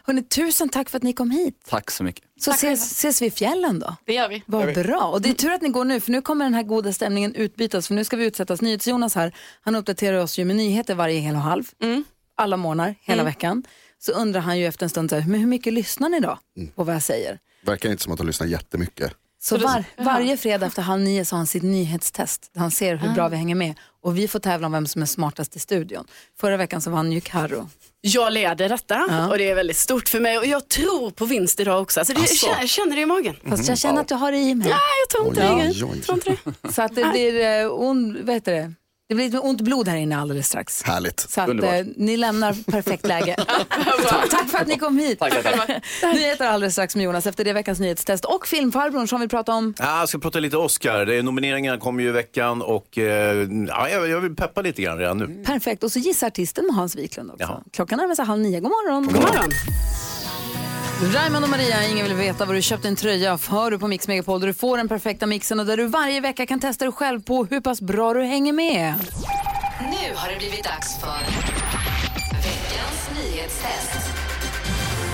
Hörrni, 0.05 0.23
tusen 0.23 0.69
tack 0.69 0.91
för 0.91 0.97
att 0.97 1.03
ni 1.03 1.13
kom 1.13 1.31
hit. 1.31 1.65
Tack 1.69 1.91
så 1.91 2.05
mycket. 2.05 2.25
Så 2.41 2.51
ses, 2.51 2.93
ses 2.93 3.23
vi 3.23 3.27
i 3.27 3.31
fjällen 3.31 3.79
då. 3.79 3.97
Det 4.05 4.15
gör 4.15 4.29
vi. 4.29 4.43
Vad 4.47 4.75
bra. 4.75 5.03
Och 5.03 5.23
det 5.23 5.31
är 5.31 5.35
tur 5.35 5.53
att 5.53 5.63
ni 5.63 5.69
går 5.69 5.85
nu, 5.85 6.01
för 6.01 6.13
nu 6.13 6.23
kommer 6.23 6.45
den 6.45 6.55
här 6.55 6.63
goda 6.63 6.93
stämningen 6.93 7.35
utbytas. 7.35 7.87
För 7.89 7.95
nu 7.95 8.05
ska 8.05 8.17
vi 8.17 8.25
utsättas. 8.25 8.63
NyhetsJonas 8.63 9.15
här, 9.15 9.33
han 9.61 9.77
uppdaterar 9.77 10.19
oss 10.19 10.39
ju 10.39 10.45
med 10.45 10.57
nyheter 10.57 10.95
varje 10.95 11.21
hel 11.21 11.35
och 11.35 11.41
halv. 11.41 11.65
Alla 12.37 12.57
morgnar, 12.57 12.95
hela 13.01 13.23
veckan. 13.25 13.63
Så 13.99 14.13
undrar 14.13 14.41
han 14.41 14.59
ju 14.59 14.67
efter 14.67 14.87
en 14.87 14.91
stund, 14.91 15.11
så 15.11 15.17
här, 15.17 15.29
men 15.29 15.41
hur 15.41 15.47
mycket 15.47 15.73
lyssnar 15.73 16.09
ni 16.09 16.21
då 16.21 16.39
på 16.75 16.85
vad 16.85 16.95
jag 16.95 17.03
säger? 17.03 17.39
Verkar 17.63 17.91
inte 17.91 18.03
som 18.03 18.13
att 18.13 18.19
de 18.19 18.27
lyssnar 18.27 18.47
jättemycket. 18.47 19.13
Så 19.43 19.59
var, 19.59 19.85
varje 19.99 20.37
fredag 20.37 20.67
efter 20.67 20.83
halv 20.83 21.03
nio 21.03 21.25
så 21.25 21.35
har 21.35 21.39
han 21.39 21.47
sitt 21.47 21.63
nyhetstest. 21.63 22.51
Där 22.53 22.61
han 22.61 22.71
ser 22.71 22.97
hur 22.97 23.15
bra 23.15 23.29
vi 23.29 23.37
hänger 23.37 23.55
med. 23.55 23.75
Och 24.03 24.19
vi 24.19 24.29
får 24.29 24.39
tävla 24.39 24.67
om 24.67 24.73
vem 24.73 24.87
som 24.87 25.03
är 25.03 25.07
smartast 25.07 25.57
i 25.57 25.59
studion. 25.59 26.05
Förra 26.41 26.57
veckan 26.57 26.81
så 26.83 26.91
vann 26.91 27.13
ju 27.13 27.21
Karo. 27.21 27.69
Jag 28.01 28.33
leder 28.33 28.69
detta 28.69 29.07
Ja. 29.09 29.29
och 29.29 29.39
det 29.39 29.51
är 29.51 29.55
väldigt 29.55 29.77
stort 29.77 30.09
för 30.09 30.21
mig 30.21 30.39
och 30.39 30.47
jag 30.47 30.69
tror 30.69 31.11
på 31.11 31.25
vinst 31.25 31.61
idag 31.61 31.83
också. 31.83 32.01
Alltså 32.01 32.15
det, 32.15 32.21
Asså? 32.23 32.47
jag 32.61 32.69
känner 32.69 32.97
det 32.97 33.03
i 33.03 33.07
magen. 33.07 33.37
Fast 33.49 33.69
jag 33.69 33.79
känner 33.79 34.01
att 34.01 34.11
jag 34.11 34.19
har 34.19 34.33
det 34.33 34.39
i 34.39 34.55
mig. 34.55 34.69
Nej, 34.69 34.79
jag 35.03 35.09
tror 35.11 35.29
inte 35.29 35.41
det. 35.43 35.55
oj, 35.55 35.61
oj. 35.61 35.67
Jag 35.97 36.03
tror 36.05 36.17
inte 36.19 36.37
det. 36.63 36.73
Så 36.73 36.83
att 36.83 36.95
det 36.95 37.05
blir 37.05 37.61
eh, 37.63 37.73
on, 37.73 38.19
vad 38.27 38.35
heter 38.35 38.53
det? 38.53 38.73
Det 39.09 39.15
blir 39.15 39.25
lite 39.25 39.39
ont 39.39 39.61
blod 39.61 39.89
här 39.89 39.97
inne 39.97 40.19
alldeles 40.19 40.49
strax. 40.49 40.83
Härligt. 40.83 41.21
Så 41.21 41.41
att, 41.41 41.49
eh, 41.49 41.87
ni 41.97 42.17
lämnar 42.17 42.71
perfekt 42.73 43.07
läge. 43.07 43.37
tack, 44.09 44.31
tack 44.31 44.49
för 44.49 44.59
att 44.59 44.67
ni 44.67 44.79
kom 44.79 44.99
hit. 44.99 45.19
Tackar, 45.19 45.43
tackar. 45.43 45.81
Nyheter 46.15 46.47
alldeles 46.47 46.75
strax 46.75 46.97
med 46.97 47.05
Jonas 47.05 47.27
efter 47.27 47.45
det 47.45 47.53
veckans 47.53 47.81
nyhetstest 47.81 48.25
och 48.25 48.47
filmfarbrorn 48.47 49.09
som 49.09 49.21
vi 49.21 49.29
pratar 49.29 49.53
om. 49.53 49.75
Ja, 49.79 49.99
jag 49.99 50.09
ska 50.09 50.19
prata 50.19 50.41
lite 50.41 50.57
Oscar. 50.57 51.07
Det 51.07 51.15
är, 51.15 51.23
nomineringarna 51.23 51.79
kommer 51.79 52.03
ju 52.03 52.09
i 52.09 52.13
veckan 52.13 52.63
och 52.63 52.99
eh, 52.99 53.49
ja, 53.69 53.89
jag, 53.89 54.09
jag 54.09 54.21
vill 54.21 54.37
peppa 54.37 54.63
lite 54.63 54.83
grann 54.83 54.99
redan 54.99 55.19
nu. 55.19 55.45
Perfekt. 55.45 55.85
Och 55.85 55.93
så 55.93 55.99
gissa 55.99 56.27
artisten 56.27 56.67
med 56.67 56.75
Hans 56.75 56.97
Wiklund 56.97 57.31
också. 57.31 57.43
Jaha. 57.43 57.63
Klockan 57.73 57.99
närmar 57.99 58.15
sig 58.15 58.25
halv 58.25 58.41
nio. 58.41 58.61
God 58.61 58.71
morgon. 58.71 59.05
God 59.05 59.15
morgon. 59.15 59.51
Raymond 61.03 61.45
och 61.45 61.51
Maria, 61.51 61.89
ingen 61.89 62.07
vill 62.07 62.15
veta 62.15 62.45
vad 62.45 62.57
du 62.57 62.63
köpt 62.63 62.85
en 62.85 62.97
tröja 62.97 63.39
för 63.39 63.71
du 63.71 63.79
på 63.79 63.89
Mix 63.89 64.09
Megapol 64.09 64.41
där 64.41 64.47
du 64.47 64.55
får 64.55 64.77
den 64.77 64.89
perfekta 64.89 65.27
mixen 65.27 65.61
och 65.61 65.67
där 65.67 65.77
du 65.77 65.87
varje 65.87 66.21
vecka 66.21 66.47
kan 66.47 66.61
testa 66.61 66.85
dig 66.85 66.93
själv 66.93 67.23
på 67.23 67.45
hur 67.45 67.61
pass 67.61 67.81
bra 67.81 68.15
du 68.15 68.23
hänger 68.23 68.53
med. 68.53 68.95
Nu 69.81 70.15
har 70.15 70.31
det 70.31 70.37
blivit 70.39 70.65
dags 70.65 71.01
för 71.01 71.19
veckans 72.33 73.11
nyhetstest. 73.15 74.11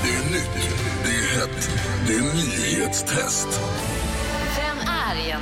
Det 0.03 0.11
är 0.11 0.33
nytt, 0.33 0.71
det 1.05 1.11
är 1.11 1.41
hett, 1.41 1.71
det 2.07 2.15
är 2.15 2.23
nyhetstest. 2.23 3.49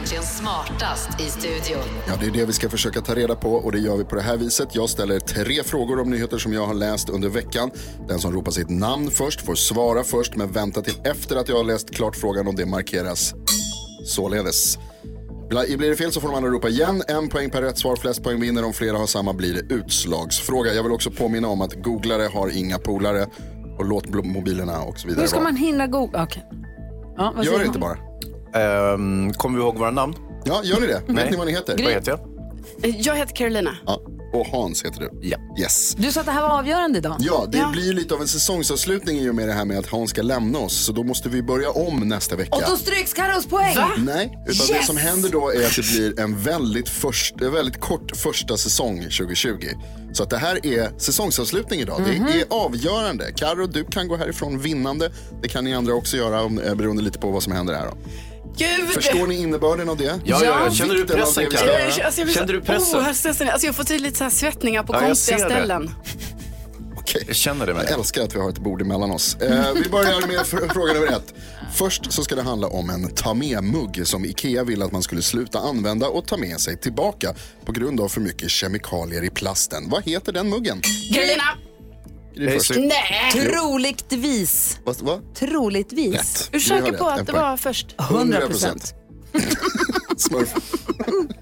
Egentligen 0.00 0.24
smartast 0.24 1.20
i 1.20 1.24
studion? 1.24 1.82
Ja, 2.08 2.14
det 2.20 2.26
är 2.26 2.30
det 2.30 2.44
vi 2.44 2.52
ska 2.52 2.68
försöka 2.68 3.00
ta 3.00 3.14
reda 3.14 3.34
på 3.34 3.52
och 3.52 3.72
det 3.72 3.78
gör 3.78 3.96
vi 3.96 4.04
på 4.04 4.14
det 4.14 4.22
här 4.22 4.36
viset. 4.36 4.74
Jag 4.74 4.90
ställer 4.90 5.20
tre 5.20 5.62
frågor 5.62 6.00
om 6.00 6.10
nyheter 6.10 6.38
som 6.38 6.52
jag 6.52 6.66
har 6.66 6.74
läst 6.74 7.08
under 7.08 7.28
veckan. 7.28 7.70
Den 8.08 8.18
som 8.18 8.32
ropar 8.32 8.50
sitt 8.50 8.68
namn 8.70 9.10
först 9.10 9.40
får 9.40 9.54
svara 9.54 10.04
först 10.04 10.36
men 10.36 10.52
vänta 10.52 10.82
till 10.82 10.94
efter 11.04 11.36
att 11.36 11.48
jag 11.48 11.56
har 11.56 11.64
läst 11.64 11.90
klart 11.94 12.16
frågan 12.16 12.46
och 12.48 12.54
det 12.54 12.66
markeras 12.66 13.34
således. 14.04 14.78
Blir 15.48 15.76
blir 15.76 15.90
det 15.90 15.96
fel 15.96 16.12
så 16.12 16.20
får 16.20 16.28
de 16.28 16.36
andra 16.36 16.50
ropa 16.50 16.68
igen. 16.68 17.02
En 17.08 17.28
poäng 17.28 17.50
per 17.50 17.62
rätt 17.62 17.78
svar, 17.78 17.96
flest 17.96 18.22
poäng 18.22 18.40
vinner. 18.40 18.64
Om 18.64 18.72
flera 18.72 18.98
har 18.98 19.06
samma 19.06 19.32
blir 19.32 19.54
det 19.54 19.74
utslagsfråga. 19.74 20.74
Jag 20.74 20.82
vill 20.82 20.92
också 20.92 21.10
påminna 21.10 21.48
om 21.48 21.60
att 21.60 21.82
googlare 21.82 22.28
har 22.32 22.56
inga 22.58 22.78
polare 22.78 23.26
och 23.78 23.84
låt 23.84 24.08
mobilerna 24.08 24.82
och 24.82 24.98
så 24.98 25.08
vidare 25.08 25.22
Hur 25.22 25.28
ska 25.28 25.40
man 25.40 25.56
hinna 25.56 25.86
googla? 25.86 26.22
Okej. 26.22 26.44
Ja, 27.16 27.34
Gör 27.42 27.58
det 27.58 27.64
inte 27.64 27.78
bara. 27.78 28.09
Ehm, 28.54 29.32
kommer 29.32 29.58
vi 29.58 29.64
ihåg 29.64 29.78
våra 29.78 29.90
namn? 29.90 30.14
Ja, 30.44 30.60
gör 30.64 30.80
ni 30.80 30.86
det? 30.86 31.02
Vet 31.06 31.30
ni 31.30 31.36
vad 31.36 31.46
ni 31.46 31.52
heter? 31.52 31.76
Vad 31.84 31.92
heter 31.92 32.10
jag? 32.10 32.20
Jag 32.98 33.16
heter 33.16 33.36
Carolina. 33.36 33.76
Ja. 33.86 34.00
Och 34.32 34.46
Hans 34.46 34.84
heter 34.84 35.00
du? 35.00 35.10
Ja. 35.28 35.38
Yes. 35.60 35.94
Du 35.98 36.12
sa 36.12 36.20
att 36.20 36.26
det 36.26 36.32
här 36.32 36.42
var 36.42 36.58
avgörande 36.58 36.98
idag. 36.98 37.16
Ja, 37.18 37.46
det 37.52 37.66
blir 37.72 37.84
ju 37.86 37.92
lite 37.92 38.14
av 38.14 38.20
en 38.20 38.28
säsongsavslutning 38.28 39.18
i 39.18 39.30
och 39.30 39.34
med 39.34 39.48
det 39.48 39.52
här 39.52 39.64
med 39.64 39.78
att 39.78 39.86
Hans 39.86 40.10
ska 40.10 40.22
lämna 40.22 40.58
oss. 40.58 40.84
Så 40.84 40.92
då 40.92 41.02
måste 41.02 41.28
vi 41.28 41.42
börja 41.42 41.70
om 41.70 42.00
nästa 42.08 42.36
vecka. 42.36 42.56
Och 42.56 42.62
då 42.68 42.76
stryks 42.76 43.12
Carros 43.14 43.46
poäng. 43.46 43.76
Nej, 43.98 44.38
utan 44.48 44.66
det 44.66 44.72
Yes! 44.74 44.86
som 44.86 44.96
händer 44.96 45.28
då 45.28 45.50
är 45.52 45.66
att 45.66 45.76
det 45.76 45.92
blir 45.92 46.20
en 46.20 46.42
väldigt, 46.42 46.88
först, 46.88 47.40
en 47.40 47.52
väldigt 47.52 47.80
kort 47.80 48.16
första 48.16 48.56
säsong 48.56 48.98
2020. 49.02 49.48
Så 50.12 50.22
att 50.22 50.30
det 50.30 50.38
här 50.38 50.66
är 50.66 50.90
säsongsavslutning 50.98 51.80
idag. 51.80 52.00
Mhm. 52.00 52.26
Det 52.26 52.40
är 52.40 52.44
avgörande. 52.50 53.32
Karo, 53.36 53.66
du 53.66 53.84
kan 53.84 54.08
gå 54.08 54.16
härifrån 54.16 54.58
vinnande. 54.58 55.10
Det 55.42 55.48
kan 55.48 55.64
ni 55.64 55.74
andra 55.74 55.94
också 55.94 56.16
göra 56.16 56.42
om, 56.42 56.58
eh, 56.58 56.74
beroende 56.74 57.02
lite 57.02 57.18
på 57.18 57.30
vad 57.30 57.42
som 57.42 57.52
händer 57.52 57.74
här. 57.74 57.86
Då. 57.86 57.96
Gud! 58.60 58.90
Förstår 58.90 59.26
ni 59.26 59.34
innebörden 59.42 59.88
av 59.88 59.96
det? 59.96 60.04
Ja, 60.04 60.40
ja, 60.44 60.60
ja. 60.64 60.70
Känner 60.70 60.94
du 60.94 61.04
pressen? 61.06 61.44
Jag, 61.50 62.00
alltså, 62.04 62.20
jag 62.20 62.26
blir 62.26 62.34
Kände 62.34 62.52
så 62.52 62.52
du 62.52 62.60
pressen? 62.60 62.98
oerhört 62.98 63.16
stressad. 63.16 63.48
Alltså, 63.48 63.66
jag 63.66 63.74
får 63.76 63.84
till 63.84 64.02
lite 64.02 64.18
så 64.18 64.24
här 64.24 64.30
svettningar 64.30 64.82
på 64.82 64.94
Ja, 64.94 65.00
konstiga 65.00 65.38
ställen. 65.38 65.90
Okej. 66.96 67.24
Jag 67.26 67.36
känner 67.36 67.66
det 67.66 67.74
med 67.74 67.84
Jag 67.84 67.90
älskar 67.98 68.22
att 68.22 68.34
vi 68.34 68.38
har 68.40 68.48
ett 68.50 68.58
bord 68.58 68.82
emellan 68.82 69.10
oss. 69.10 69.36
Eh, 69.40 69.64
vi 69.74 69.88
börjar 69.88 70.26
med 70.26 70.40
fr- 70.40 70.68
fråga 70.72 70.92
nummer 70.92 71.06
ett. 71.06 71.34
Först 71.74 72.12
så 72.12 72.22
ska 72.24 72.34
det 72.34 72.42
handla 72.42 72.66
om 72.66 72.90
en 72.90 73.14
ta 73.14 73.34
med-mugg 73.34 74.06
som 74.06 74.24
Ikea 74.24 74.64
vill 74.64 74.82
att 74.82 74.92
man 74.92 75.02
skulle 75.02 75.22
sluta 75.22 75.58
använda 75.58 76.08
och 76.08 76.26
ta 76.26 76.36
med 76.36 76.60
sig 76.60 76.76
tillbaka 76.76 77.34
på 77.64 77.72
grund 77.72 78.00
av 78.00 78.08
för 78.08 78.20
mycket 78.20 78.50
kemikalier 78.50 79.24
i 79.24 79.30
plasten. 79.30 79.88
Vad 79.88 80.04
heter 80.04 80.32
den 80.32 80.48
muggen? 80.50 80.80
Carolina! 81.14 81.42
Nej! 82.34 83.32
Troligtvis. 83.32 84.80
Vad? 84.84 85.00
vad? 85.00 85.34
Troligtvis. 85.34 86.14
Rätt. 86.14 86.48
Är 86.48 86.52
du 86.52 86.60
säker 86.60 86.92
på 86.92 87.06
att 87.06 87.26
det 87.26 87.32
var 87.32 87.56
först? 87.56 87.94
100 88.00 88.40
procent. 88.40 88.94
Smurf. 90.16 90.54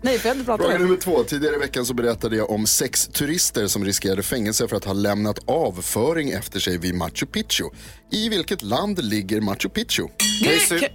Nej, 0.03 0.18
för 0.18 0.28
jag 0.28 0.47
pratat 0.47 0.66
Fråga 0.66 0.78
nummer 0.78 0.97
två. 0.97 1.24
Tidigare 1.24 1.57
i 1.57 1.59
veckan 1.59 1.86
så 1.86 1.95
berättade 1.95 2.36
jag 2.36 2.51
om 2.51 2.66
sex 2.66 3.07
turister 3.07 3.66
som 3.66 3.84
riskerade 3.84 4.22
fängelse 4.22 4.68
för 4.68 4.76
att 4.76 4.84
ha 4.84 4.93
lämnat 4.93 5.39
avföring 5.47 6.30
efter 6.30 6.61
sig 6.61 6.78
vid 6.78 6.95
Machu 6.95 7.26
Picchu. 7.26 7.64
I 8.12 8.28
vilket 8.28 8.62
land 8.62 9.05
ligger 9.05 9.41
Machu 9.41 9.68
Picchu? 9.68 10.09
Casey. 10.45 10.89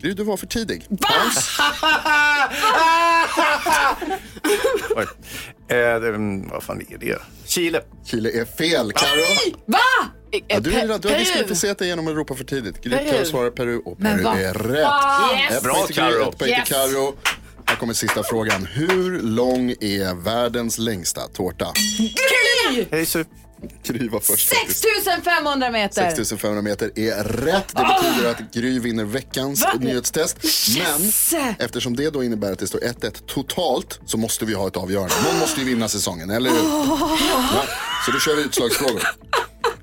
Gry, 0.00 0.12
du 0.12 0.24
var 0.24 0.36
för 0.36 0.46
tidig. 0.46 0.86
Oj. 4.96 5.06
Eh, 5.68 5.76
det- 5.76 6.08
mm, 6.08 6.48
vad 6.48 6.62
fan 6.62 6.80
är 6.90 6.98
det? 6.98 7.18
Chile. 7.46 7.80
Chile 8.04 8.30
är 8.40 8.44
fel. 8.44 8.92
Karo? 8.92 9.52
Va? 9.66 9.78
Ja, 10.48 10.60
du, 10.60 10.72
är, 10.72 10.86
du 10.86 10.92
har 10.92 10.98
Peru. 10.98 11.18
diskvalificerat 11.18 11.78
dig 11.78 11.88
genom 11.88 12.08
att 12.08 12.14
ropa 12.14 12.34
för 12.34 12.44
tidigt. 12.44 12.82
Gry. 12.82 12.96
Karo 13.10 13.24
svarar 13.24 13.50
Peru 13.50 13.78
och 13.78 13.98
Peru 13.98 14.26
är 14.26 14.54
rätt. 14.54 15.52
Yes. 15.52 15.62
Bra, 15.62 15.86
Gry, 15.88 16.04
ett 16.04 16.20
poäng 16.20 16.32
till 16.38 16.48
Yes. 16.48 16.68
Karo. 16.68 17.14
Här 17.64 17.76
kommer 17.76 17.94
sista 17.94 18.22
frågan. 18.22 18.66
Hur 18.66 19.20
lång 19.22 19.70
är 19.70 20.22
världens 20.24 20.78
längsta 20.78 21.20
tårta? 21.20 21.66
Casey. 22.90 23.24
Gry 23.82 24.08
var 24.08 24.20
först. 24.20 24.48
faktiskt. 24.48 24.84
6500 25.04 25.70
meter. 25.70 26.02
6500 26.10 26.62
meter 26.62 26.90
är 26.98 27.24
rätt. 27.24 27.76
Det 27.76 27.96
betyder 28.02 28.30
att 28.30 28.52
Gry 28.52 28.78
vinner 28.78 29.04
veckans 29.04 29.64
nyhetstest. 29.80 30.36
Men 30.78 31.12
eftersom 31.58 31.96
det 31.96 32.10
då 32.10 32.24
innebär 32.24 32.52
att 32.52 32.58
det 32.58 32.66
står 32.66 32.78
1-1 32.78 33.22
totalt 33.26 34.00
så 34.06 34.18
måste 34.18 34.44
vi 34.44 34.54
ha 34.54 34.66
ett 34.68 34.76
avgörande. 34.76 35.14
Någon 35.24 35.38
måste 35.38 35.60
ju 35.60 35.66
vinna 35.66 35.88
säsongen, 35.88 36.30
eller 36.30 36.50
hur? 36.50 36.58
Ja, 36.58 37.64
så 38.06 38.12
då 38.12 38.18
kör 38.18 38.36
vi 38.36 38.42
utslagsfrågor. 38.42 39.02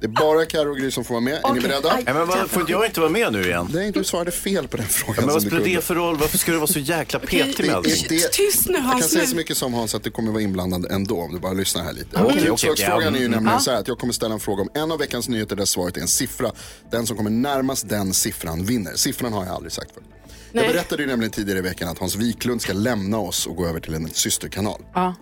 Det 0.04 0.08
är 0.08 0.12
bara 0.12 0.46
Karo 0.46 0.70
och 0.72 0.78
Gry 0.78 0.92
som 0.92 1.04
får 1.04 1.14
vara 1.14 1.22
med. 1.22 1.34
Är 1.46 1.54
ni 1.54 1.60
beredda? 1.60 1.94
Nej, 1.96 2.04
men 2.14 2.28
vad, 2.28 2.50
får 2.50 2.62
inte 2.62 2.72
jag 2.72 2.86
inte 2.86 3.00
vara 3.00 3.10
med 3.12 3.34
nu 3.34 3.42
igen? 3.44 3.70
Nej, 3.74 3.92
du 3.92 4.04
svarade 4.04 4.32
fel 4.32 4.68
på 4.68 4.78
den 4.78 4.86
frågan. 4.86 5.16
Ja, 5.18 5.22
men 5.26 5.34
vad 5.34 5.42
som 5.42 5.50
du 5.50 5.56
spelar 5.56 5.64
kunde. 5.64 5.78
det 5.78 5.82
för 5.86 5.96
roll? 5.96 6.18
Varför 6.18 6.38
ska 6.38 6.52
du 6.52 6.58
vara 6.58 6.68
så 6.68 6.80
jäkla 6.80 7.20
petig 7.20 7.60
med 7.60 7.70
Det- 7.70 7.74
allting? 7.76 8.06
det- 8.10 8.32
Tyst 8.32 8.66
nu 8.68 8.74
Jag 8.74 8.82
kan 8.82 8.92
Hans. 8.92 9.10
säga 9.10 9.22
nu. 9.22 9.28
så 9.28 9.36
mycket 9.36 9.58
som 9.58 9.74
Hans 9.74 9.96
att 9.96 10.04
du 10.04 10.12
kommer 10.12 10.32
vara 10.32 10.42
inblandad 10.42 10.92
ändå 10.92 11.18
om 11.22 11.34
du 11.34 11.40
bara 11.40 11.54
lyssnar 11.54 11.84
här 11.84 11.94
lite. 11.94 12.08
Okej, 12.18 12.26
okej, 12.40 12.54
Utslagsfrågan 12.54 12.98
okej. 12.98 13.08
är 13.08 13.12
ju 13.20 13.26
Mm. 13.26 13.32
nämligen 13.32 13.54
Ja. 13.58 13.60
så 13.60 13.72
här 13.72 13.80
att 13.80 13.88
jag 13.88 14.00
kommer 14.00 14.14
ställa 14.14 14.34
en 14.34 14.40
fråga 14.40 14.62
om 14.62 14.70
en 14.74 14.92
av 14.92 15.00
veckans 15.00 15.30
nyheter 15.30 15.56
där 15.56 15.66
svaret 15.66 15.98
är 15.98 16.02
en 16.02 16.08
siffra. 16.08 16.52
Den 16.92 17.08
som 17.08 17.18
kommer 17.18 17.30
närmast 17.30 17.90
den 17.90 18.14
siffran 18.14 18.66
vinner. 18.66 18.96
Siffran 18.96 19.34
har 19.34 19.46
jag 19.46 19.56
aldrig 19.56 19.72
sagt 19.72 19.92
förut. 19.94 20.08
Jag 20.52 20.62
Nej. 20.62 20.74
berättade 20.74 21.02
ju 21.04 21.08
nämligen 21.08 21.32
tidigare 21.32 21.60
i 21.60 21.62
veckan 21.62 21.90
att 21.90 22.00
Hans 22.00 22.16
Wiklund 22.16 22.62
ska 22.62 22.74
lämna 22.74 23.18
oss 23.18 23.48
och 23.48 23.56
gå 23.56 23.68
över 23.68 23.80
till 23.80 23.94
en 23.94 24.10
systerkanal. 24.10 24.82
Ja. 24.94 25.16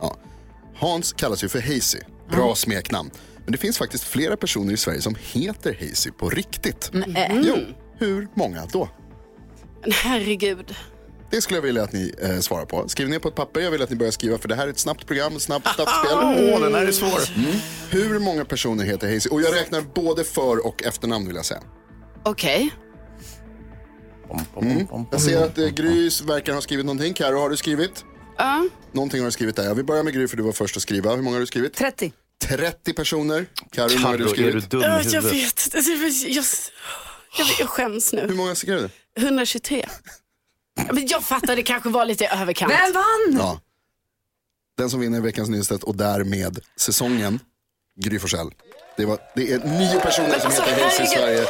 Hans 0.76 1.14
kallas 1.14 1.44
ju 1.44 1.50
för 1.50 1.62
Hazy, 1.62 2.00
bra 2.32 2.56
smeknamn. 2.56 3.12
Men 3.46 3.52
det 3.52 3.58
finns 3.58 3.78
faktiskt 3.78 4.04
flera 4.04 4.38
personer 4.38 4.74
i 4.74 4.78
Sverige 4.78 5.02
som 5.02 5.16
heter 5.20 5.78
Hazy 5.80 6.12
på 6.12 6.30
riktigt. 6.30 6.90
Nej. 6.94 7.42
Jo, 7.44 7.56
hur 7.98 8.28
många 8.34 8.66
då? 8.66 8.90
Herregud. 9.92 10.76
Det 11.32 11.42
skulle 11.42 11.58
jag 11.58 11.62
vilja 11.62 11.84
att 11.84 11.94
ni 11.94 12.14
eh, 12.22 12.40
svarar 12.40 12.66
på. 12.66 12.88
Skriv 12.90 13.10
ner 13.10 13.20
på 13.20 13.28
ett 13.28 13.36
papper, 13.36 13.60
jag 13.60 13.72
vill 13.72 13.82
att 13.82 13.90
ni 13.90 13.96
börjar 13.96 14.12
skriva 14.12 14.38
för 14.38 14.48
det 14.48 14.56
här 14.56 14.68
är 14.68 14.72
ett 14.72 14.80
snabbt 14.80 15.08
program, 15.08 15.36
ett 15.36 15.42
snabbt, 15.42 15.76
snabbt 15.76 15.92
spel. 15.92 16.14
Åh, 16.14 16.62
den 16.62 16.74
här 16.74 16.88
är 16.88 16.92
svår. 16.92 17.20
Mm. 17.36 17.52
Hur 17.90 18.20
många 18.20 18.46
personer 18.46 18.84
heter 18.84 19.14
Hazy? 19.14 19.30
Och 19.30 19.42
jag 19.42 19.56
räknar 19.56 19.82
både 19.82 20.24
för 20.24 20.66
och 20.68 20.84
efternamn 20.84 21.28
vill 21.28 21.36
jag 21.36 21.46
säga. 21.46 21.62
Okej. 22.24 22.72
Mm. 24.62 24.88
Jag 25.12 25.22
ser 25.22 25.44
att 25.44 25.58
eh, 25.58 25.68
Gry 25.68 26.10
verkar 26.24 26.54
ha 26.54 26.62
skrivit 26.62 26.86
någonting. 26.86 27.14
Karo 27.14 27.40
har 27.40 27.50
du 27.50 27.58
skrivit? 27.58 28.06
Ja. 28.38 28.68
Någonting 28.92 29.20
har 29.20 29.26
du 29.26 29.32
skrivit 29.32 29.56
där. 29.56 29.64
Jag 29.64 29.76
vill 29.76 29.86
börja 29.86 30.04
med 30.04 30.14
Gry 30.14 30.28
för 30.28 30.38
du 30.38 30.44
var 30.44 30.52
först 30.52 30.78
att 30.78 30.84
skriva. 30.84 31.16
Hur 31.16 31.22
många 31.22 31.36
har 31.36 31.42
du 31.42 31.46
skrivit? 31.46 31.74
30. 31.74 32.14
30 32.42 32.94
personer. 32.94 33.46
Karo, 33.72 33.90
hur 33.90 33.98
många 34.00 34.08
har 34.08 34.18
du 34.18 34.24
Carro, 34.24 34.34
är 34.34 34.38
du 34.38 34.62
skrivit? 34.62 34.70
dum 34.70 34.82
i 34.82 34.84
Ja, 34.84 35.02
jag 35.02 35.22
huvudet? 35.22 35.34
vet. 35.34 35.76
Alltså, 35.76 35.92
jag, 35.92 36.10
jag, 36.10 36.46
jag, 37.38 37.48
jag 37.60 37.70
skäms 37.70 38.14
Hur 38.14 38.28
nu. 38.28 38.34
många 38.34 38.56
skrev 38.56 38.82
du? 39.16 39.22
123. 39.24 39.86
Ja, 40.76 40.84
Men 40.94 41.08
jag 41.08 41.24
fattar, 41.24 41.56
det 41.56 41.64
kanske 41.64 41.90
var 41.90 42.06
lite 42.06 42.24
i 42.24 42.28
överkant. 42.28 42.72
Vem 42.74 42.94
vann? 42.94 43.38
Ja. 43.40 43.60
Den 44.78 44.90
som 44.90 45.00
vinner 45.00 45.22
veckans 45.22 45.50
nyhetstest 45.50 45.84
och 45.84 45.96
därmed 45.96 46.60
säsongen, 46.78 47.40
Gry 48.00 48.20
Forssell. 48.20 48.50
Det, 48.98 49.06
var, 49.06 49.20
det 49.36 49.52
är 49.52 49.60
nio 49.60 50.00
personer 50.00 50.40
som 50.40 50.46
alltså, 50.48 50.62
heter 50.64 50.84
Hazy 50.84 51.04
i. 51.04 51.08
Sverige. 51.08 51.46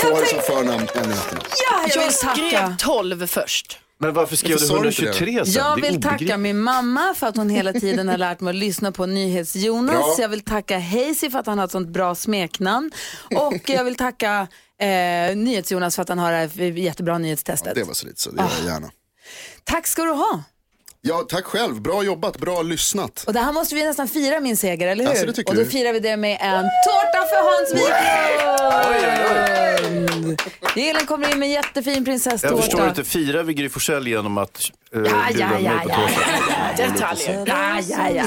Två 0.00 0.08
har 0.08 0.20
det 0.20 0.26
som 0.26 0.38
förnamn, 0.40 0.88
en 0.94 1.10
i 1.10 1.14
efternamn. 1.14 1.46
Ja, 1.70 1.86
jag 1.94 2.04
Jag 2.04 2.12
skrev 2.14 2.50
tacka. 2.50 2.76
12 2.78 3.26
först. 3.26 3.78
Men 4.02 4.14
varför 4.14 4.36
skrev 4.36 4.52
Varför 4.52 4.64
du 4.64 4.68
sa 4.68 4.82
du 4.82 4.88
inte 4.88 5.24
det? 5.24 5.32
123 5.32 5.44
sen? 5.44 5.54
Jag 5.54 5.80
vill 5.80 6.02
tacka 6.02 6.36
min 6.36 6.60
mamma 6.60 7.14
för 7.16 7.26
att 7.26 7.36
hon 7.36 7.50
hela 7.50 7.72
tiden 7.72 8.08
har 8.08 8.18
lärt 8.18 8.40
mig 8.40 8.50
att 8.50 8.56
lyssna 8.56 8.92
på 8.92 9.06
NyhetsJonas. 9.16 9.94
Bra. 9.94 10.16
Jag 10.18 10.28
vill 10.28 10.40
tacka 10.40 10.78
Hazy 10.78 11.30
för 11.30 11.38
att 11.38 11.46
han 11.46 11.58
har 11.58 11.64
ett 11.64 11.70
sånt 11.70 11.88
bra 11.88 12.14
smeknamn. 12.14 12.90
Och 13.34 13.68
jag 13.68 13.84
vill 13.84 13.94
tacka 13.94 14.48
eh, 14.80 15.36
NyhetsJonas 15.36 15.94
för 15.94 16.02
att 16.02 16.08
han 16.08 16.18
har 16.18 16.32
det 16.32 16.36
här 16.36 16.60
jättebra 16.60 17.18
nyhetstestet. 17.18 17.74
Det 17.74 17.84
var 17.84 17.94
så 17.94 18.06
lite 18.06 18.20
så, 18.20 18.30
det 18.30 18.42
gör 18.42 18.50
jag 18.58 18.66
gärna. 18.72 18.90
Tack 19.64 19.86
ska 19.86 20.02
du 20.02 20.10
ha. 20.12 20.42
Ja, 21.04 21.24
tack 21.28 21.44
själv. 21.44 21.82
Bra 21.82 22.02
jobbat, 22.02 22.38
bra 22.38 22.62
lyssnat. 22.62 23.24
Och 23.26 23.32
det 23.32 23.40
här 23.40 23.52
måste 23.52 23.74
vi 23.74 23.84
nästan 23.84 24.08
fira 24.08 24.40
min 24.40 24.56
seger, 24.56 24.88
eller 24.88 25.04
hur? 25.04 25.10
Alltså, 25.10 25.26
det 25.26 25.32
tycker 25.32 25.50
och 25.50 25.56
då 25.56 25.62
du. 25.62 25.70
firar 25.70 25.92
vi 25.92 26.00
det 26.00 26.16
med 26.16 26.38
en 26.40 26.62
tårta 26.62 27.26
för 27.28 27.36
Hans 27.48 27.74
Wiklund! 30.14 30.42
Elin 30.76 31.06
kommer 31.06 31.32
in 31.32 31.38
med 31.38 31.46
en 31.46 31.52
jättefin 31.52 31.92
Jag 31.94 32.04
förstår 32.06 32.30
prinsesstårta. 32.30 32.88
inte, 32.88 33.04
firar 33.04 33.42
vi 33.42 33.54
Gry 33.54 33.70
genom 34.10 34.38
att 34.38 34.70
uh, 34.96 35.02
Ja, 35.06 35.10
ja, 35.38 35.48
ja, 35.60 35.82
ja, 35.88 36.08
ja, 36.76 36.88
detaljer. 36.88 37.44
Ja, 37.46 37.80
ja, 37.88 38.10
ja. 38.10 38.26